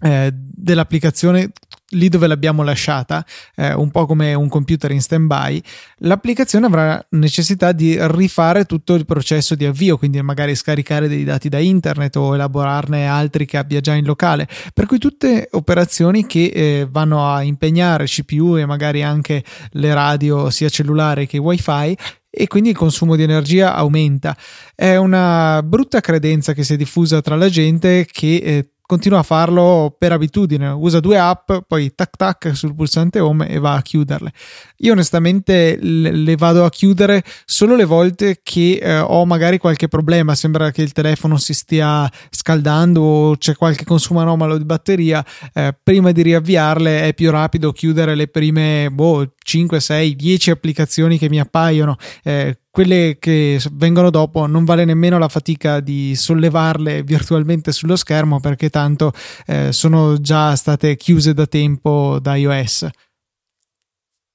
eh, 0.03 0.31
dell'applicazione 0.33 1.51
lì 1.91 2.09
dove 2.09 2.27
l'abbiamo 2.27 2.63
lasciata, 2.63 3.25
eh, 3.55 3.73
un 3.73 3.91
po' 3.91 4.07
come 4.07 4.35
un 4.35 4.49
computer 4.49 4.91
in 4.91 5.01
stand-by, 5.01 5.63
l'applicazione 5.99 6.67
avrà 6.67 7.05
necessità 7.11 7.73
di 7.73 7.97
rifare 8.01 8.65
tutto 8.65 8.95
il 8.95 9.07
processo 9.07 9.55
di 9.55 9.65
avvio, 9.65 9.97
quindi 9.97 10.21
magari 10.21 10.55
scaricare 10.55 11.09
dei 11.09 11.25
dati 11.25 11.49
da 11.49 11.59
internet 11.59 12.17
o 12.17 12.35
elaborarne 12.35 13.07
altri 13.07 13.47
che 13.47 13.57
abbia 13.57 13.81
già 13.81 13.95
in 13.95 14.05
locale. 14.05 14.49
Per 14.75 14.87
cui 14.87 14.99
tutte 14.99 15.49
operazioni 15.53 16.27
che 16.27 16.51
eh, 16.55 16.89
vanno 16.91 17.27
a 17.27 17.43
impegnare 17.43 18.05
CPU 18.05 18.57
e 18.57 18.67
magari 18.67 19.03
anche 19.03 19.43
le 19.73 19.95
radio 19.95 20.51
sia 20.51 20.69
cellulare 20.69 21.27
che 21.27 21.39
wifi 21.39 21.97
e 22.31 22.47
quindi 22.47 22.71
il 22.71 22.77
consumo 22.77 23.17
di 23.17 23.23
energia 23.23 23.75
aumenta. 23.75 24.37
È 24.75 24.97
una 24.97 25.63
brutta 25.65 26.01
credenza 26.01 26.53
che 26.53 26.63
si 26.63 26.75
è 26.75 26.77
diffusa 26.77 27.21
tra 27.23 27.37
la 27.37 27.49
gente 27.49 28.07
che 28.11 28.37
eh, 28.37 28.71
continua 28.89 29.19
a 29.19 29.23
farlo 29.23 29.95
per 29.99 30.13
abitudine, 30.13 30.69
usa 30.69 30.99
due 30.99 31.19
app, 31.19 31.53
poi 31.67 31.95
tac 31.95 32.17
tac 32.17 32.57
sul 32.57 32.75
pulsante 32.75 33.21
home 33.21 33.47
e 33.47 33.59
va 33.59 33.75
a 33.75 33.83
chiuderle. 33.83 34.33
Io 34.79 34.93
onestamente 34.93 35.77
le 35.79 36.37
vado 36.37 36.65
a 36.65 36.71
chiudere 36.71 37.23
solo 37.45 37.77
le 37.77 37.85
volte 37.85 38.41
che 38.43 38.79
eh, 38.81 38.99
ho 38.99 39.27
magari 39.27 39.59
qualche 39.59 39.89
problema, 39.89 40.35
sembra 40.35 40.71
che 40.71 40.81
il 40.81 40.93
telefono 40.93 41.37
si 41.37 41.53
stia 41.53 42.11
scaldando 42.31 43.03
o 43.03 43.37
c'è 43.37 43.57
qualche 43.57 43.85
consumo 43.85 44.21
anomalo 44.21 44.57
di 44.57 44.65
batteria, 44.65 45.23
eh, 45.53 45.77
prima 45.83 46.11
di 46.11 46.23
riavviarle 46.23 47.03
è 47.03 47.13
più 47.13 47.31
rapido 47.31 47.73
chiudere 47.73 48.15
le 48.15 48.29
prime 48.29 48.89
boh, 48.91 49.35
5, 49.49 49.81
6, 49.81 50.15
10 50.15 50.51
applicazioni 50.51 51.17
che 51.17 51.31
mi 51.31 51.41
appaiono. 51.41 51.97
Eh, 52.23 52.59
quelle 52.71 53.17
che 53.19 53.59
vengono 53.73 54.11
dopo 54.11 54.47
non 54.47 54.67
vale 54.67 54.85
nemmeno 54.85 55.17
la 55.19 55.29
fatica 55.29 55.81
di 55.81 56.15
sollevarle 56.15 57.03
virtualmente 57.03 57.73
sullo 57.73 57.97
schermo 57.97 58.41
perché 58.41 58.69
tanto 58.69 59.13
eh, 59.47 59.73
sono 59.73 60.21
già 60.21 60.55
state 60.55 60.97
chiuse 60.97 61.33
da 61.33 61.47
tempo 61.47 62.19
da 62.21 62.37
iOS. 62.37 62.89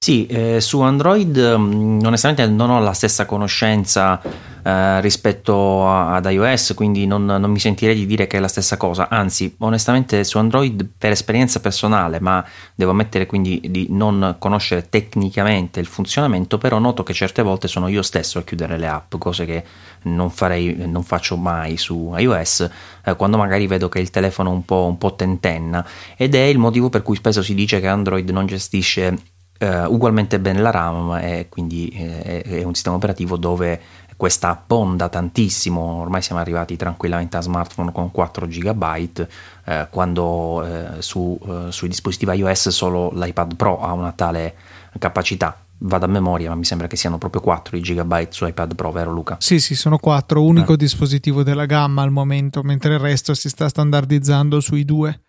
Sì, 0.04 0.26
eh, 0.26 0.60
su 0.60 0.80
Android 0.80 1.38
mm, 1.38 2.00
onestamente 2.04 2.46
non 2.48 2.70
ho 2.70 2.80
la 2.80 2.92
stessa 2.92 3.24
conoscenza 3.24 4.20
eh, 4.66 5.00
rispetto 5.02 5.86
ad 5.86 6.24
iOS, 6.24 6.72
quindi 6.74 7.06
non, 7.06 7.26
non, 7.26 7.50
mi 7.50 7.58
sentirei 7.58 7.94
di 7.94 8.06
dire 8.06 8.26
che 8.26 8.38
è 8.38 8.40
la 8.40 8.48
stessa 8.48 8.78
cosa, 8.78 9.10
anzi 9.10 9.54
onestamente 9.58 10.24
su 10.24 10.38
Android 10.38 10.88
per 10.96 11.10
esperienza 11.10 11.60
personale, 11.60 12.18
ma 12.18 12.42
devo 12.74 12.92
ammettere 12.92 13.26
quindi 13.26 13.60
di 13.68 13.88
non 13.90 14.36
conoscere 14.38 14.88
tecnicamente 14.88 15.80
il 15.80 15.86
funzionamento, 15.86 16.56
però 16.56 16.78
noto 16.78 17.02
che 17.02 17.12
certe 17.12 17.42
volte 17.42 17.68
sono 17.68 17.88
io 17.88 18.00
stesso 18.00 18.38
a 18.38 18.42
chiudere 18.42 18.78
le 18.78 18.88
app, 18.88 19.16
cose 19.18 19.44
che 19.44 19.64
non, 20.04 20.30
farei, 20.30 20.74
non 20.86 21.02
faccio 21.02 21.36
mai 21.36 21.76
su 21.76 22.14
iOS, 22.16 22.70
eh, 23.04 23.16
quando 23.16 23.36
magari 23.36 23.66
vedo 23.66 23.90
che 23.90 23.98
il 23.98 24.08
telefono 24.08 24.50
un 24.50 24.64
po', 24.64 24.86
un 24.86 24.96
po' 24.96 25.14
tentenna. 25.14 25.86
Ed 26.16 26.34
è 26.34 26.42
il 26.42 26.56
motivo 26.56 26.88
per 26.88 27.02
cui 27.02 27.16
spesso 27.16 27.42
si 27.42 27.54
dice 27.54 27.80
che 27.80 27.88
Android 27.88 28.28
non 28.30 28.46
gestisce 28.46 29.32
Uh, 29.56 29.88
ugualmente 29.88 30.40
bene 30.40 30.60
la 30.60 30.72
RAM 30.72 31.16
e 31.22 31.46
quindi 31.48 31.88
eh, 31.90 32.42
è 32.42 32.64
un 32.64 32.74
sistema 32.74 32.96
operativo 32.96 33.36
dove 33.36 33.80
questa 34.16 34.50
abbonda 34.50 35.08
tantissimo, 35.08 35.80
ormai 35.80 36.22
siamo 36.22 36.40
arrivati 36.40 36.76
tranquillamente 36.76 37.36
a 37.36 37.40
smartphone 37.40 37.92
con 37.92 38.10
4 38.10 38.46
GB, 38.46 39.26
eh, 39.64 39.86
quando 39.90 40.64
eh, 40.64 41.02
su, 41.02 41.38
eh, 41.46 41.72
sui 41.72 41.88
dispositivi 41.88 42.36
iOS 42.36 42.68
solo 42.68 43.10
l'iPad 43.12 43.56
Pro 43.56 43.80
ha 43.80 43.92
una 43.92 44.12
tale 44.12 44.54
capacità. 44.98 45.58
Vado 45.76 46.04
a 46.04 46.08
memoria, 46.08 46.48
ma 46.48 46.54
mi 46.54 46.64
sembra 46.64 46.86
che 46.86 46.96
siano 46.96 47.18
proprio 47.18 47.40
4 47.40 47.76
i 47.76 47.80
GB 47.80 48.28
su 48.28 48.46
iPad 48.46 48.74
Pro, 48.74 48.92
vero 48.92 49.12
Luca? 49.12 49.36
Sì, 49.40 49.58
sì, 49.58 49.74
sono 49.74 49.98
4, 49.98 50.42
unico 50.42 50.74
eh. 50.74 50.76
dispositivo 50.76 51.42
della 51.42 51.66
gamma 51.66 52.02
al 52.02 52.10
momento, 52.10 52.62
mentre 52.62 52.94
il 52.94 53.00
resto 53.00 53.34
si 53.34 53.48
sta 53.48 53.68
standardizzando 53.68 54.60
sui 54.60 54.84
due 54.84 55.20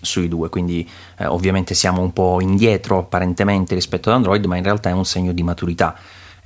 sui 0.00 0.28
due, 0.28 0.48
quindi 0.48 0.88
eh, 1.16 1.26
ovviamente 1.26 1.74
siamo 1.74 2.00
un 2.00 2.12
po' 2.12 2.40
indietro 2.40 2.98
apparentemente 2.98 3.74
rispetto 3.74 4.10
ad 4.10 4.16
Android, 4.16 4.44
ma 4.44 4.56
in 4.56 4.62
realtà 4.62 4.90
è 4.90 4.92
un 4.92 5.04
segno 5.04 5.32
di 5.32 5.42
maturità. 5.42 5.96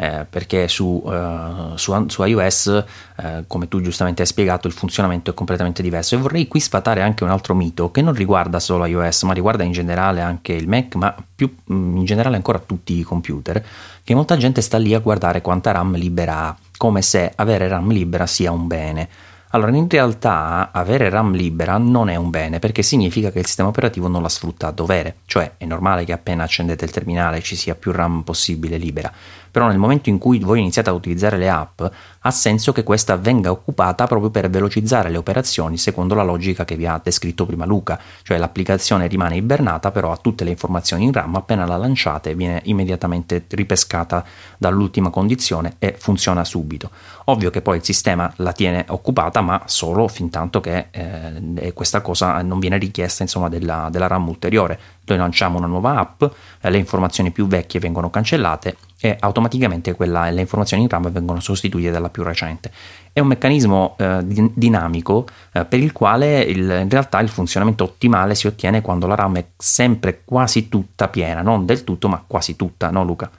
Eh, 0.02 0.26
perché 0.28 0.66
su, 0.66 1.00
uh, 1.04 1.76
su, 1.76 2.08
su 2.08 2.24
iOS, 2.24 2.84
eh, 3.18 3.44
come 3.46 3.68
tu 3.68 3.80
giustamente 3.80 4.22
hai 4.22 4.26
spiegato, 4.26 4.66
il 4.66 4.72
funzionamento 4.72 5.30
è 5.30 5.34
completamente 5.34 5.80
diverso. 5.80 6.16
E 6.16 6.18
vorrei 6.18 6.48
qui 6.48 6.58
sfatare 6.58 7.02
anche 7.02 7.22
un 7.22 7.30
altro 7.30 7.54
mito 7.54 7.92
che 7.92 8.02
non 8.02 8.12
riguarda 8.12 8.58
solo 8.58 8.84
iOS, 8.84 9.22
ma 9.22 9.32
riguarda 9.32 9.62
in 9.62 9.70
generale 9.70 10.20
anche 10.20 10.54
il 10.54 10.66
Mac, 10.66 10.96
ma 10.96 11.14
più 11.32 11.54
mm, 11.72 11.98
in 11.98 12.04
generale 12.04 12.34
ancora 12.34 12.58
tutti 12.58 12.98
i 12.98 13.02
computer, 13.04 13.64
che 14.02 14.14
molta 14.16 14.36
gente 14.36 14.60
sta 14.60 14.76
lì 14.76 14.92
a 14.92 14.98
guardare 14.98 15.40
quanta 15.40 15.70
RAM 15.70 15.94
libera 15.94 16.48
ha, 16.48 16.56
come 16.76 17.00
se 17.00 17.30
avere 17.36 17.68
RAM 17.68 17.92
libera 17.92 18.26
sia 18.26 18.50
un 18.50 18.66
bene. 18.66 19.08
Allora, 19.54 19.70
in 19.76 19.86
realtà 19.88 20.70
avere 20.72 21.10
RAM 21.10 21.34
libera 21.34 21.76
non 21.76 22.08
è 22.08 22.16
un 22.16 22.30
bene 22.30 22.58
perché 22.58 22.82
significa 22.82 23.30
che 23.30 23.38
il 23.38 23.46
sistema 23.46 23.68
operativo 23.68 24.08
non 24.08 24.22
la 24.22 24.30
sfrutta 24.30 24.68
a 24.68 24.70
dovere, 24.70 25.16
cioè 25.26 25.52
è 25.58 25.66
normale 25.66 26.06
che 26.06 26.12
appena 26.12 26.42
accendete 26.42 26.86
il 26.86 26.90
terminale 26.90 27.42
ci 27.42 27.54
sia 27.54 27.74
più 27.74 27.92
RAM 27.92 28.22
possibile 28.22 28.78
libera, 28.78 29.12
però 29.52 29.68
nel 29.68 29.78
momento 29.78 30.08
in 30.08 30.18
cui 30.18 30.40
voi 30.40 30.58
iniziate 30.58 30.88
a 30.88 30.94
utilizzare 30.94 31.36
le 31.36 31.50
app 31.50 31.82
ha 32.24 32.30
senso 32.30 32.72
che 32.72 32.82
questa 32.82 33.16
venga 33.16 33.50
occupata 33.50 34.06
proprio 34.06 34.30
per 34.30 34.48
velocizzare 34.48 35.10
le 35.10 35.18
operazioni 35.18 35.76
secondo 35.76 36.14
la 36.14 36.22
logica 36.22 36.64
che 36.64 36.74
vi 36.74 36.86
ha 36.86 37.00
descritto 37.02 37.44
prima 37.44 37.66
Luca, 37.66 38.00
cioè 38.22 38.38
l'applicazione 38.38 39.06
rimane 39.06 39.36
ibernata 39.36 39.90
però 39.90 40.10
ha 40.10 40.16
tutte 40.16 40.42
le 40.42 40.50
informazioni 40.50 41.04
in 41.04 41.12
RAM, 41.12 41.36
appena 41.36 41.66
la 41.66 41.76
lanciate 41.76 42.34
viene 42.34 42.62
immediatamente 42.64 43.44
ripescata 43.50 44.24
dall'ultima 44.56 45.10
condizione 45.10 45.74
e 45.78 45.94
funziona 45.98 46.44
subito. 46.44 46.90
Ovvio 47.26 47.50
che 47.50 47.60
poi 47.60 47.76
il 47.76 47.84
sistema 47.84 48.32
la 48.36 48.52
tiene 48.52 48.86
occupata 48.88 49.42
ma 49.42 49.62
solo 49.66 50.08
fin 50.08 50.30
tanto 50.30 50.60
che 50.60 50.86
eh, 50.90 51.72
questa 51.74 52.00
cosa 52.00 52.40
non 52.42 52.58
viene 52.58 52.78
richiesta 52.78 53.22
insomma, 53.22 53.50
della, 53.50 53.88
della 53.90 54.06
RAM 54.06 54.28
ulteriore 54.28 54.78
noi 55.04 55.18
lanciamo 55.18 55.58
una 55.58 55.66
nuova 55.66 55.98
app, 55.98 56.22
eh, 56.22 56.70
le 56.70 56.78
informazioni 56.78 57.30
più 57.30 57.46
vecchie 57.46 57.80
vengono 57.80 58.10
cancellate 58.10 58.76
e 59.00 59.16
automaticamente 59.18 59.94
quella, 59.94 60.30
le 60.30 60.42
informazioni 60.42 60.84
in 60.84 60.88
RAM 60.88 61.10
vengono 61.10 61.40
sostituite 61.40 61.90
dalla 61.90 62.08
più 62.08 62.22
recente. 62.22 62.70
È 63.12 63.18
un 63.18 63.26
meccanismo 63.26 63.96
eh, 63.98 64.20
dinamico 64.54 65.26
eh, 65.52 65.64
per 65.64 65.80
il 65.80 65.92
quale 65.92 66.40
il, 66.40 66.60
in 66.60 66.88
realtà 66.88 67.18
il 67.20 67.28
funzionamento 67.28 67.84
ottimale 67.84 68.34
si 68.34 68.46
ottiene 68.46 68.80
quando 68.80 69.06
la 69.06 69.16
RAM 69.16 69.36
è 69.36 69.46
sempre 69.56 70.22
quasi 70.24 70.68
tutta 70.68 71.08
piena, 71.08 71.42
non 71.42 71.66
del 71.66 71.82
tutto 71.84 72.08
ma 72.08 72.22
quasi 72.24 72.54
tutta, 72.54 72.90
no 72.90 73.02
Luca? 73.04 73.30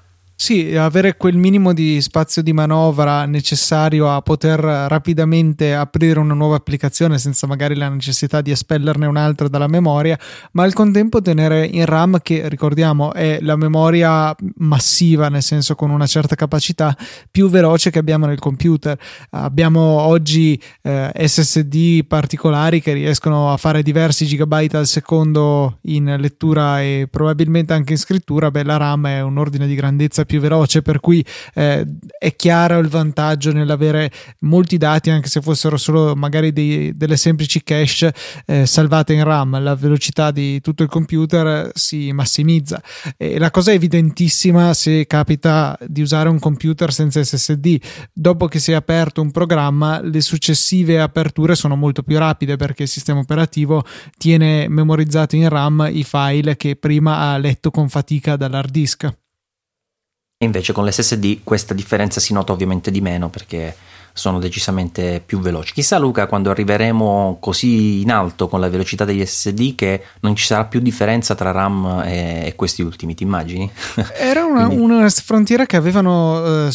Sì, 0.44 0.76
avere 0.76 1.16
quel 1.16 1.38
minimo 1.38 1.72
di 1.72 2.02
spazio 2.02 2.42
di 2.42 2.52
manovra 2.52 3.24
necessario 3.24 4.14
a 4.14 4.22
poter 4.22 4.60
rapidamente 4.60 5.74
aprire 5.74 6.20
una 6.20 6.34
nuova 6.34 6.58
applicazione 6.58 7.18
senza 7.18 7.48
magari 7.48 7.76
la 7.78 7.88
necessità 7.88 8.42
di 8.42 8.52
espellerne 8.52 9.06
un'altra 9.06 9.48
dalla 9.48 9.68
memoria, 9.68 10.20
ma 10.52 10.64
al 10.64 10.74
contempo 10.74 11.22
tenere 11.22 11.66
in 11.66 11.86
RAM 11.86 12.20
che 12.22 12.50
ricordiamo 12.50 13.14
è 13.14 13.38
la 13.40 13.56
memoria 13.56 14.36
massiva, 14.58 15.30
nel 15.30 15.44
senso 15.44 15.76
con 15.76 15.92
una 15.92 16.08
certa 16.08 16.36
capacità 16.36 16.94
più 17.32 17.48
veloce 17.48 17.90
che 17.90 18.00
abbiamo 18.00 18.26
nel 18.26 18.40
computer. 18.40 19.00
Abbiamo 19.30 19.80
oggi 20.02 20.62
eh, 20.82 21.10
SSD 21.26 22.04
particolari 22.06 22.82
che 22.82 22.92
riescono 22.92 23.54
a 23.54 23.56
fare 23.56 23.82
diversi 23.82 24.26
gigabyte 24.26 24.76
al 24.76 24.88
secondo 24.88 25.78
in 25.84 26.18
lettura 26.20 26.82
e 26.82 27.08
probabilmente 27.10 27.72
anche 27.72 27.94
in 27.94 27.98
scrittura. 27.98 28.52
Beh, 28.52 28.64
la 28.64 28.76
RAM 28.76 29.08
è 29.08 29.22
un 29.22 29.38
ordine 29.38 29.68
di 29.68 29.76
grandezza 29.76 30.26
più 30.26 30.32
più 30.34 30.40
veloce, 30.40 30.82
per 30.82 31.00
cui 31.00 31.24
eh, 31.54 31.86
è 32.18 32.36
chiaro 32.36 32.80
il 32.80 32.88
vantaggio 32.88 33.52
nell'avere 33.52 34.12
molti 34.40 34.78
dati, 34.78 35.12
anche 35.12 35.28
se 35.28 35.42
fossero 35.42 35.78
solo 35.78 36.16
magari 36.16 36.52
dei, 36.52 36.98
delle 36.98 37.18
semplici 37.18 37.62
cache 37.62 38.12
eh, 38.48 38.66
salvate 38.66 39.14
in 39.14 39.24
RAM, 39.24 39.62
la 39.62 39.76
velocità 39.76 40.32
di 40.32 40.60
tutto 40.60 40.82
il 40.82 40.90
computer 40.90 41.70
si 41.76 42.12
massimizza. 42.14 42.82
E 43.16 43.38
la 43.38 43.52
cosa 43.52 43.72
è 43.72 43.76
evidentissima 43.76 44.74
se 44.74 45.06
capita 45.06 45.78
di 45.86 46.02
usare 46.02 46.30
un 46.30 46.40
computer 46.40 46.92
senza 46.92 47.24
SSD. 47.24 47.78
Dopo 48.12 48.48
che 48.48 48.58
si 48.58 48.72
è 48.72 48.76
aperto 48.76 49.22
un 49.22 49.30
programma, 49.30 50.02
le 50.02 50.22
successive 50.22 51.00
aperture 51.00 51.54
sono 51.54 51.76
molto 51.76 52.02
più 52.02 52.18
rapide 52.18 52.56
perché 52.56 52.84
il 52.84 52.90
sistema 52.90 53.20
operativo 53.20 53.86
tiene 54.18 54.68
memorizzati 54.68 55.38
in 55.38 55.50
RAM 55.50 55.88
i 55.92 56.04
file 56.04 56.56
che 56.56 56.76
prima 56.76 57.20
ha 57.20 57.38
letto 57.38 57.70
con 57.70 57.88
fatica 57.88 58.36
dall'hard 58.36 58.72
disk. 58.72 59.22
Invece 60.44 60.74
con 60.74 60.86
l'SSD 60.86 61.40
questa 61.44 61.74
differenza 61.74 62.20
si 62.20 62.34
nota 62.34 62.52
ovviamente 62.52 62.92
di 62.92 63.02
meno 63.02 63.30
perché 63.30 63.76
sono 64.14 64.40
decisamente 64.40 65.22
più 65.26 65.40
veloci. 65.40 65.74
Chissà 65.74 65.98
Luca 65.98 66.28
quando 66.28 66.52
arriveremo 66.52 67.38
così 67.40 68.02
in 68.02 68.12
alto 68.12 68.48
con 68.48 68.60
la 68.60 68.70
velocità 68.70 69.06
degli 69.06 69.26
SSD 69.26 69.76
che 69.76 70.04
non 70.22 70.36
ci 70.36 70.46
sarà 70.46 70.66
più 70.66 70.80
differenza 70.80 71.34
tra 71.34 71.52
RAM 71.52 72.04
e, 72.06 72.44
e 72.46 72.56
questi 72.56 72.84
ultimi, 72.84 73.16
ti 73.16 73.24
immagini? 73.24 73.70
Era 74.16 74.46
una, 74.46 74.68
Quindi... 74.68 74.84
una 74.84 75.10
frontiera 75.10 75.66
che 75.66 75.78
avevano 75.78 76.66
uh, 76.66 76.70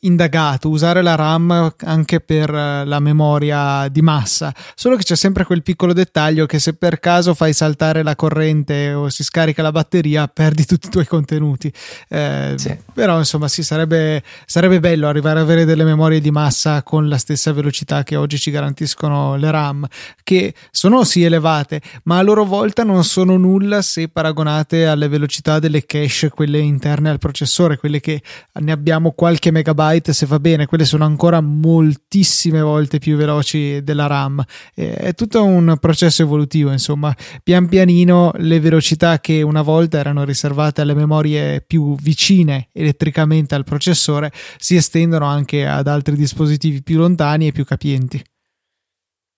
indagato, 0.00 0.68
usare 0.68 1.02
la 1.02 1.16
RAM 1.16 1.74
anche 1.78 2.20
per 2.20 2.50
uh, 2.50 2.84
la 2.86 3.00
memoria 3.00 3.88
di 3.88 4.00
massa, 4.00 4.54
solo 4.74 4.96
che 4.96 5.02
c'è 5.02 5.16
sempre 5.16 5.44
quel 5.44 5.62
piccolo 5.62 5.92
dettaglio 5.92 6.46
che 6.46 6.60
se 6.60 6.74
per 6.74 7.00
caso 7.00 7.34
fai 7.34 7.52
saltare 7.52 8.04
la 8.04 8.14
corrente 8.14 8.92
o 8.92 9.08
si 9.08 9.24
scarica 9.24 9.62
la 9.62 9.72
batteria 9.72 10.28
perdi 10.28 10.64
tutti 10.64 10.86
i 10.86 10.90
tuoi 10.90 11.06
contenuti. 11.06 11.72
Eh, 12.08 12.54
sì. 12.56 12.76
Però 12.94 13.18
insomma 13.18 13.48
sì, 13.48 13.64
sarebbe, 13.64 14.22
sarebbe 14.46 14.78
bello 14.78 15.08
arrivare 15.08 15.40
ad 15.40 15.44
avere 15.44 15.64
delle 15.64 15.84
memorie 15.84 16.20
di 16.20 16.30
massa 16.30 16.67
massa 16.68 16.82
con 16.82 17.08
la 17.08 17.16
stessa 17.16 17.52
velocità 17.52 18.02
che 18.02 18.16
oggi 18.16 18.38
ci 18.38 18.50
garantiscono 18.50 19.36
le 19.36 19.50
RAM, 19.50 19.86
che 20.22 20.54
sono 20.70 21.04
sì 21.04 21.24
elevate, 21.24 21.80
ma 22.04 22.18
a 22.18 22.22
loro 22.22 22.44
volta 22.44 22.84
non 22.84 23.04
sono 23.04 23.36
nulla 23.36 23.82
se 23.82 24.08
paragonate 24.08 24.86
alle 24.86 25.08
velocità 25.08 25.58
delle 25.58 25.84
cache, 25.86 26.30
quelle 26.30 26.58
interne 26.58 27.10
al 27.10 27.18
processore, 27.18 27.78
quelle 27.78 28.00
che 28.00 28.22
ne 28.60 28.72
abbiamo 28.72 29.12
qualche 29.12 29.50
megabyte 29.50 30.12
se 30.12 30.26
va 30.26 30.38
bene, 30.38 30.66
quelle 30.66 30.84
sono 30.84 31.04
ancora 31.04 31.40
moltissime 31.40 32.60
volte 32.60 32.98
più 32.98 33.16
veloci 33.16 33.82
della 33.82 34.06
RAM. 34.06 34.42
È 34.74 35.12
tutto 35.14 35.44
un 35.44 35.76
processo 35.80 36.22
evolutivo, 36.22 36.70
insomma, 36.70 37.14
pian 37.42 37.68
pianino 37.68 38.32
le 38.36 38.60
velocità 38.60 39.18
che 39.20 39.42
una 39.42 39.62
volta 39.62 39.98
erano 39.98 40.24
riservate 40.24 40.80
alle 40.82 40.94
memorie 40.94 41.62
più 41.66 41.96
vicine 41.96 42.68
elettricamente 42.72 43.54
al 43.54 43.64
processore 43.64 44.32
si 44.58 44.76
estendono 44.76 45.26
anche 45.26 45.66
ad 45.66 45.86
altri 45.86 46.16
dispositivi 46.16 46.57
più 46.82 46.98
lontani 46.98 47.46
e 47.46 47.52
più 47.52 47.64
capienti. 47.64 48.22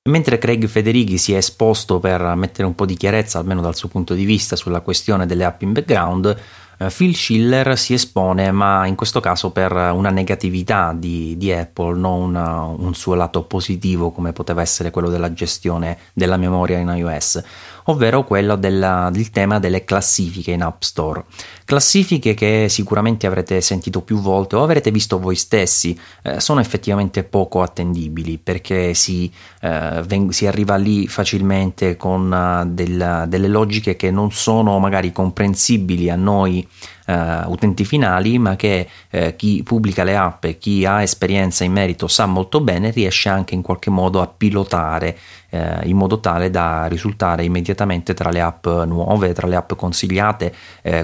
mentre 0.09 0.39
Craig 0.39 0.67
Federighi 0.67 1.19
si 1.19 1.35
è 1.35 1.37
esposto 1.37 2.01
per 2.01 2.21
mettere 2.35 2.67
un 2.67 2.75
po' 2.75 2.87
di 2.87 2.97
chiarezza, 2.97 3.39
almeno 3.39 3.61
dal 3.61 3.77
suo 3.77 3.89
punto 3.89 4.15
di 4.15 4.25
vista, 4.25 4.57
sulla 4.57 4.81
questione 4.81 5.27
delle 5.27 5.45
app 5.45 5.63
in 5.63 5.73
background, 5.73 6.37
eh, 6.83 6.89
Phil 6.89 7.15
Schiller 7.15 7.77
si 7.77 7.93
espone, 7.93 8.51
ma 8.53 8.87
in 8.87 8.95
questo 8.95 9.21
caso 9.21 9.51
per 9.51 9.71
una 9.73 10.09
negatività 10.09 10.95
di, 10.97 11.37
di 11.37 11.53
Apple, 11.53 11.99
non 11.99 12.21
una, 12.31 12.63
un 12.63 12.95
suo 12.95 13.15
lato 13.15 13.45
positivo 13.45 14.11
come 14.11 14.33
poteva 14.33 14.63
essere 14.63 14.91
quello 14.91 15.11
della 15.11 15.35
gestione 15.35 15.99
della 16.15 16.39
memoria 16.39 16.79
in 16.79 16.89
iOS, 16.89 17.43
ovvero 17.91 18.25
quello 18.25 18.57
della, 18.57 19.11
del 19.13 19.31
tema 19.31 19.59
delle 19.59 19.85
classifiche 19.85 20.53
in 20.53 20.63
App 20.63 20.83
Store. 20.83 21.25
Classifiche 21.65 22.35
che 22.35 22.67
sicuramente 22.69 23.27
avrete 23.27 23.61
sentito 23.61 24.01
più 24.01 24.19
volte 24.19 24.57
o 24.57 24.63
avrete 24.63 24.91
visto 24.91 25.19
voi 25.19 25.37
stessi, 25.37 25.99
eh, 26.23 26.41
sono 26.41 26.61
effettivamente 26.61 27.23
poco 27.23 27.63
attendibili 27.63 28.39
perché 28.39 28.95
si, 28.95 29.31
eh, 29.61 30.03
veng- 30.07 30.33
si 30.33 30.47
arriva 30.47 30.77
lì 30.77 31.07
facilmente 31.07 31.97
con 31.97 32.31
uh, 32.31 32.69
del, 32.69 33.27
delle 33.29 33.49
logiche 33.49 33.97
che 33.97 34.11
non 34.11 34.33
sono 34.33 34.79
magari 34.79 35.13
comprensibili 35.13 36.11
a 36.11 36.17
noi 36.17 36.67
Uh, 37.11 37.51
utenti 37.51 37.85
finali, 37.85 38.39
ma 38.39 38.55
che 38.55 38.87
uh, 39.11 39.35
chi 39.35 39.65
pubblica 39.65 40.05
le 40.05 40.17
app 40.17 40.45
e 40.45 40.59
chi 40.59 40.85
ha 40.85 41.03
esperienza 41.03 41.65
in 41.65 41.73
merito 41.73 42.07
sa 42.07 42.27
molto 42.27 42.61
bene, 42.61 42.93
riesce 42.93 43.29
anche 43.29 43.57
in 43.57 43.63
qualche 43.63 43.91
modo 43.91 44.21
a 44.21 44.29
pilotare 44.29 45.19
uh, 45.51 45.59
in 45.89 45.97
modo 45.97 46.21
tale 46.21 46.51
da 46.51 46.87
risultare 46.87 47.43
immediatamente 47.43 48.15
tra 48.15 48.31
le 48.31 48.41
app 48.41 48.65
nuove, 48.65 49.33
tra 49.33 49.49
le 49.49 49.57
app 49.57 49.73
consigliate, 49.75 50.55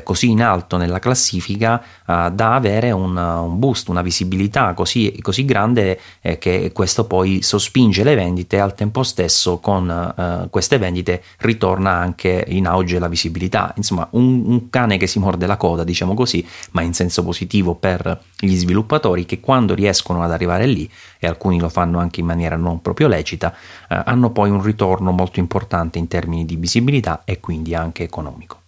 così 0.04 0.30
in 0.30 0.42
alto 0.42 0.76
nella 0.76 1.00
classifica 1.00 1.82
da 2.04 2.54
avere 2.54 2.92
un, 2.92 3.16
un, 3.16 3.58
boost, 3.58 3.88
una 3.88 4.02
visibilità 4.02 4.74
così, 4.74 5.18
così 5.22 5.44
grande 5.44 5.98
che 6.38 6.70
questo 6.72 7.04
poi 7.06 7.42
sospinge 7.42 8.04
le 8.04 8.14
vendite 8.14 8.60
al 8.60 8.74
tempo 8.74 9.02
stesso 9.02 9.58
con 9.58 10.46
queste 10.50 10.78
vendite 10.78 11.22
ritorna 11.38 11.90
anche 11.90 12.44
in 12.48 12.66
auge 12.66 13.00
la 13.00 13.08
visibilità. 13.08 13.72
Insomma, 13.76 14.06
un, 14.12 14.44
un 14.46 14.70
cane 14.70 14.98
che 14.98 15.08
si 15.08 15.18
morde 15.18 15.46
la 15.46 15.56
coda, 15.56 15.82
diciamo 15.82 15.94
così, 16.14 16.46
ma 16.72 16.82
in 16.82 16.92
senso 16.92 17.22
positivo 17.22 17.74
per 17.74 18.22
gli 18.38 18.54
sviluppatori 18.54 19.24
che 19.24 19.40
quando 19.40 19.74
riescono 19.74 20.22
ad 20.22 20.32
arrivare 20.32 20.66
lì, 20.66 20.90
e 21.18 21.26
alcuni 21.26 21.58
lo 21.58 21.68
fanno 21.68 21.98
anche 21.98 22.20
in 22.20 22.26
maniera 22.26 22.56
non 22.56 22.82
proprio 22.82 23.08
lecita, 23.08 23.54
eh, 23.88 24.02
hanno 24.04 24.30
poi 24.30 24.50
un 24.50 24.62
ritorno 24.62 25.12
molto 25.12 25.40
importante 25.40 25.98
in 25.98 26.08
termini 26.08 26.44
di 26.44 26.56
visibilità 26.56 27.22
e 27.24 27.40
quindi 27.40 27.74
anche 27.74 28.02
economico. 28.02 28.60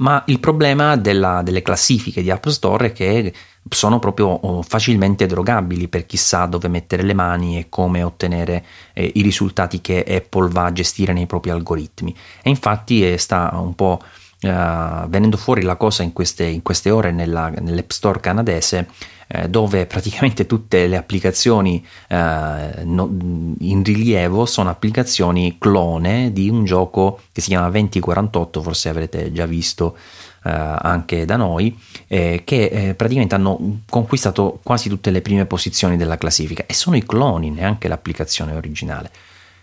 Ma 0.00 0.22
il 0.26 0.40
problema 0.40 0.96
della, 0.96 1.42
delle 1.42 1.60
classifiche 1.60 2.22
di 2.22 2.30
App 2.30 2.46
Store 2.48 2.86
è 2.86 2.92
che 2.92 3.34
sono 3.68 3.98
proprio 3.98 4.28
oh, 4.28 4.62
facilmente 4.62 5.26
drogabili 5.26 5.88
per 5.88 6.06
chi 6.06 6.16
sa 6.16 6.46
dove 6.46 6.68
mettere 6.68 7.02
le 7.02 7.12
mani 7.12 7.58
e 7.58 7.68
come 7.68 8.02
ottenere 8.02 8.64
eh, 8.94 9.10
i 9.14 9.20
risultati 9.20 9.82
che 9.82 10.02
Apple 10.02 10.48
va 10.48 10.64
a 10.64 10.72
gestire 10.72 11.12
nei 11.12 11.26
propri 11.26 11.50
algoritmi. 11.50 12.16
E 12.42 12.48
infatti 12.48 13.06
eh, 13.06 13.18
sta 13.18 13.50
un 13.52 13.74
po' 13.74 14.00
uh, 14.42 15.08
venendo 15.08 15.36
fuori 15.36 15.62
la 15.62 15.76
cosa 15.76 16.02
in 16.02 16.12
queste, 16.12 16.44
in 16.44 16.62
queste 16.62 16.90
ore 16.90 17.12
nella, 17.12 17.48
nell'App 17.48 17.90
Store 17.90 18.20
canadese 18.20 18.88
eh, 19.32 19.48
dove 19.48 19.86
praticamente 19.86 20.44
tutte 20.46 20.88
le 20.88 20.96
applicazioni 20.96 21.86
eh, 22.08 22.82
no, 22.82 23.16
in 23.60 23.84
rilievo 23.84 24.44
sono 24.44 24.70
applicazioni 24.70 25.56
clone 25.56 26.32
di 26.32 26.48
un 26.48 26.64
gioco 26.64 27.20
che 27.30 27.40
si 27.40 27.48
chiama 27.48 27.70
2048, 27.70 28.60
forse 28.60 28.88
avrete 28.88 29.30
già 29.30 29.46
visto 29.46 29.96
eh, 30.42 30.50
anche 30.50 31.24
da 31.26 31.36
noi, 31.36 31.78
eh, 32.08 32.42
che 32.44 32.64
eh, 32.64 32.94
praticamente 32.94 33.36
hanno 33.36 33.82
conquistato 33.88 34.58
quasi 34.64 34.88
tutte 34.88 35.12
le 35.12 35.20
prime 35.20 35.46
posizioni 35.46 35.96
della 35.96 36.18
classifica 36.18 36.64
e 36.66 36.74
sono 36.74 36.96
i 36.96 37.04
cloni, 37.04 37.50
neanche 37.50 37.86
l'applicazione 37.86 38.54
originale. 38.56 39.10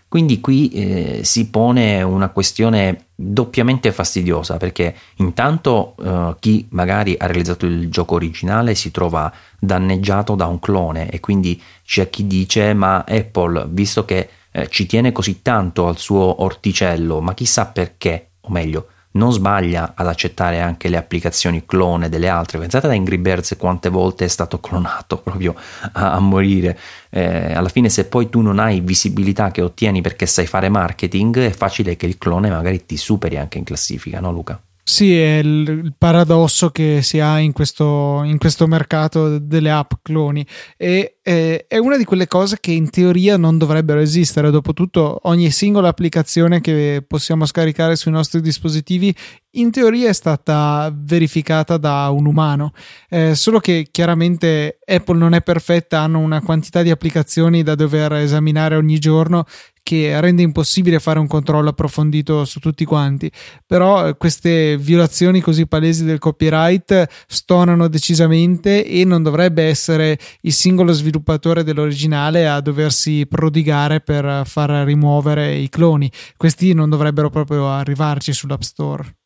Quindi 0.08 0.40
qui 0.40 0.70
eh, 0.70 1.20
si 1.22 1.50
pone 1.50 2.00
una 2.00 2.30
questione 2.30 3.08
doppiamente 3.14 3.92
fastidiosa 3.92 4.56
perché 4.56 4.94
intanto 5.16 5.94
eh, 6.02 6.36
chi 6.38 6.66
magari 6.70 7.14
ha 7.18 7.26
realizzato 7.26 7.66
il 7.66 7.90
gioco 7.90 8.14
originale 8.14 8.74
si 8.74 8.90
trova 8.90 9.30
danneggiato 9.58 10.34
da 10.34 10.46
un 10.46 10.60
clone 10.60 11.10
e 11.10 11.20
quindi 11.20 11.60
c'è 11.84 12.08
chi 12.08 12.26
dice 12.26 12.72
ma 12.72 13.04
Apple 13.06 13.66
visto 13.68 14.06
che 14.06 14.28
eh, 14.50 14.68
ci 14.68 14.86
tiene 14.86 15.12
così 15.12 15.42
tanto 15.42 15.88
al 15.88 15.98
suo 15.98 16.42
orticello 16.42 17.20
ma 17.20 17.34
chissà 17.34 17.66
perché 17.66 18.30
o 18.40 18.50
meglio 18.50 18.86
non 19.12 19.32
sbaglia 19.32 19.92
ad 19.94 20.06
accettare 20.06 20.60
anche 20.60 20.88
le 20.88 20.96
applicazioni 20.96 21.64
clone 21.64 22.08
delle 22.08 22.28
altre. 22.28 22.58
Pensate 22.58 22.86
ad 22.86 22.92
Angry 22.92 23.18
Birds 23.18 23.56
quante 23.58 23.88
volte 23.88 24.24
è 24.24 24.28
stato 24.28 24.60
clonato 24.60 25.18
proprio 25.22 25.54
a, 25.92 26.12
a 26.12 26.20
morire. 26.20 26.78
Eh, 27.10 27.52
alla 27.52 27.68
fine, 27.68 27.88
se 27.88 28.04
poi 28.06 28.28
tu 28.28 28.40
non 28.40 28.58
hai 28.58 28.80
visibilità 28.80 29.50
che 29.50 29.62
ottieni 29.62 30.00
perché 30.00 30.26
sai 30.26 30.46
fare 30.46 30.68
marketing, 30.68 31.38
è 31.38 31.50
facile 31.50 31.96
che 31.96 32.06
il 32.06 32.18
clone 32.18 32.50
magari 32.50 32.84
ti 32.84 32.96
superi 32.96 33.36
anche 33.36 33.58
in 33.58 33.64
classifica, 33.64 34.20
no, 34.20 34.30
Luca? 34.32 34.60
Sì, 34.88 35.14
è 35.14 35.36
il, 35.36 35.92
paradosso 35.98 36.70
che 36.70 37.00
si 37.02 37.20
ha 37.20 37.38
in 37.40 37.52
questo, 37.52 38.22
in 38.24 38.38
questo 38.38 38.66
mercato 38.66 39.38
delle 39.38 39.70
app 39.70 39.92
cloni 40.00 40.44
e 40.78 41.17
eh, 41.28 41.66
è 41.68 41.76
una 41.76 41.98
di 41.98 42.04
quelle 42.04 42.26
cose 42.26 42.56
che 42.58 42.70
in 42.70 42.88
teoria 42.88 43.36
non 43.36 43.58
dovrebbero 43.58 44.00
esistere. 44.00 44.50
Dopotutto, 44.50 45.20
ogni 45.24 45.50
singola 45.50 45.88
applicazione 45.88 46.62
che 46.62 47.04
possiamo 47.06 47.44
scaricare 47.44 47.96
sui 47.96 48.12
nostri 48.12 48.40
dispositivi 48.40 49.14
in 49.52 49.70
teoria 49.70 50.08
è 50.08 50.12
stata 50.14 50.90
verificata 50.94 51.76
da 51.76 52.08
un 52.10 52.26
umano, 52.26 52.72
eh, 53.10 53.34
solo 53.34 53.60
che 53.60 53.88
chiaramente 53.90 54.78
Apple 54.86 55.18
non 55.18 55.34
è 55.34 55.42
perfetta, 55.42 56.00
hanno 56.00 56.18
una 56.18 56.40
quantità 56.40 56.82
di 56.82 56.90
applicazioni 56.90 57.62
da 57.62 57.74
dover 57.74 58.14
esaminare 58.14 58.76
ogni 58.76 58.98
giorno 58.98 59.44
che 59.88 60.20
rende 60.20 60.42
impossibile 60.42 60.98
fare 60.98 61.18
un 61.18 61.26
controllo 61.26 61.70
approfondito 61.70 62.44
su 62.44 62.60
tutti 62.60 62.84
quanti. 62.84 63.32
Però 63.66 64.06
eh, 64.06 64.18
queste 64.18 64.76
violazioni 64.76 65.40
così 65.40 65.66
palesi 65.66 66.04
del 66.04 66.18
copyright 66.18 67.06
stonano 67.26 67.88
decisamente 67.88 68.84
e 68.84 69.06
non 69.06 69.22
dovrebbe 69.22 69.62
essere 69.62 70.18
il 70.42 70.52
singolo 70.52 70.92
sviluppatore 71.18 71.64
dell'originale 71.64 72.48
a 72.48 72.60
doversi 72.60 73.26
prodigare 73.26 74.00
per 74.00 74.42
far 74.46 74.70
rimuovere 74.84 75.54
i 75.54 75.68
cloni. 75.68 76.10
Questi 76.36 76.72
non 76.72 76.88
dovrebbero 76.88 77.30
proprio 77.30 77.68
arrivarci 77.68 78.32
sull'App 78.32 78.60
Store. 78.60 79.16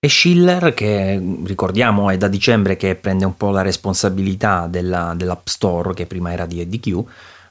E 0.00 0.08
Schiller, 0.08 0.74
che 0.74 1.20
ricordiamo 1.44 2.10
è 2.10 2.18
da 2.18 2.28
dicembre 2.28 2.76
che 2.76 2.94
prende 2.94 3.24
un 3.24 3.36
po' 3.36 3.50
la 3.50 3.62
responsabilità 3.62 4.66
della, 4.66 5.14
dell'App 5.16 5.46
Store, 5.46 5.94
che 5.94 6.04
prima 6.04 6.30
era 6.30 6.44
di 6.44 6.60
EDQ, 6.60 7.04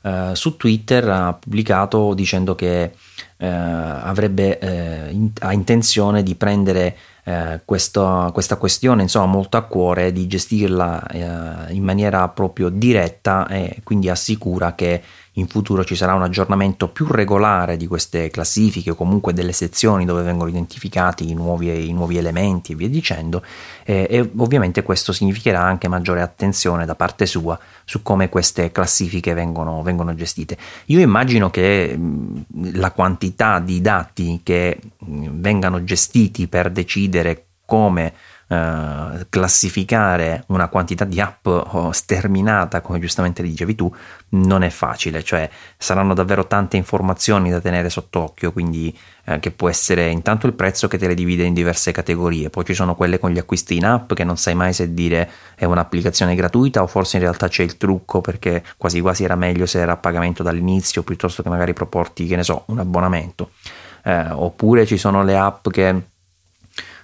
eh, 0.04 0.32
su 0.34 0.56
Twitter 0.56 1.10
ha 1.10 1.34
pubblicato 1.34 2.14
dicendo 2.14 2.54
che 2.54 2.92
eh, 3.38 3.48
avrebbe 3.48 4.60
eh, 4.60 5.10
in, 5.12 5.32
ha 5.40 5.52
intenzione 5.52 6.22
di 6.22 6.36
prendere 6.36 6.96
eh, 7.24 7.62
questo, 7.64 8.30
questa 8.34 8.58
questione 8.58 9.04
insomma 9.04 9.26
molto 9.26 9.58
a 9.58 9.64
cuore 9.64 10.12
di 10.12 10.28
gestirla 10.28 11.08
eh, 11.08 11.74
in 11.74 11.84
maniera 11.84 12.28
proprio 12.28 12.70
diretta 12.70 13.48
e 13.48 13.80
quindi 13.84 14.10
assicura 14.10 14.76
che 14.76 15.02
in 15.34 15.48
futuro 15.48 15.84
ci 15.84 15.96
sarà 15.96 16.14
un 16.14 16.22
aggiornamento 16.22 16.90
più 16.90 17.08
regolare 17.08 17.78
di 17.78 17.88
queste 17.88 18.30
classifiche 18.30 18.92
o 18.92 18.96
comunque 18.96 19.34
delle 19.34 19.52
sezioni 19.52 20.06
dove 20.06 20.22
vengono 20.22 20.50
identificati 20.50 21.30
i 21.30 21.34
nuovi, 21.34 21.88
i 21.88 21.94
nuovi 21.94 22.18
elementi 22.18 22.74
e 22.74 22.76
via 22.76 22.90
dicendo 22.90 23.44
eh, 23.84 24.06
e 24.10 24.30
ovviamente 24.38 24.84
questo 24.84 25.12
significherà 25.12 25.62
anche 25.62 25.88
maggiore 25.88 26.22
attenzione 26.22 26.86
da 26.86 26.96
parte 26.96 27.26
sua 27.26 27.58
su 27.84 28.04
come 28.04 28.30
queste 28.30 28.72
classifiche 28.72 29.34
vengono, 29.34 29.82
vengono 29.82 30.14
gestite. 30.14 30.58
Io 30.86 31.00
immagino 31.00 31.50
che 31.50 31.98
mh, 31.98 32.78
la 32.78 32.92
quantità 32.92 33.60
di 33.60 33.82
dati 33.82 34.42
che 34.44 34.80
mh, 34.98 35.30
vengano 35.32 35.84
gestiti 35.84 36.48
per 36.48 36.70
decidere 36.70 37.46
come 37.66 38.14
eh, 38.48 39.26
classificare 39.30 40.44
una 40.48 40.68
quantità 40.68 41.06
di 41.06 41.20
app 41.20 41.46
oh, 41.46 41.92
sterminata, 41.92 42.82
come 42.82 43.00
giustamente 43.00 43.42
dicevi 43.42 43.76
tu, 43.76 43.94
non 44.30 44.64
è 44.64 44.70
facile, 44.70 45.24
cioè 45.24 45.50
saranno 45.78 46.14
davvero 46.14 46.46
tante 46.48 46.78
informazioni 46.78 47.50
da 47.50 47.60
tenere 47.60 47.90
sott'occhio, 47.90 48.52
quindi 48.52 48.96
eh, 49.26 49.40
che 49.40 49.52
può 49.52 49.70
essere 49.70 50.10
intanto 50.10 50.48
il 50.48 50.54
prezzo 50.54 50.88
che 50.88 50.98
te 50.98 51.08
le 51.08 51.14
divide 51.14 51.44
in 51.44 51.54
diverse 51.54 51.92
categorie, 51.92 52.50
poi 52.50 52.66
ci 52.66 52.74
sono 52.74 52.96
quelle 52.96 53.20
con 53.20 53.32
gli 53.32 53.38
acquisti 53.38 53.78
in 53.78 53.86
app 53.86 54.14
che 54.14 54.24
non 54.24 54.38
sai 54.38 54.56
mai 54.56 54.74
se 54.74 54.94
dire 54.94 55.30
è 55.56 55.66
un'applicazione 55.66 56.36
gratuita 56.36 56.82
o 56.82 56.88
forse 56.88 57.18
in 57.18 57.24
realtà 57.24 57.48
c'è 57.48 57.64
il 57.64 57.78
trucco 57.78 58.22
perché 58.22 58.64
quasi 58.78 59.00
quasi 59.02 59.24
era 59.24 59.36
meglio 59.36 59.66
se 59.66 59.80
era 59.80 59.94
a 59.94 59.98
pagamento 59.98 60.44
dall'inizio 60.44 61.04
piuttosto 61.04 61.42
che 61.44 61.50
magari 61.50 61.74
proporti, 61.74 62.28
che 62.28 62.36
ne 62.36 62.44
so, 62.44 62.64
un 62.68 62.80
abbonamento. 62.80 63.52
Eh, 64.06 64.32
oppure 64.32 64.86
ci 64.86 64.98
sono 64.98 65.24
le 65.24 65.38
app 65.38 65.70
che 65.70 66.04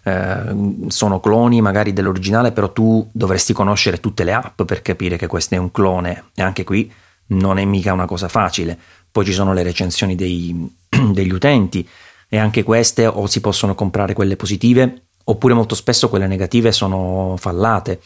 eh, 0.10 0.88
sono 0.88 1.20
cloni 1.20 1.62
magari 1.62 1.94
dell'originale, 1.94 2.52
però 2.52 2.72
tu 2.72 3.08
dovresti 3.12 3.54
conoscere 3.54 4.00
tutte 4.00 4.24
le 4.24 4.34
app 4.34 4.64
per 4.64 4.82
capire 4.82 5.18
che 5.18 5.28
questo 5.28 5.56
è 5.56 5.58
un 5.58 5.72
clone 5.72 6.26
e 6.36 6.42
anche 6.42 6.64
qui 6.64 6.92
non 7.28 7.58
è 7.58 7.66
mica 7.66 7.94
una 7.94 8.06
cosa 8.06 8.28
facile. 8.28 8.78
Poi 9.12 9.26
ci 9.26 9.34
sono 9.34 9.54
le 9.54 9.64
recensioni 9.64 10.16
dei, 10.16 10.78
degli 11.12 11.32
utenti 11.32 11.88
e 12.28 12.38
anche 12.38 12.64
queste 12.64 13.08
o 13.08 13.28
si 13.28 13.42
possono 13.42 13.76
comprare 13.76 14.14
quelle 14.14 14.36
positive 14.36 15.04
oppure 15.24 15.54
molto 15.54 15.76
spesso 15.76 16.10
quelle 16.10 16.28
negative 16.28 16.72
sono 16.72 17.36
fallate. 17.38 18.02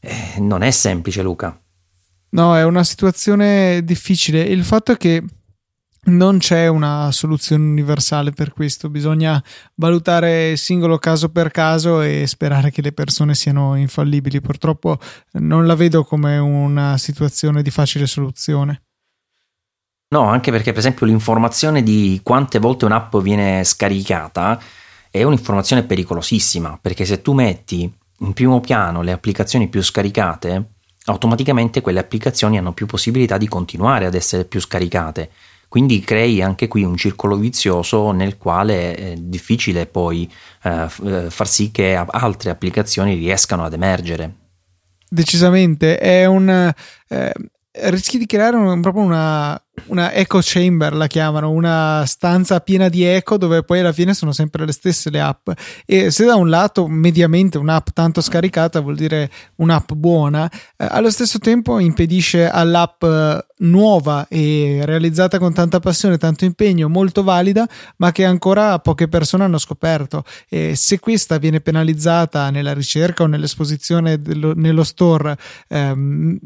Eh, 0.00 0.40
non 0.40 0.62
è 0.62 0.70
semplice, 0.70 1.22
Luca. 1.22 1.58
No, 2.30 2.56
è 2.56 2.64
una 2.64 2.84
situazione 2.84 3.82
difficile. 3.84 4.42
Il 4.42 4.64
fatto 4.64 4.92
è 4.92 4.96
che 4.96 5.22
non 6.06 6.38
c'è 6.38 6.66
una 6.66 7.10
soluzione 7.12 7.64
universale 7.64 8.32
per 8.32 8.52
questo, 8.52 8.88
bisogna 8.88 9.42
valutare 9.74 10.56
singolo 10.56 10.98
caso 10.98 11.30
per 11.30 11.50
caso 11.50 12.00
e 12.00 12.26
sperare 12.26 12.70
che 12.70 12.82
le 12.82 12.92
persone 12.92 13.34
siano 13.34 13.74
infallibili. 13.76 14.40
Purtroppo 14.40 14.98
non 15.32 15.66
la 15.66 15.74
vedo 15.74 16.04
come 16.04 16.38
una 16.38 16.98
situazione 16.98 17.62
di 17.62 17.70
facile 17.70 18.06
soluzione. 18.06 18.82
No, 20.08 20.28
anche 20.28 20.52
perché 20.52 20.70
per 20.70 20.78
esempio 20.78 21.06
l'informazione 21.06 21.82
di 21.82 22.20
quante 22.22 22.60
volte 22.60 22.84
un'app 22.84 23.16
viene 23.16 23.64
scaricata 23.64 24.60
è 25.10 25.22
un'informazione 25.24 25.82
pericolosissima, 25.82 26.78
perché 26.80 27.04
se 27.04 27.22
tu 27.22 27.32
metti 27.32 27.92
in 28.20 28.32
primo 28.32 28.60
piano 28.60 29.02
le 29.02 29.10
applicazioni 29.10 29.68
più 29.68 29.82
scaricate, 29.82 30.74
automaticamente 31.06 31.80
quelle 31.80 31.98
applicazioni 31.98 32.56
hanno 32.56 32.72
più 32.72 32.86
possibilità 32.86 33.36
di 33.36 33.48
continuare 33.48 34.06
ad 34.06 34.14
essere 34.14 34.44
più 34.44 34.60
scaricate 34.60 35.30
quindi 35.76 36.00
crei 36.00 36.40
anche 36.40 36.68
qui 36.68 36.84
un 36.84 36.96
circolo 36.96 37.36
vizioso 37.36 38.10
nel 38.10 38.38
quale 38.38 38.94
è 38.94 39.14
difficile 39.18 39.84
poi 39.84 40.26
eh, 40.62 40.88
eh, 41.04 41.28
far 41.28 41.46
sì 41.46 41.70
che 41.70 41.94
altre 41.94 42.48
applicazioni 42.48 43.14
riescano 43.14 43.62
ad 43.62 43.74
emergere. 43.74 44.34
Decisamente, 45.06 45.98
è 45.98 46.24
un... 46.24 46.72
Eh, 47.08 47.32
rischi 47.90 48.18
di 48.18 48.26
creare 48.26 48.56
un, 48.56 48.80
proprio 48.80 49.02
una, 49.02 49.60
una 49.86 50.12
echo 50.12 50.38
chamber 50.42 50.94
la 50.94 51.06
chiamano, 51.06 51.50
una 51.50 52.04
stanza 52.06 52.60
piena 52.60 52.88
di 52.88 53.04
eco 53.04 53.36
dove 53.36 53.62
poi 53.62 53.80
alla 53.80 53.92
fine 53.92 54.14
sono 54.14 54.32
sempre 54.32 54.64
le 54.64 54.72
stesse 54.72 55.10
le 55.10 55.20
app 55.20 55.50
e 55.84 56.10
se 56.10 56.24
da 56.24 56.36
un 56.36 56.48
lato 56.48 56.86
mediamente 56.86 57.58
un'app 57.58 57.88
tanto 57.92 58.20
scaricata 58.20 58.80
vuol 58.80 58.96
dire 58.96 59.30
un'app 59.56 59.92
buona, 59.92 60.50
eh, 60.76 60.86
allo 60.88 61.10
stesso 61.10 61.38
tempo 61.38 61.78
impedisce 61.78 62.48
all'app 62.48 63.02
eh, 63.02 63.46
nuova 63.58 64.26
e 64.28 64.80
realizzata 64.84 65.38
con 65.38 65.54
tanta 65.54 65.80
passione, 65.80 66.18
tanto 66.18 66.44
impegno, 66.44 66.88
molto 66.88 67.22
valida, 67.22 67.66
ma 67.96 68.12
che 68.12 68.24
ancora 68.24 68.78
poche 68.78 69.08
persone 69.08 69.44
hanno 69.44 69.58
scoperto 69.58 70.24
e 70.48 70.74
se 70.76 70.98
questa 70.98 71.38
viene 71.38 71.60
penalizzata 71.60 72.50
nella 72.50 72.74
ricerca 72.74 73.22
o 73.22 73.26
nell'esposizione 73.26 74.20
dello, 74.20 74.52
nello 74.54 74.84
store 74.84 75.36
ehm, 75.68 76.38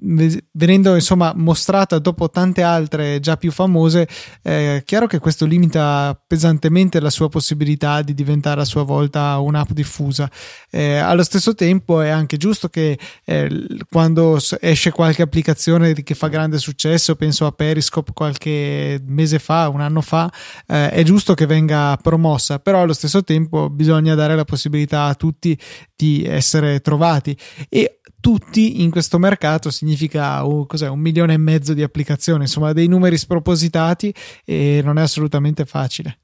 venendo 0.52 0.94
insomma 0.94 1.32
mostrata 1.34 1.98
dopo 1.98 2.30
tante 2.30 2.62
altre 2.62 3.20
già 3.20 3.36
più 3.36 3.50
famose, 3.50 4.08
è 4.42 4.82
chiaro 4.84 5.06
che 5.06 5.18
questo 5.18 5.46
limita 5.46 6.18
pesantemente 6.26 7.00
la 7.00 7.10
sua 7.10 7.28
possibilità 7.28 8.02
di 8.02 8.14
diventare 8.14 8.60
a 8.60 8.64
sua 8.64 8.82
volta 8.82 9.38
un'app 9.38 9.70
diffusa. 9.70 10.30
Eh, 10.70 10.96
allo 10.96 11.22
stesso 11.22 11.54
tempo 11.54 12.00
è 12.00 12.08
anche 12.08 12.36
giusto 12.36 12.68
che 12.68 12.98
eh, 13.24 13.66
quando 13.90 14.38
esce 14.60 14.90
qualche 14.90 15.22
applicazione 15.22 15.92
che 15.94 16.14
fa 16.14 16.28
grande 16.28 16.58
successo, 16.58 16.99
penso 17.16 17.46
a 17.46 17.52
Periscope 17.52 18.12
qualche 18.12 19.00
mese 19.06 19.38
fa, 19.38 19.68
un 19.68 19.80
anno 19.80 20.00
fa, 20.00 20.30
eh, 20.66 20.90
è 20.90 21.02
giusto 21.02 21.34
che 21.34 21.46
venga 21.46 21.98
promossa, 22.00 22.58
però 22.58 22.82
allo 22.82 22.92
stesso 22.92 23.24
tempo 23.24 23.70
bisogna 23.70 24.14
dare 24.14 24.36
la 24.36 24.44
possibilità 24.44 25.04
a 25.04 25.14
tutti 25.14 25.58
di 25.96 26.24
essere 26.24 26.80
trovati 26.80 27.36
e 27.68 28.00
tutti 28.20 28.82
in 28.82 28.90
questo 28.90 29.18
mercato 29.18 29.70
significa 29.70 30.44
uh, 30.44 30.66
un 30.68 30.98
milione 30.98 31.34
e 31.34 31.38
mezzo 31.38 31.72
di 31.74 31.82
applicazioni, 31.82 32.42
insomma 32.42 32.72
dei 32.72 32.86
numeri 32.86 33.16
spropositati 33.16 34.14
e 34.44 34.80
non 34.84 34.98
è 34.98 35.02
assolutamente 35.02 35.64
facile. 35.64 36.18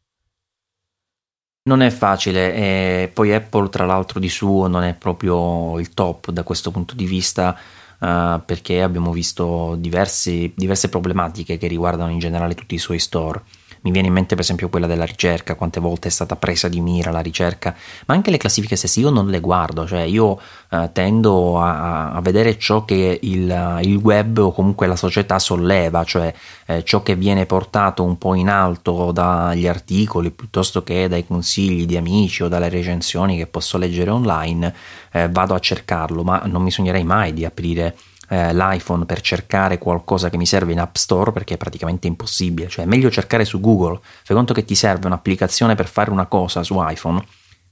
Non 1.67 1.81
è 1.83 1.91
facile 1.91 2.55
e 2.55 3.11
poi 3.13 3.35
Apple 3.35 3.69
tra 3.71 3.87
l'altro 3.87 4.21
di 4.21 4.29
suo 4.29 4.69
non 4.69 4.85
è 4.85 4.95
proprio 4.95 5.81
il 5.81 5.95
top 5.95 6.31
da 6.31 6.45
questo 6.45 6.71
punto 6.71 6.95
di 6.95 7.07
vista 7.07 7.59
uh, 8.01 8.41
perché 8.45 8.83
abbiamo 8.83 9.13
visto 9.13 9.77
diversi, 9.79 10.53
diverse 10.57 10.89
problematiche 10.89 11.59
che 11.59 11.67
riguardano 11.67 12.11
in 12.11 12.19
generale 12.19 12.55
tutti 12.55 12.75
i 12.75 12.79
suoi 12.79 12.99
store. 12.99 13.43
Mi 13.87 13.93
viene 13.93 14.09
in 14.09 14.15
mente 14.15 14.35
per 14.35 14.43
esempio 14.43 14.69
quella 14.69 14.89
della 14.89 15.05
ricerca, 15.05 15.55
quante 15.55 15.79
volte 15.79 16.09
è 16.09 16.11
stata 16.11 16.35
presa 16.35 16.67
di 16.67 16.81
mira 16.81 17.13
la 17.13 17.21
ricerca, 17.21 17.73
ma 18.07 18.15
anche 18.15 18.33
le 18.33 18.37
classifiche 18.37 18.75
stesse 18.75 18.99
io 18.99 19.11
non 19.11 19.29
le 19.29 19.39
guardo, 19.39 19.87
cioè 19.87 20.01
io 20.01 20.41
eh, 20.71 20.91
tendo 20.93 21.61
a, 21.61 22.11
a, 22.11 22.21
vedere 22.21 22.59
ciò 22.59 22.85
che 22.85 23.17
il, 23.23 23.79
il, 23.83 23.97
web 23.99 24.39
o 24.39 24.51
comunque 24.51 24.89
la 24.89 24.97
società 24.97 25.39
solleva, 25.39 26.03
cioè 26.03 26.35
eh, 26.67 26.83
ciò 26.83 27.05
che 27.05 27.15
viene 27.15 27.47
portato 27.47 28.03
un 28.03 28.19
po' 28.19 28.35
in 28.35 28.49
alto 28.49 29.13
dagli 29.13 29.69
articoli 29.69 30.33
piuttosto 30.33 30.83
che 30.83 31.07
dai 31.07 31.25
consigli 31.25 31.87
di 31.87 31.97
amici 31.97 32.43
o 32.43 32.49
dalle 32.49 32.69
recensioni 32.69 33.37
che 33.37 33.47
posso 33.47 33.79
leggere 33.79 34.11
online, 34.11 34.75
eh, 35.13 35.29
vado 35.29 35.55
a 35.55 35.61
cercarlo, 35.61 36.25
ma 36.25 36.43
non 36.47 36.61
mi 36.61 36.73
sognerei 36.73 37.05
mai 37.05 37.33
di 37.33 37.45
aprire 37.45 37.95
eh, 38.29 38.55
l'iPhone 38.55 39.05
per 39.07 39.21
cercare 39.21 39.79
qualcosa 39.79 40.31
che 40.31 40.37
mi 40.37 40.47
serve 40.47 40.73
in 40.73 40.81
App 40.81 40.97
Store 40.97 41.33
perché 41.33 41.55
è 41.55 41.57
praticamente 41.57 42.07
impossibile, 42.07 42.69
cioè 42.69 42.85
è 42.85 42.89
meglio 42.89 43.11
cercare 43.11 43.45
su 43.45 43.61
Google, 43.61 44.01
fai 44.23 44.37
conto 44.37 44.55
che 44.55 44.65
ti 44.65 44.75
serve 44.75 45.07
un'applicazione 45.07 45.75
per 45.75 45.89
fare 45.89 46.11
una 46.11 46.27
cosa 46.27 46.63
su 46.63 46.77
iPhone, 46.79 47.25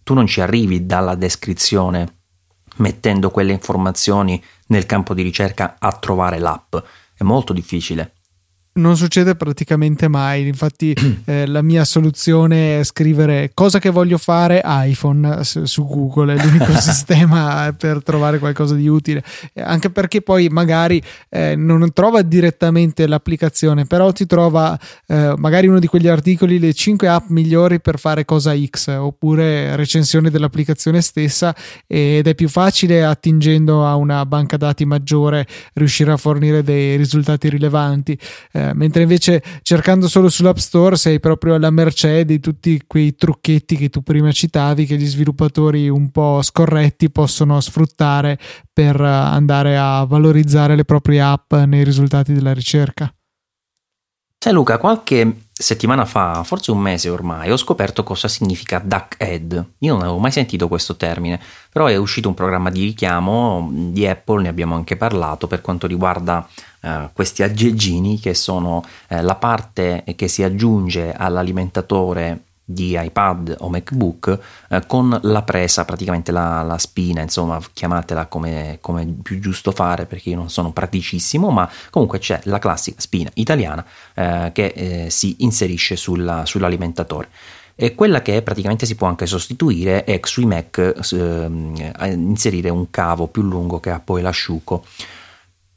tu 0.02 0.14
non 0.14 0.26
ci 0.26 0.40
arrivi 0.40 0.86
dalla 0.86 1.14
descrizione 1.14 2.18
mettendo 2.76 3.30
quelle 3.30 3.52
informazioni 3.52 4.42
nel 4.66 4.86
campo 4.86 5.14
di 5.14 5.22
ricerca 5.22 5.76
a 5.78 5.92
trovare 5.92 6.38
l'app, 6.38 6.76
è 7.16 7.22
molto 7.22 7.52
difficile 7.52 8.13
non 8.74 8.96
succede 8.96 9.34
praticamente 9.34 10.08
mai. 10.08 10.46
Infatti, 10.46 10.94
eh, 11.26 11.46
la 11.46 11.62
mia 11.62 11.84
soluzione 11.84 12.80
è 12.80 12.84
scrivere 12.84 13.50
cosa 13.54 13.78
che 13.78 13.90
voglio 13.90 14.18
fare 14.18 14.62
iPhone 14.64 15.42
su 15.44 15.86
Google, 15.86 16.34
è 16.34 16.44
l'unico 16.44 16.72
sistema 16.80 17.72
per 17.76 18.02
trovare 18.02 18.38
qualcosa 18.38 18.74
di 18.74 18.88
utile. 18.88 19.22
Anche 19.56 19.90
perché 19.90 20.22
poi 20.22 20.48
magari 20.48 21.02
eh, 21.28 21.54
non 21.56 21.92
trova 21.92 22.22
direttamente 22.22 23.06
l'applicazione, 23.06 23.84
però 23.84 24.12
ti 24.12 24.26
trova 24.26 24.78
eh, 25.06 25.34
magari 25.36 25.66
uno 25.66 25.78
di 25.78 25.86
quegli 25.86 26.08
articoli, 26.08 26.58
le 26.58 26.72
5 26.72 27.08
app 27.08 27.28
migliori 27.28 27.80
per 27.80 27.98
fare 27.98 28.24
cosa 28.24 28.54
X, 28.56 28.88
oppure 28.88 29.76
recensioni 29.76 30.30
dell'applicazione 30.30 31.00
stessa, 31.00 31.54
ed 31.86 32.26
è 32.26 32.34
più 32.34 32.48
facile 32.48 33.04
attingendo 33.04 33.86
a 33.86 33.94
una 33.96 34.24
banca 34.26 34.56
dati 34.56 34.84
maggiore 34.84 35.46
riuscire 35.74 36.12
a 36.12 36.16
fornire 36.16 36.62
dei 36.62 36.96
risultati 36.96 37.48
rilevanti. 37.48 38.18
Eh, 38.52 38.63
mentre 38.72 39.02
invece 39.02 39.42
cercando 39.62 40.08
solo 40.08 40.28
sull'App 40.28 40.56
Store 40.56 40.96
sei 40.96 41.20
proprio 41.20 41.54
alla 41.54 41.70
mercé 41.70 42.24
di 42.24 42.40
tutti 42.40 42.80
quei 42.86 43.14
trucchetti 43.14 43.76
che 43.76 43.90
tu 43.90 44.02
prima 44.02 44.32
citavi 44.32 44.86
che 44.86 44.96
gli 44.96 45.06
sviluppatori 45.06 45.88
un 45.88 46.10
po' 46.10 46.40
scorretti 46.42 47.10
possono 47.10 47.60
sfruttare 47.60 48.38
per 48.72 49.00
eh, 49.00 49.06
andare 49.06 49.76
a 49.76 50.04
valorizzare 50.04 50.76
le 50.76 50.84
proprie 50.84 51.20
app 51.20 51.52
nei 51.52 51.84
risultati 51.84 52.32
della 52.32 52.52
ricerca. 52.52 53.12
Sai 54.44 54.52
Luca, 54.52 54.76
qualche 54.76 55.46
settimana 55.50 56.04
fa, 56.04 56.44
forse 56.44 56.70
un 56.70 56.76
mese 56.76 57.08
ormai, 57.08 57.50
ho 57.50 57.56
scoperto 57.56 58.02
cosa 58.02 58.28
significa 58.28 58.78
Duckhead. 58.78 59.68
Io 59.78 59.94
non 59.94 60.02
avevo 60.02 60.18
mai 60.18 60.32
sentito 60.32 60.68
questo 60.68 60.96
termine, 60.96 61.40
però 61.72 61.86
è 61.86 61.96
uscito 61.96 62.28
un 62.28 62.34
programma 62.34 62.68
di 62.68 62.82
richiamo 62.82 63.70
di 63.72 64.06
Apple, 64.06 64.42
ne 64.42 64.48
abbiamo 64.48 64.74
anche 64.74 64.98
parlato 64.98 65.46
per 65.46 65.62
quanto 65.62 65.86
riguarda 65.86 66.46
uh, 66.82 66.88
questi 67.14 67.42
aggeggini 67.42 68.20
che 68.20 68.34
sono 68.34 68.84
uh, 69.08 69.22
la 69.22 69.36
parte 69.36 70.04
che 70.14 70.28
si 70.28 70.42
aggiunge 70.42 71.14
all'alimentatore 71.14 72.40
di 72.64 72.98
iPad 72.98 73.56
o 73.60 73.68
MacBook 73.68 74.38
eh, 74.68 74.86
con 74.86 75.18
la 75.22 75.42
presa, 75.42 75.84
praticamente 75.84 76.32
la, 76.32 76.62
la 76.62 76.78
spina, 76.78 77.20
insomma, 77.20 77.60
chiamatela 77.72 78.26
come, 78.26 78.78
come, 78.80 79.04
più 79.22 79.38
giusto 79.38 79.70
fare 79.70 80.06
perché 80.06 80.30
io 80.30 80.36
non 80.36 80.48
sono 80.48 80.72
praticissimo, 80.72 81.50
ma 81.50 81.70
comunque 81.90 82.18
c'è 82.18 82.40
la 82.44 82.58
classica 82.58 83.00
spina 83.00 83.30
italiana 83.34 83.84
eh, 84.14 84.50
che 84.52 84.66
eh, 84.66 85.10
si 85.10 85.36
inserisce 85.40 85.96
sulla, 85.96 86.46
sull'alimentatore. 86.46 87.28
E 87.76 87.94
quella 87.96 88.22
che 88.22 88.40
praticamente 88.40 88.86
si 88.86 88.94
può 88.94 89.08
anche 89.08 89.26
sostituire 89.26 90.04
è 90.04 90.20
sui 90.22 90.46
Mac 90.46 90.78
eh, 90.78 92.12
inserire 92.12 92.68
un 92.70 92.88
cavo 92.90 93.26
più 93.26 93.42
lungo 93.42 93.80
che 93.80 93.90
ha 93.90 93.98
poi 93.98 94.22
l'asciugo 94.22 94.84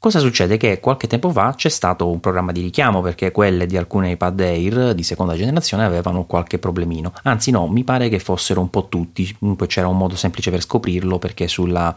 Cosa 0.00 0.20
succede? 0.20 0.58
Che 0.58 0.78
qualche 0.78 1.08
tempo 1.08 1.28
fa 1.30 1.54
c'è 1.56 1.68
stato 1.68 2.08
un 2.08 2.20
programma 2.20 2.52
di 2.52 2.60
richiamo 2.60 3.00
perché 3.00 3.32
quelle 3.32 3.66
di 3.66 3.76
alcune 3.76 4.12
iPad 4.12 4.38
Air 4.38 4.94
di 4.94 5.02
seconda 5.02 5.34
generazione 5.34 5.84
avevano 5.84 6.24
qualche 6.24 6.60
problemino. 6.60 7.12
Anzi 7.24 7.50
no, 7.50 7.66
mi 7.66 7.82
pare 7.82 8.08
che 8.08 8.20
fossero 8.20 8.60
un 8.60 8.70
po' 8.70 8.86
tutti, 8.86 9.34
comunque 9.36 9.66
c'era 9.66 9.88
un 9.88 9.96
modo 9.96 10.14
semplice 10.14 10.52
per 10.52 10.62
scoprirlo 10.62 11.18
perché 11.18 11.48
sulla 11.48 11.96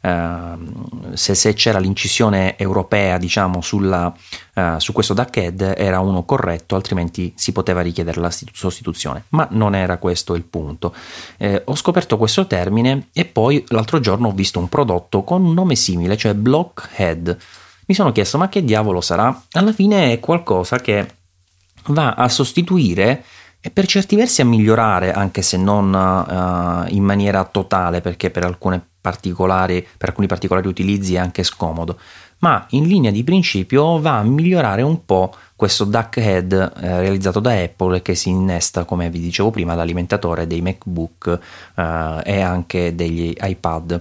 Uh, 0.00 1.14
se, 1.14 1.34
se, 1.34 1.54
c'era 1.54 1.78
l'incisione 1.78 2.56
europea 2.56 3.18
diciamo 3.18 3.60
sulla, 3.60 4.14
uh, 4.54 4.78
su 4.78 4.92
questo 4.92 5.12
DAC 5.12 5.54
era 5.76 5.98
uno 5.98 6.22
corretto 6.22 6.76
altrimenti 6.76 7.32
si 7.36 7.52
poteva 7.52 7.80
richiedere 7.80 8.20
la 8.20 8.30
sostituzione. 8.52 9.24
Ma 9.30 9.46
non 9.50 9.74
era 9.74 9.98
questo 9.98 10.34
il 10.34 10.44
punto. 10.44 10.94
Eh, 11.36 11.62
ho 11.64 11.74
scoperto 11.74 12.16
questo 12.16 12.46
termine 12.46 13.08
e 13.12 13.24
poi 13.24 13.64
l'altro 13.68 14.00
giorno 14.00 14.28
ho 14.28 14.32
visto 14.32 14.58
un 14.58 14.68
prodotto 14.68 15.22
con 15.22 15.44
un 15.44 15.54
nome 15.54 15.74
simile 15.74 16.16
cioè 16.16 16.34
Blockhead. 16.34 17.36
Mi 17.86 17.94
sono 17.94 18.12
chiesto 18.12 18.38
ma 18.38 18.48
che 18.48 18.64
diavolo 18.64 19.00
sarà? 19.00 19.42
Alla 19.52 19.72
fine 19.72 20.12
è 20.12 20.20
qualcosa 20.20 20.78
che 20.78 21.14
va 21.86 22.14
a 22.14 22.28
sostituire 22.28 23.24
e 23.60 23.70
per 23.70 23.86
certi 23.86 24.14
versi 24.14 24.40
a 24.40 24.44
migliorare, 24.44 25.12
anche 25.12 25.42
se 25.42 25.56
non 25.56 25.92
uh, 25.92 26.92
in 26.94 27.02
maniera 27.02 27.44
totale, 27.44 28.00
perché 28.00 28.30
per, 28.30 28.56
particolari, 29.00 29.86
per 29.96 30.10
alcuni 30.10 30.26
particolari 30.26 30.68
utilizzi 30.68 31.14
è 31.14 31.18
anche 31.18 31.42
scomodo, 31.42 31.98
ma 32.38 32.66
in 32.70 32.84
linea 32.86 33.10
di 33.10 33.24
principio 33.24 34.00
va 34.00 34.18
a 34.18 34.22
migliorare 34.22 34.82
un 34.82 35.04
po' 35.04 35.34
questo 35.56 35.84
duck 35.84 36.18
head 36.18 36.52
eh, 36.52 37.00
realizzato 37.00 37.40
da 37.40 37.52
Apple 37.52 38.00
che 38.00 38.14
si 38.14 38.28
innesta, 38.28 38.84
come 38.84 39.10
vi 39.10 39.18
dicevo 39.18 39.50
prima, 39.50 39.72
all'alimentatore 39.72 40.46
dei 40.46 40.60
MacBook 40.60 41.38
eh, 41.74 42.20
e 42.24 42.40
anche 42.40 42.94
degli 42.94 43.34
iPad. 43.40 44.00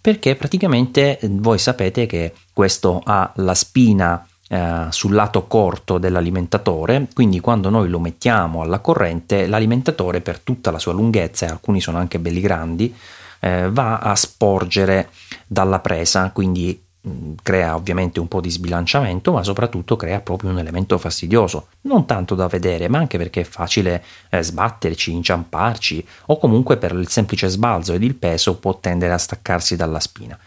Perché 0.00 0.36
praticamente 0.36 1.18
voi 1.22 1.58
sapete 1.58 2.06
che 2.06 2.32
questo 2.52 3.00
ha 3.04 3.32
la 3.36 3.54
spina 3.54 4.26
eh, 4.48 4.86
sul 4.90 5.12
lato 5.12 5.46
corto 5.46 5.98
dell'alimentatore, 5.98 7.08
quindi 7.14 7.40
quando 7.40 7.68
noi 7.68 7.88
lo 7.88 8.00
mettiamo 8.00 8.62
alla 8.62 8.78
corrente, 8.78 9.46
l'alimentatore 9.46 10.20
per 10.20 10.40
tutta 10.40 10.70
la 10.70 10.78
sua 10.78 10.92
lunghezza, 10.92 11.46
e 11.46 11.50
alcuni 11.50 11.80
sono 11.80 11.98
anche 11.98 12.18
belli 12.18 12.40
grandi, 12.40 12.94
eh, 13.40 13.68
va 13.70 13.98
a 13.98 14.14
sporgere 14.14 15.10
dalla 15.46 15.80
presa, 15.80 16.30
quindi 16.30 16.80
mh, 17.00 17.32
crea 17.42 17.74
ovviamente 17.74 18.20
un 18.20 18.28
po' 18.28 18.40
di 18.40 18.50
sbilanciamento, 18.50 19.32
ma 19.32 19.42
soprattutto 19.42 19.96
crea 19.96 20.20
proprio 20.20 20.50
un 20.50 20.58
elemento 20.58 20.98
fastidioso, 20.98 21.68
non 21.82 22.06
tanto 22.06 22.34
da 22.34 22.46
vedere, 22.46 22.88
ma 22.88 22.98
anche 22.98 23.18
perché 23.18 23.42
è 23.42 23.44
facile 23.44 24.04
eh, 24.30 24.42
sbatterci, 24.42 25.12
inciamparci 25.12 26.06
o 26.26 26.38
comunque 26.38 26.76
per 26.76 26.92
il 26.92 27.08
semplice 27.08 27.48
sbalzo 27.48 27.92
ed 27.92 28.02
il 28.02 28.14
peso 28.14 28.56
può 28.56 28.78
tendere 28.78 29.12
a 29.12 29.18
staccarsi 29.18 29.76
dalla 29.76 30.00
spina. 30.00 30.38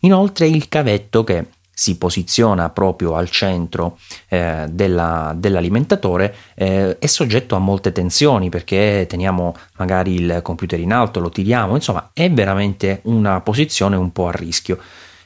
Inoltre 0.00 0.48
il 0.48 0.68
cavetto 0.68 1.22
che 1.22 1.46
si 1.74 1.96
posiziona 1.96 2.68
proprio 2.70 3.14
al 3.14 3.30
centro 3.30 3.98
eh, 4.28 4.66
della, 4.70 5.32
dell'alimentatore 5.34 6.34
eh, 6.54 6.98
è 6.98 7.06
soggetto 7.06 7.56
a 7.56 7.58
molte 7.58 7.92
tensioni 7.92 8.50
perché 8.50 9.06
teniamo 9.08 9.56
magari 9.78 10.14
il 10.14 10.40
computer 10.42 10.78
in 10.78 10.92
alto, 10.92 11.18
lo 11.18 11.30
tiriamo, 11.30 11.74
insomma 11.74 12.10
è 12.12 12.30
veramente 12.30 13.00
una 13.04 13.40
posizione 13.40 13.96
un 13.96 14.12
po' 14.12 14.28
a 14.28 14.32
rischio. 14.32 14.78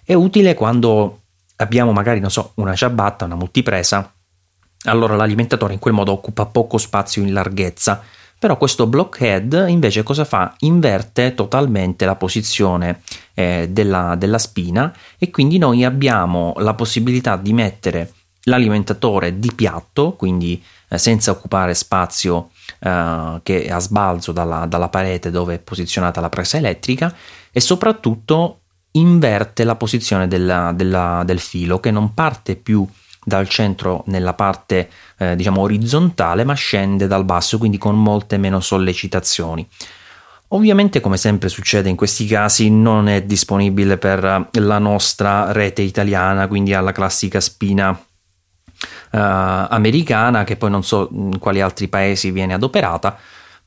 È 0.05 0.14
utile 0.14 0.55
quando 0.55 1.22
abbiamo 1.57 1.92
magari, 1.92 2.20
non 2.20 2.30
so, 2.30 2.53
una 2.55 2.74
ciabatta, 2.74 3.24
una 3.24 3.34
multipresa, 3.34 4.12
allora 4.84 5.16
l'alimentatore 5.16 5.72
in 5.72 5.80
quel 5.80 5.94
modo 5.94 6.12
occupa 6.12 6.47
poco 6.47 6.78
spazio 6.78 7.22
in 7.22 7.32
larghezza 7.32 8.03
però 8.39 8.57
questo 8.59 8.87
blockhead 8.87 9.66
invece 9.68 10.03
cosa 10.03 10.24
fa? 10.24 10.55
Inverte 10.61 11.34
totalmente 11.34 12.05
la 12.05 12.16
posizione 12.16 13.01
eh, 13.34 13.68
della, 13.70 14.14
della 14.16 14.39
spina 14.39 14.95
e 15.18 15.30
quindi 15.30 15.59
noi 15.59 15.84
abbiamo 15.84 16.55
la 16.59 16.74
possibilità 16.74 17.37
di 17.37 17.53
mettere 17.53 18.12
l'alimentatore 18.43 19.39
di 19.39 19.53
piatto, 19.55 20.12
quindi 20.12 20.62
eh, 20.89 20.99
senza 20.99 21.30
occupare 21.30 21.74
spazio 21.74 22.51
eh, 22.80 23.41
che 23.43 23.64
è 23.64 23.70
a 23.70 23.78
sbalzo 23.78 24.32
dalla, 24.32 24.66
dalla, 24.66 24.89
parete 24.89 25.30
dove 25.30 25.55
è 25.55 25.59
posizionata 25.59 26.20
la 26.20 26.28
presa 26.28 26.59
elettrica 26.59 27.14
e 27.51 27.61
soprattutto 27.61 28.61
inverte 28.93 29.64
la 29.64 29.76
posizione 29.76 30.28
della, 30.28 30.72
della, 30.72 31.22
del 31.24 31.41
filo 31.41 31.80
che 31.80 31.91
non 31.91 32.14
parte 32.14 32.57
più 32.57 32.87
dal 33.27 33.49
centro 33.49 34.05
nella 34.07 34.35
parte 34.35 34.89
eh, 35.18 35.35
diciamo 35.35 35.62
orizzontale 35.62 36.45
ma 36.45 36.55
scende 36.55 37.09
dal 37.09 37.24
basso 37.24 37.59
quindi 37.59 37.77
con 37.77 38.01
molte 38.01 38.39
meno 38.39 38.61
sollecitazioni 38.61 39.68
Ovviamente, 40.51 41.01
come 41.01 41.16
sempre 41.16 41.49
succede 41.49 41.89
in 41.89 41.97
questi 41.97 42.24
casi, 42.24 42.70
non 42.70 43.09
è 43.09 43.24
disponibile 43.24 43.99
per 43.99 44.49
la 44.53 44.79
nostra 44.79 45.51
rete 45.51 45.83
italiana, 45.83 46.47
quindi 46.47 46.72
alla 46.72 46.93
classica 46.93 47.41
spina 47.41 47.91
uh, 47.91 47.99
americana, 49.11 50.45
che 50.45 50.57
poi 50.57 50.70
non 50.70 50.85
so 50.85 51.09
in 51.11 51.41
quali 51.41 51.61
altri 51.61 51.89
paesi 51.89 52.31
viene 52.31 52.55
adoperata. 52.55 53.18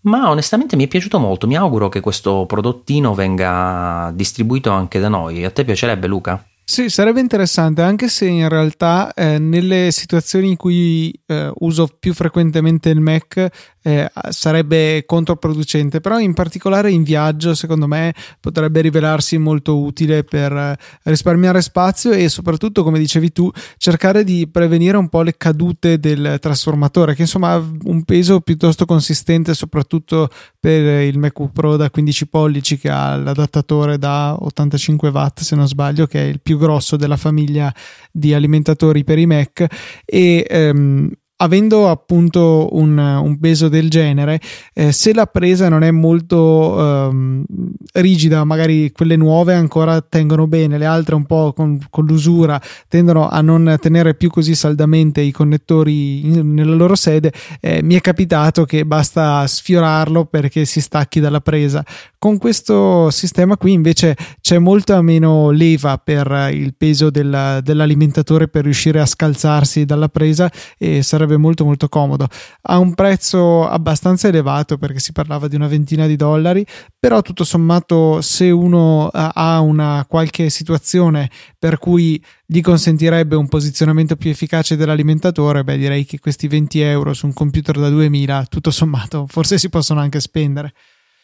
Ma 0.02 0.30
onestamente 0.30 0.78
mi 0.78 0.86
è 0.86 0.88
piaciuto 0.88 1.20
molto. 1.20 1.48
Mi 1.48 1.58
auguro 1.58 1.90
che 1.90 2.00
questo 2.00 2.46
prodottino 2.46 3.14
venga 3.14 4.10
distribuito 4.14 4.72
anche 4.72 5.02
da 5.02 5.10
noi. 5.10 5.44
A 5.44 5.52
te 5.52 5.66
piacerebbe, 5.66 6.08
Luca? 6.08 6.42
Sì, 6.70 6.88
sarebbe 6.88 7.20
interessante, 7.20 7.82
anche 7.82 8.10
se 8.10 8.28
in 8.28 8.48
realtà 8.48 9.12
eh, 9.16 9.40
nelle 9.40 9.90
situazioni 9.90 10.50
in 10.50 10.56
cui 10.56 11.12
eh, 11.26 11.52
uso 11.62 11.90
più 12.00 12.14
frequentemente 12.14 12.90
il 12.90 13.00
Mac 13.02 13.50
eh, 13.82 14.12
sarebbe 14.30 15.04
controproducente, 15.08 16.00
però 16.00 16.20
in 16.20 16.36
particolare 16.36 16.92
in 16.92 17.02
viaggio 17.02 17.56
secondo 17.56 17.88
me 17.88 18.14
potrebbe 18.40 18.82
rivelarsi 18.82 19.40
molto 19.40 19.80
utile 19.80 20.24
per 20.24 20.52
eh, 20.52 20.78
risparmiare 21.06 21.62
spazio 21.62 22.12
e 22.12 22.30
soprattutto, 22.30 22.84
come 22.84 23.00
dicevi 23.00 23.32
tu, 23.32 23.50
cercare 23.78 24.24
di 24.24 24.48
prevenire 24.48 24.98
un 24.98 25.10
po' 25.10 25.24
le 25.24 25.38
cadute 25.38 25.98
del 25.98 26.38
trasformatore, 26.40 27.16
che 27.16 27.24
insomma 27.24 27.54
ha 27.54 27.64
un 27.86 28.04
peso 28.04 28.42
piuttosto 28.42 28.86
consistente, 28.86 29.56
soprattutto 29.56 30.30
per 30.60 31.02
il 31.02 31.18
MacBook 31.18 31.52
Pro 31.52 31.78
da 31.78 31.90
15 31.90 32.28
pollici 32.28 32.78
che 32.78 32.90
ha 32.92 33.16
l'adattatore 33.16 33.98
da 33.98 34.36
85 34.40 35.10
watt, 35.10 35.40
se 35.40 35.56
non 35.56 35.68
sbaglio, 35.68 36.06
che 36.06 36.22
è 36.22 36.28
il 36.28 36.42
più 36.42 36.58
grosso 36.60 36.96
della 36.96 37.18
famiglia 37.18 37.74
di 38.12 38.36
alimentatori 38.36 39.04
per 39.04 39.18
i 39.18 39.26
Mac 39.26 39.66
e 40.06 40.46
ehm, 40.48 41.12
avendo 41.42 41.88
appunto 41.90 42.70
un, 42.72 42.98
un, 42.98 43.40
peso 43.40 43.70
del 43.70 43.90
genere, 43.90 44.42
eh, 44.74 44.92
se 44.92 45.14
la 45.14 45.26
presa 45.26 45.70
non 45.70 45.84
è 45.84 45.92
molto 45.92 47.08
ehm, 47.08 47.46
rigida, 47.94 48.44
magari 48.44 48.92
quelle 48.92 49.16
nuove 49.16 49.54
ancora 49.54 50.02
tengono 50.02 50.48
bene, 50.48 50.78
le 50.78 50.86
altre 50.86 51.16
un 51.16 51.26
po' 51.26 51.54
con, 51.54 51.80
con, 51.90 52.06
l'usura 52.06 52.62
tendono 52.90 53.30
a 53.30 53.40
non 53.42 53.78
tenere 53.80 54.16
più 54.16 54.30
così 54.30 54.54
saldamente 54.54 55.22
i 55.22 55.32
connettori 55.32 56.26
in, 56.26 56.54
nella 56.54 56.76
loro 56.76 56.96
sede, 56.96 57.32
eh, 57.62 57.82
mi 57.84 57.96
è 57.96 58.02
capitato 58.02 58.66
che 58.66 58.86
basta 58.86 59.48
sfiorarlo 59.48 60.26
perché 60.26 60.66
si 60.66 60.82
stacchi 60.82 61.22
dalla 61.22 61.42
presa. 61.42 61.86
Con 62.18 62.38
questo 62.38 63.10
sistema 63.12 63.56
qui 63.56 63.72
invece 63.72 64.18
c'è 64.50 64.58
molta 64.58 65.00
meno 65.04 65.52
leva 65.52 66.00
per 66.00 66.50
il 66.52 66.74
peso 66.74 67.12
del, 67.12 67.60
dell'alimentatore 67.62 68.48
per 68.48 68.64
riuscire 68.64 69.00
a 69.00 69.06
scalzarsi 69.06 69.86
dalla 69.86 70.10
presa 70.10 70.52
e 70.76 71.04
sarebbe 71.04 71.38
molto 71.38 71.66
molto 71.66 71.88
comodo. 71.88 72.28
Ha 72.64 72.80
un 72.80 72.96
prezzo 72.96 73.68
abbastanza 73.68 74.28
elevato 74.28 74.80
perché 74.80 74.98
si 74.98 75.12
parlava 75.12 75.48
di 75.48 75.56
una 75.56 75.68
ventina 75.68 76.08
di 76.08 76.16
dollari, 76.16 76.66
però 76.98 77.22
tutto 77.22 77.44
sommato 77.44 78.22
se 78.22 78.50
uno 78.50 79.12
eh, 79.14 79.30
ha 79.32 79.60
una 79.60 80.04
qualche 80.10 80.50
situazione 80.50 81.30
per 81.60 81.78
cui 81.78 82.20
gli 82.44 82.62
consentirebbe 82.62 83.36
un 83.36 83.48
posizionamento 83.48 84.16
più 84.16 84.32
efficace 84.32 84.76
dell'alimentatore, 84.76 85.64
beh 85.64 85.78
direi 85.78 86.06
che 86.06 86.18
questi 86.18 86.48
20 86.48 86.80
euro 86.82 87.14
su 87.14 87.28
un 87.28 87.34
computer 87.34 87.78
da 87.78 87.90
2000 87.90 88.48
tutto 88.50 88.72
sommato 88.72 89.28
forse 89.28 89.60
si 89.60 89.70
possono 89.70 90.00
anche 90.00 90.20
spendere. 90.20 90.74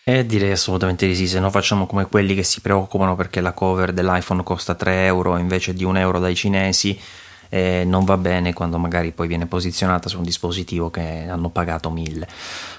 Eh, 0.07 0.23
direi 0.23 0.51
assolutamente 0.51 1.07
di 1.07 1.15
sì, 1.15 1.27
se 1.27 1.39
no 1.39 1.49
facciamo 1.49 1.87
come 1.87 2.05
quelli 2.05 2.35
che 2.35 2.43
si 2.43 2.61
preoccupano 2.61 3.15
perché 3.15 3.41
la 3.41 3.53
cover 3.53 3.91
dell'iPhone 3.91 4.43
costa 4.43 4.75
3 4.75 5.05
euro 5.05 5.35
invece 5.37 5.73
di 5.73 5.83
1 5.83 5.97
euro 5.97 6.19
dai 6.19 6.35
cinesi 6.35 6.95
e 7.49 7.83
non 7.85 8.05
va 8.05 8.15
bene 8.15 8.53
quando 8.53 8.77
magari 8.77 9.13
poi 9.13 9.27
viene 9.27 9.47
posizionata 9.47 10.07
su 10.07 10.17
un 10.17 10.23
dispositivo 10.23 10.91
che 10.91 11.25
hanno 11.27 11.49
pagato 11.49 11.89
1000. 11.89 12.27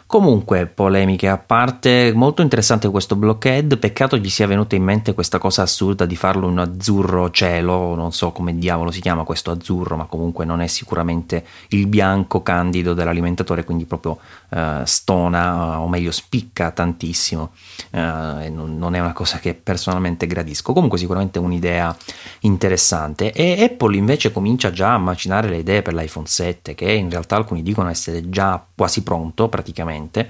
Comunque, 0.08 0.66
polemiche 0.66 1.26
a 1.26 1.36
parte, 1.36 2.12
molto 2.14 2.40
interessante 2.40 2.88
questo 2.88 3.16
blockhead. 3.16 3.76
Peccato 3.76 4.16
gli 4.16 4.30
sia 4.30 4.46
venuta 4.46 4.76
in 4.76 4.84
mente 4.84 5.14
questa 5.14 5.38
cosa 5.38 5.62
assurda 5.62 6.06
di 6.06 6.14
farlo 6.14 6.48
in 6.48 6.58
azzurro 6.58 7.28
cielo. 7.32 7.96
Non 7.96 8.12
so 8.12 8.30
come 8.30 8.56
diavolo 8.56 8.92
si 8.92 9.00
chiama 9.00 9.24
questo 9.24 9.50
azzurro, 9.50 9.96
ma 9.96 10.04
comunque 10.04 10.44
non 10.44 10.60
è 10.60 10.68
sicuramente 10.68 11.44
il 11.70 11.88
bianco 11.88 12.40
candido 12.40 12.94
dell'alimentatore, 12.94 13.64
quindi 13.64 13.84
proprio 13.84 14.18
uh, 14.50 14.84
stona, 14.84 15.80
o 15.80 15.88
meglio, 15.88 16.12
spicca 16.12 16.70
tantissimo. 16.70 17.50
Uh, 17.90 18.42
e 18.42 18.48
non, 18.48 18.78
non, 18.78 18.94
è 18.94 19.00
una 19.00 19.12
cosa 19.12 19.40
che 19.40 19.54
personalmente 19.54 20.28
gradisco. 20.28 20.72
Comunque, 20.72 20.98
sicuramente 20.98 21.40
un'idea 21.40 21.94
interessante. 22.42 23.32
E 23.32 23.60
Apple 23.60 23.96
invece 23.96 24.30
comincia 24.30 24.70
già 24.70 24.94
a 24.94 24.98
macinare 24.98 25.48
le 25.48 25.56
idee 25.56 25.82
per 25.82 25.94
l'iPhone 25.94 26.28
7, 26.28 26.76
che 26.76 26.92
in 26.92 27.10
realtà 27.10 27.34
alcuni 27.34 27.64
dicono 27.64 27.88
essere 27.88 28.30
già 28.30 28.64
quasi 28.72 29.02
pronto 29.02 29.48
praticamente 29.48 29.94
sicuramente. 29.96 30.28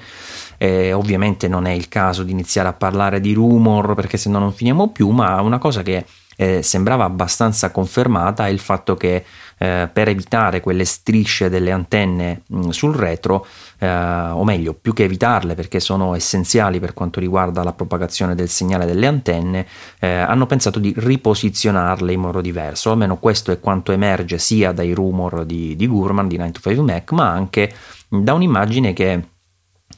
Eh, 0.58 0.92
ovviamente 0.92 1.48
non 1.48 1.66
è 1.66 1.72
il 1.72 1.88
caso 1.88 2.22
di 2.22 2.32
iniziare 2.32 2.68
a 2.68 2.72
parlare 2.72 3.20
di 3.20 3.34
rumor 3.34 3.94
perché 3.94 4.16
se 4.16 4.30
no 4.30 4.38
non 4.38 4.52
finiamo 4.52 4.88
più, 4.88 5.10
ma 5.10 5.40
una 5.42 5.58
cosa 5.58 5.82
che 5.82 6.04
eh, 6.38 6.62
sembrava 6.62 7.04
abbastanza 7.04 7.70
confermata 7.70 8.46
è 8.46 8.50
il 8.50 8.58
fatto 8.58 8.94
che 8.94 9.24
eh, 9.58 9.88
per 9.90 10.08
evitare 10.08 10.60
quelle 10.60 10.84
strisce 10.84 11.48
delle 11.48 11.70
antenne 11.70 12.42
mh, 12.46 12.68
sul 12.70 12.94
retro, 12.94 13.46
eh, 13.78 13.88
o 13.88 14.44
meglio, 14.44 14.74
più 14.74 14.92
che 14.92 15.04
evitarle 15.04 15.54
perché 15.54 15.80
sono 15.80 16.14
essenziali 16.14 16.78
per 16.78 16.92
quanto 16.92 17.20
riguarda 17.20 17.62
la 17.62 17.72
propagazione 17.72 18.34
del 18.34 18.48
segnale 18.48 18.84
delle 18.84 19.06
antenne, 19.06 19.66
eh, 19.98 20.08
hanno 20.08 20.46
pensato 20.46 20.78
di 20.78 20.92
riposizionarle 20.96 22.12
in 22.12 22.20
modo 22.20 22.42
diverso, 22.42 22.90
almeno 22.90 23.16
questo 23.16 23.50
è 23.50 23.60
quanto 23.60 23.92
emerge 23.92 24.38
sia 24.38 24.72
dai 24.72 24.92
rumor 24.92 25.44
di, 25.44 25.74
di 25.74 25.86
Gurman 25.86 26.28
di 26.28 26.36
9 26.36 26.50
to 26.52 26.60
5 26.60 26.82
Mac, 26.82 27.12
ma 27.12 27.30
anche 27.30 27.72
da 28.08 28.34
un'immagine 28.34 28.92
che 28.92 29.22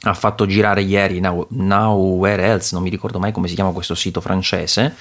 ha 0.02 0.14
fatto 0.14 0.46
girare 0.46 0.82
ieri 0.82 1.18
Now, 1.18 1.46
Nowhere 1.50 2.44
Else, 2.44 2.70
non 2.74 2.82
mi 2.82 2.90
ricordo 2.90 3.18
mai 3.18 3.32
come 3.32 3.48
si 3.48 3.54
chiama 3.54 3.72
questo 3.72 3.96
sito 3.96 4.20
francese, 4.20 4.94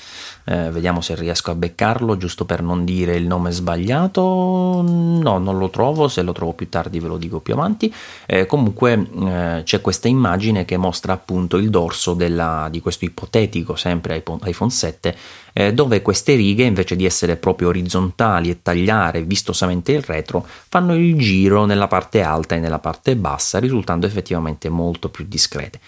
eh, 0.45 0.71
vediamo 0.71 1.01
se 1.01 1.13
riesco 1.13 1.51
a 1.51 1.55
beccarlo 1.55 2.17
giusto 2.17 2.45
per 2.45 2.63
non 2.63 2.83
dire 2.83 3.15
il 3.15 3.27
nome 3.27 3.51
sbagliato, 3.51 4.81
no 4.83 5.37
non 5.37 5.57
lo 5.57 5.69
trovo, 5.69 6.07
se 6.07 6.23
lo 6.23 6.31
trovo 6.31 6.53
più 6.53 6.67
tardi 6.69 6.99
ve 6.99 7.07
lo 7.09 7.17
dico 7.17 7.41
più 7.41 7.53
avanti, 7.53 7.93
eh, 8.25 8.47
comunque 8.47 9.07
eh, 9.19 9.61
c'è 9.63 9.81
questa 9.81 10.07
immagine 10.07 10.65
che 10.65 10.77
mostra 10.77 11.13
appunto 11.13 11.57
il 11.57 11.69
dorso 11.69 12.15
della, 12.15 12.67
di 12.71 12.81
questo 12.81 13.05
ipotetico 13.05 13.75
sempre 13.75 14.23
iPhone 14.45 14.71
7 14.71 15.15
eh, 15.57 15.73
dove 15.73 16.03
queste 16.03 16.35
righe 16.35 16.65
invece 16.65 16.95
di 16.95 17.03
essere 17.03 17.35
proprio 17.35 17.69
orizzontali 17.69 18.51
e 18.51 18.61
tagliare 18.61 19.23
vistosamente 19.23 19.91
il 19.91 20.03
retro 20.03 20.45
fanno 20.69 20.93
il 20.93 21.17
giro 21.17 21.65
nella 21.65 21.87
parte 21.87 22.21
alta 22.21 22.53
e 22.53 22.59
nella 22.59 22.77
parte 22.77 23.15
bassa 23.15 23.57
risultando 23.57 24.05
effettivamente 24.05 24.69
molto 24.69 25.09
più 25.09 25.25
discrete. 25.27 25.79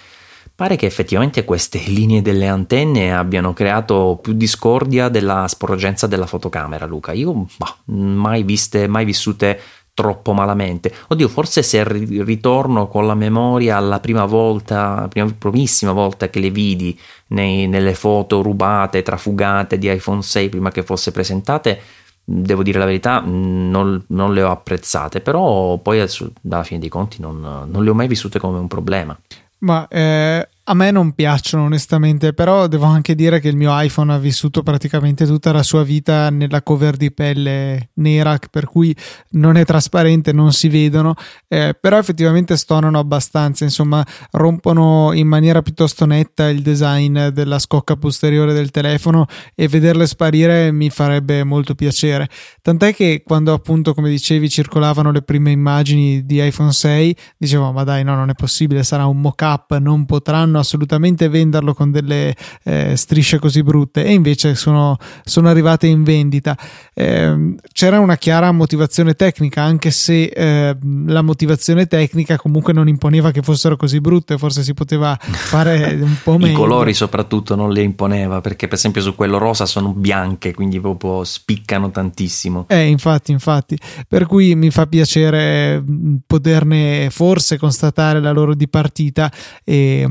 Pare 0.56 0.76
che 0.76 0.88
effettivamente 0.88 1.46
queste 1.46 1.78
linee 1.86 2.24
delle 2.24 2.48
antenne 2.48 3.14
abbiano 3.14 3.54
creato 3.54 4.18
più 4.20 4.34
discordia 4.34 5.08
della 5.08 5.48
sporgenza 5.48 6.08
della 6.08 6.26
fotocamera, 6.26 6.88
Luca. 6.88 7.12
Io 7.12 7.46
bah, 7.56 7.78
mai 7.94 8.42
viste, 8.42 8.88
mai 8.88 9.06
vissute 9.06 9.60
troppo 10.00 10.32
malamente. 10.32 10.94
Oddio, 11.10 11.28
forse 11.28 11.62
se 11.62 11.84
ritorno 11.86 12.88
con 12.88 13.06
la 13.06 13.16
memoria 13.16 13.76
alla 13.76 14.00
prima 14.00 14.24
volta, 14.24 15.08
prima, 15.10 15.30
primissima 15.38 15.92
volta 15.92 16.30
che 16.30 16.40
le 16.40 16.52
vidi 16.52 16.98
nei, 17.28 17.68
nelle 17.68 17.94
foto 17.94 18.42
rubate, 18.42 19.02
trafugate 19.02 19.78
di 19.78 19.92
iPhone 19.92 20.22
6 20.22 20.48
prima 20.48 20.72
che 20.72 20.84
fosse 20.84 21.12
presentate, 21.12 21.82
devo 22.24 22.64
dire 22.64 22.80
la 22.80 22.86
verità, 22.86 23.22
non, 23.26 24.02
non 24.08 24.34
le 24.34 24.42
ho 24.42 24.52
apprezzate, 24.52 25.20
però 25.20 25.76
poi 25.80 26.00
alla 26.00 26.64
fine 26.64 26.80
dei 26.80 26.88
conti 26.88 27.20
non, 27.20 27.68
non 27.70 27.84
le 27.84 27.90
ho 27.90 27.94
mai 27.94 28.08
vissute 28.08 28.40
come 28.40 28.58
un 28.58 28.70
problema. 28.70 29.20
Ma 29.60 29.86
eh, 29.90 30.48
a 30.70 30.76
me 30.76 30.92
non 30.92 31.14
piacciono 31.14 31.64
onestamente, 31.64 32.34
però 32.34 32.68
devo 32.68 32.86
anche 32.86 33.16
dire 33.16 33.40
che 33.40 33.48
il 33.48 33.56
mio 33.56 33.72
iPhone 33.74 34.14
ha 34.14 34.20
vissuto 34.20 34.62
praticamente 34.62 35.26
tutta 35.26 35.52
la 35.52 35.64
sua 35.64 35.84
vita 35.84 36.30
nella 36.30 36.62
cover 36.62 36.96
di 36.96 37.12
pelle 37.12 37.90
nera, 37.96 38.38
per 38.52 38.66
cui 38.66 38.96
non 39.32 39.58
è 39.58 39.66
trasparente, 39.66 40.32
non 40.32 40.54
si 40.54 40.70
vedono, 40.70 41.16
eh, 41.48 41.76
però 41.80 41.98
effettivamente 41.98 42.56
stonano 42.56 43.00
abbastanza, 43.00 43.64
insomma 43.64 44.06
rompono 44.32 45.12
in 45.14 45.28
maniera 45.28 45.64
piuttosto 45.64 46.06
netta 46.06 46.50
il 46.50 46.62
design 46.62 47.30
della 47.30 47.58
scocca 47.58 47.96
posteriore 47.96 48.54
del 48.54 48.70
telefono 48.70 49.26
e 49.56 49.68
vederle 49.68 50.06
sparire 50.06 50.72
mi 50.72 50.92
farebbe 50.92 51.44
molto 51.44 51.74
piacere. 51.74 52.30
Tant'è 52.62 52.94
che 52.94 53.24
quando 53.26 53.54
appunto, 53.54 53.96
come 53.96 54.12
dicevi, 54.12 54.48
circolavano 54.48 55.12
le 55.12 55.24
prime 55.24 55.50
immagini 55.50 56.28
di 56.28 56.46
iPhone 56.46 56.72
6, 56.72 57.16
dicevo 57.40 57.72
ma 57.72 57.84
dai 57.84 58.04
no, 58.04 58.14
non 58.14 58.30
è 58.30 58.36
possibile, 58.36 58.84
sarà 58.84 59.08
un 59.08 59.20
mock-up, 59.20 59.76
non 59.78 60.06
potranno 60.06 60.58
assolutamente 60.60 61.30
venderlo 61.30 61.74
con 61.74 61.92
delle 61.92 62.36
eh, 62.64 62.96
strisce 62.96 63.40
così 63.40 63.64
brutte 63.64 64.04
e 64.04 64.14
invece 64.14 64.56
sono, 64.56 64.98
sono 65.24 65.50
arrivate 65.50 65.88
in 65.88 66.04
vendita. 66.04 66.58
Eh, 66.94 67.56
c'era 67.72 68.00
una 68.00 68.18
chiara 68.18 68.52
motivazione 68.52 69.16
tecnica, 69.16 69.64
anche 69.64 69.92
se 69.92 70.24
eh, 70.24 70.78
la 71.08 71.22
motivazione 71.22 71.88
tecnica 71.88 72.38
comunque 72.38 72.74
non 72.74 72.88
imponeva 72.88 73.32
che 73.32 73.42
fossero 73.42 73.76
così 73.76 74.00
brutte, 74.02 74.38
forse 74.38 74.64
si 74.64 74.74
poteva 74.74 75.18
fare 75.20 75.94
un 76.02 76.16
po' 76.24 76.38
meglio. 76.38 76.52
I 76.52 76.56
colori 76.56 76.94
soprattutto 76.94 77.56
non 77.56 77.72
le 77.72 77.82
imponeva, 77.82 78.42
perché 78.42 78.68
per 78.68 78.78
esempio 78.78 79.02
su 79.02 79.16
quello 79.16 79.38
rosa 79.38 79.66
sono 79.66 79.94
bianche, 79.94 80.54
quindi 80.54 80.80
proprio 80.80 81.24
spiccano 81.24 81.92
tantissimo. 81.92 82.66
Eh, 82.68 82.88
infatti, 82.88 83.32
infatti, 83.32 83.78
per 84.08 84.26
cui 84.26 84.56
mi 84.56 84.70
fa 84.70 84.88
piacere 84.88 85.84
poterne 86.26 87.10
forse 87.12 87.58
constatare 87.58 88.20
la 88.20 88.32
loro 88.32 88.54
dipartita 88.56 89.32
e, 89.64 90.08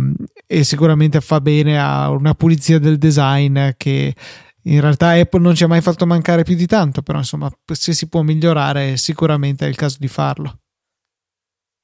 e 0.47 0.65
sicuramente 0.65 1.21
fa 1.21 1.41
bene 1.41 1.81
a 1.81 2.11
una 2.11 2.35
pulizia 2.35 2.79
del 2.79 2.99
design 2.99 3.71
che 3.77 4.15
in 4.63 4.81
realtà 4.81 5.11
Apple 5.11 5.41
non 5.41 5.55
ci 5.55 5.65
ha 5.65 5.69
mai 5.69 5.81
fatto 5.81 6.07
mancare 6.07 6.43
più 6.43 6.55
di 6.55 6.67
tanto, 6.67 7.03
però 7.03 7.19
insomma 7.19 7.51
se 7.73 7.93
si 7.93 8.09
può 8.09 8.23
migliorare 8.23 8.97
sicuramente 8.97 9.67
è 9.67 9.69
il 9.69 9.77
caso 9.77 9.97
di 9.99 10.09
farlo. 10.09 10.59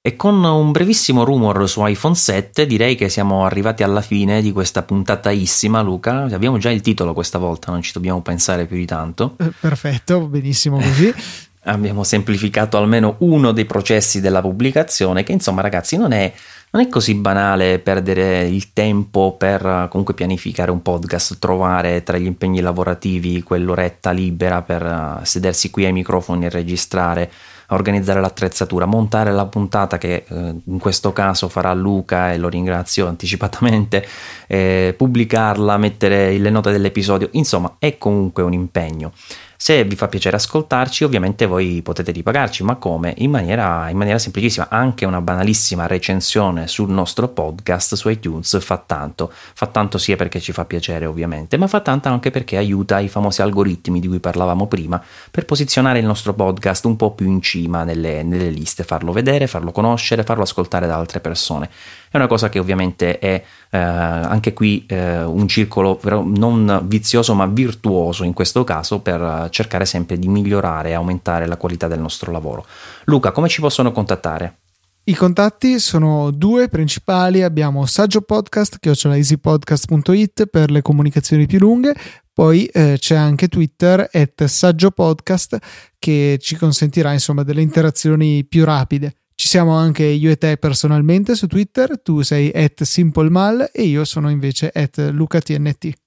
E 0.07 0.17
con 0.17 0.45
un 0.45 0.71
brevissimo 0.71 1.25
rumor 1.25 1.67
su 1.67 1.83
iPhone 1.87 2.15
7 2.15 2.67
direi 2.67 2.95
che 2.95 3.09
siamo 3.09 3.47
arrivati 3.47 3.83
alla 3.83 4.03
fine 4.03 4.43
di 4.43 4.53
questa 4.53 4.83
puntataissima 4.83 5.81
Luca, 5.81 6.25
abbiamo 6.25 6.59
già 6.59 6.71
il 6.71 6.83
titolo 6.83 7.15
questa 7.15 7.39
volta, 7.39 7.73
non 7.73 7.81
ci 7.81 7.93
dobbiamo 7.95 8.21
pensare 8.21 8.67
più 8.67 8.77
di 8.77 8.85
tanto. 8.85 9.37
Eh, 9.39 9.51
perfetto, 9.59 10.27
benissimo 10.29 10.79
così. 10.79 11.11
abbiamo 11.65 12.05
semplificato 12.05 12.77
almeno 12.77 13.17
uno 13.21 13.53
dei 13.53 13.65
processi 13.65 14.21
della 14.21 14.41
pubblicazione 14.41 15.23
che 15.23 15.33
insomma 15.33 15.63
ragazzi 15.63 15.97
non 15.97 16.13
è 16.13 16.33
non 16.75 16.83
è 16.83 16.89
così 16.89 17.15
banale 17.15 17.79
perdere 17.79 18.49
il 18.49 18.73
tempo 18.73 19.37
per 19.39 19.65
eh, 19.65 19.87
comunque 19.89 20.13
pianificare 20.13 20.73
un 20.73 20.83
podcast, 20.83 21.39
trovare 21.39 22.03
tra 22.03 22.19
gli 22.19 22.27
impegni 22.27 22.61
lavorativi 22.61 23.45
quell'oretta 23.45 24.11
libera 24.11 24.61
per 24.63 24.83
eh, 24.83 25.25
sedersi 25.25 25.71
qui 25.71 25.85
ai 25.85 25.93
microfoni 25.93 26.47
e 26.47 26.51
registrare, 26.51 27.31
organizzare 27.69 28.21
l'attrezzatura, 28.21 28.87
montare 28.87 29.31
la 29.31 29.47
puntata 29.47 29.99
che 29.99 30.25
eh, 30.27 30.55
in 30.65 30.79
questo 30.81 31.13
caso 31.13 31.49
farà 31.49 31.73
Luca 31.75 32.33
e 32.33 32.39
lo 32.39 32.49
ringrazio 32.49 33.07
anticipatamente, 33.07 34.05
eh, 34.49 34.95
pubblicarla, 34.97 35.77
mettere 35.77 36.37
le 36.37 36.51
note 36.51 36.73
dell'episodio, 36.73 37.29
insomma 37.33 37.77
è 37.79 37.99
comunque 37.99 38.43
un 38.43 38.53
impegno. 38.53 39.13
Se 39.57 39.85
vi 39.85 39.95
fa 39.95 40.09
piacere 40.09 40.37
ascoltarci, 40.37 41.05
ovviamente 41.05 41.47
voi 41.47 41.81
potete 41.83 42.11
ripagarci, 42.11 42.65
ma 42.65 42.77
come? 42.77 43.15
In 43.19 43.31
maniera, 43.31 43.89
in 43.89 43.97
maniera 43.97 44.19
semplicissima, 44.19 44.69
anche 44.69 45.05
una 45.05 45.21
banalissima 45.21 45.87
recensione 45.87 46.67
sul 46.67 46.91
nostro 46.91 47.29
podcast 47.29 47.95
su 47.95 48.09
iTunes 48.09 48.61
fa 48.61 48.83
tanto. 48.85 49.31
Fa 49.33 49.67
tanto 49.67 49.99
sia 49.99 50.17
perché 50.17 50.41
ci 50.41 50.53
fa 50.53 50.65
piacere, 50.65 51.07
ovviamente, 51.07 51.57
ma 51.57 51.67
fa 51.67 51.81
tanto 51.81 52.09
anche 52.09 52.31
perché 52.31 52.57
aiuta 52.57 52.99
i 52.99 53.09
famosi 53.09 53.43
algoritmi 53.43 54.01
di 54.01 54.09
cui 54.09 54.21
parlavamo 54.21 54.67
prima 54.67 55.03
per 55.31 55.45
posizionare 55.45 56.01
il 56.01 56.07
nostro 56.07 56.35
podcast 56.35 56.85
un 56.85 56.97
po' 56.97 57.13
più 57.13 57.27
in 57.27 57.41
cima 57.41 57.85
nelle, 57.85 58.23
nelle 58.23 58.51
liste, 58.51 58.83
farlo 58.83 59.13
vedere, 59.13 59.47
farlo 59.47 59.71
conoscere, 59.71 60.25
farlo 60.25 60.43
ascoltare 60.43 60.87
da 60.87 60.97
altre 60.97 61.21
persone. 61.21 61.71
È 62.15 62.17
una 62.17 62.29
cosa 62.29 62.49
che 62.49 62.61
ovviamente 62.61 63.19
è 63.19 63.43
eh, 63.71 63.77
anche 63.77 64.53
qui 64.53 64.87
eh, 64.87 65.25
un 65.25 65.49
circolo 65.49 65.99
non 66.23 66.83
vizioso 66.85 67.35
ma 67.35 67.45
virtuoso 67.47 68.23
in 68.23 68.33
questo 68.33 68.63
caso 68.63 69.01
per 69.01 69.49
cercare 69.51 69.85
sempre 69.85 70.17
di 70.17 70.29
migliorare 70.29 70.91
e 70.91 70.93
aumentare 70.93 71.49
la 71.49 71.57
qualità 71.57 71.89
del 71.89 71.99
nostro 71.99 72.31
lavoro. 72.31 72.65
Luca, 73.07 73.33
come 73.33 73.49
ci 73.49 73.61
possono 73.61 73.91
contattare? 73.91 74.59
I 75.03 75.15
contatti 75.17 75.81
sono 75.81 76.31
due 76.31 76.69
principali, 76.69 77.43
abbiamo 77.43 77.85
Saggio 77.85 78.21
Podcast, 78.21 78.79
easypodcast.it 78.81 80.47
per 80.47 80.71
le 80.71 80.83
comunicazioni 80.83 81.47
più 81.47 81.59
lunghe, 81.59 81.97
poi 82.33 82.67
eh, 82.67 82.95
c'è 82.97 83.17
anche 83.17 83.49
Twitter, 83.49 84.09
at 84.13 84.45
Saggio 84.45 84.93
Podcast, 84.93 85.59
che 85.99 86.39
ci 86.41 86.55
consentirà 86.55 87.13
insomma 87.13 87.43
delle 87.43 87.61
interazioni 87.61 88.45
più 88.45 88.65
rapide. 88.65 89.17
Ci 89.37 89.49
siamo 89.49 89.75
anche 89.75 90.05
io 90.05 90.31
e 90.31 90.37
te 90.37 90.57
personalmente 90.57 91.35
su 91.35 91.49
Twitter, 91.49 92.01
tu 92.01 92.23
sei 92.23 92.53
at 92.53 92.83
SimpleMal 92.85 93.71
e 93.73 93.83
io 93.83 94.05
sono 94.05 94.31
invece 94.31 94.71
at 94.73 95.11
LucaTNT. 95.13 96.04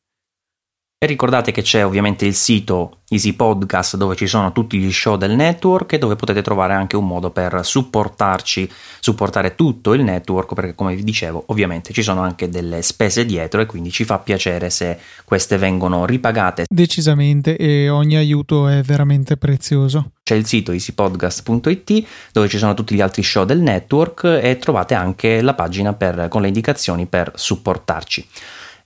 E 1.00 1.06
ricordate 1.06 1.52
che 1.52 1.62
c'è 1.62 1.86
ovviamente 1.86 2.26
il 2.26 2.34
sito 2.34 3.02
Easy 3.10 3.34
Podcast 3.34 3.98
dove 3.98 4.16
ci 4.16 4.26
sono 4.26 4.52
tutti 4.52 4.80
gli 4.80 4.92
show 4.92 5.16
del 5.16 5.36
network 5.36 5.94
e 5.94 6.00
dove 6.00 6.16
potete 6.16 6.42
trovare 6.42 6.74
anche 6.74 6.96
un 6.96 7.06
modo 7.06 7.30
per 7.30 7.60
supportarci, 7.64 8.68
supportare 9.00 9.54
tutto 9.54 9.94
il 9.94 10.02
network 10.02 10.56
perché 10.56 10.74
come 10.74 10.96
vi 10.96 11.04
dicevo 11.04 11.44
ovviamente 11.50 11.94
ci 11.94 12.02
sono 12.02 12.22
anche 12.22 12.50
delle 12.50 12.82
spese 12.82 13.28
dietro 13.28 13.62
e 13.62 13.68
quindi 13.68 13.92
ci 13.92 14.06
fa 14.06 14.18
piacere 14.18 14.72
se 14.72 14.98
queste 15.24 15.60
vengono 15.60 16.04
ripagate. 16.08 16.64
Decisamente 16.68 17.56
e 17.58 17.90
ogni 17.90 18.16
aiuto 18.16 18.68
è 18.68 18.82
veramente 18.82 19.38
prezioso. 19.38 20.14
C'è 20.24 20.34
il 20.34 20.48
sito 20.48 20.72
easypodcast.it 20.72 22.08
dove 22.32 22.48
ci 22.48 22.58
sono 22.58 22.74
tutti 22.74 22.96
gli 22.96 23.02
altri 23.02 23.22
show 23.22 23.46
del 23.46 23.60
network 23.60 24.24
e 24.42 24.58
trovate 24.58 24.96
anche 24.96 25.44
la 25.44 25.54
pagina 25.54 25.94
per, 25.94 26.26
con 26.28 26.42
le 26.42 26.48
indicazioni 26.48 27.06
per 27.06 27.34
supportarci. 27.36 28.28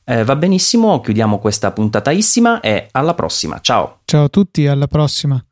Eh, 0.04 0.24
va 0.24 0.36
benissimo, 0.36 0.99
chiudiamo 0.99 1.39
questa 1.39 1.72
puntataissima 1.72 2.60
e 2.60 2.88
alla 2.91 3.14
prossima. 3.14 3.60
Ciao. 3.62 3.99
Ciao 4.06 4.26
a 4.26 4.30
tutti, 4.30 4.68
alla 4.68 4.88
prossima. 4.88 5.43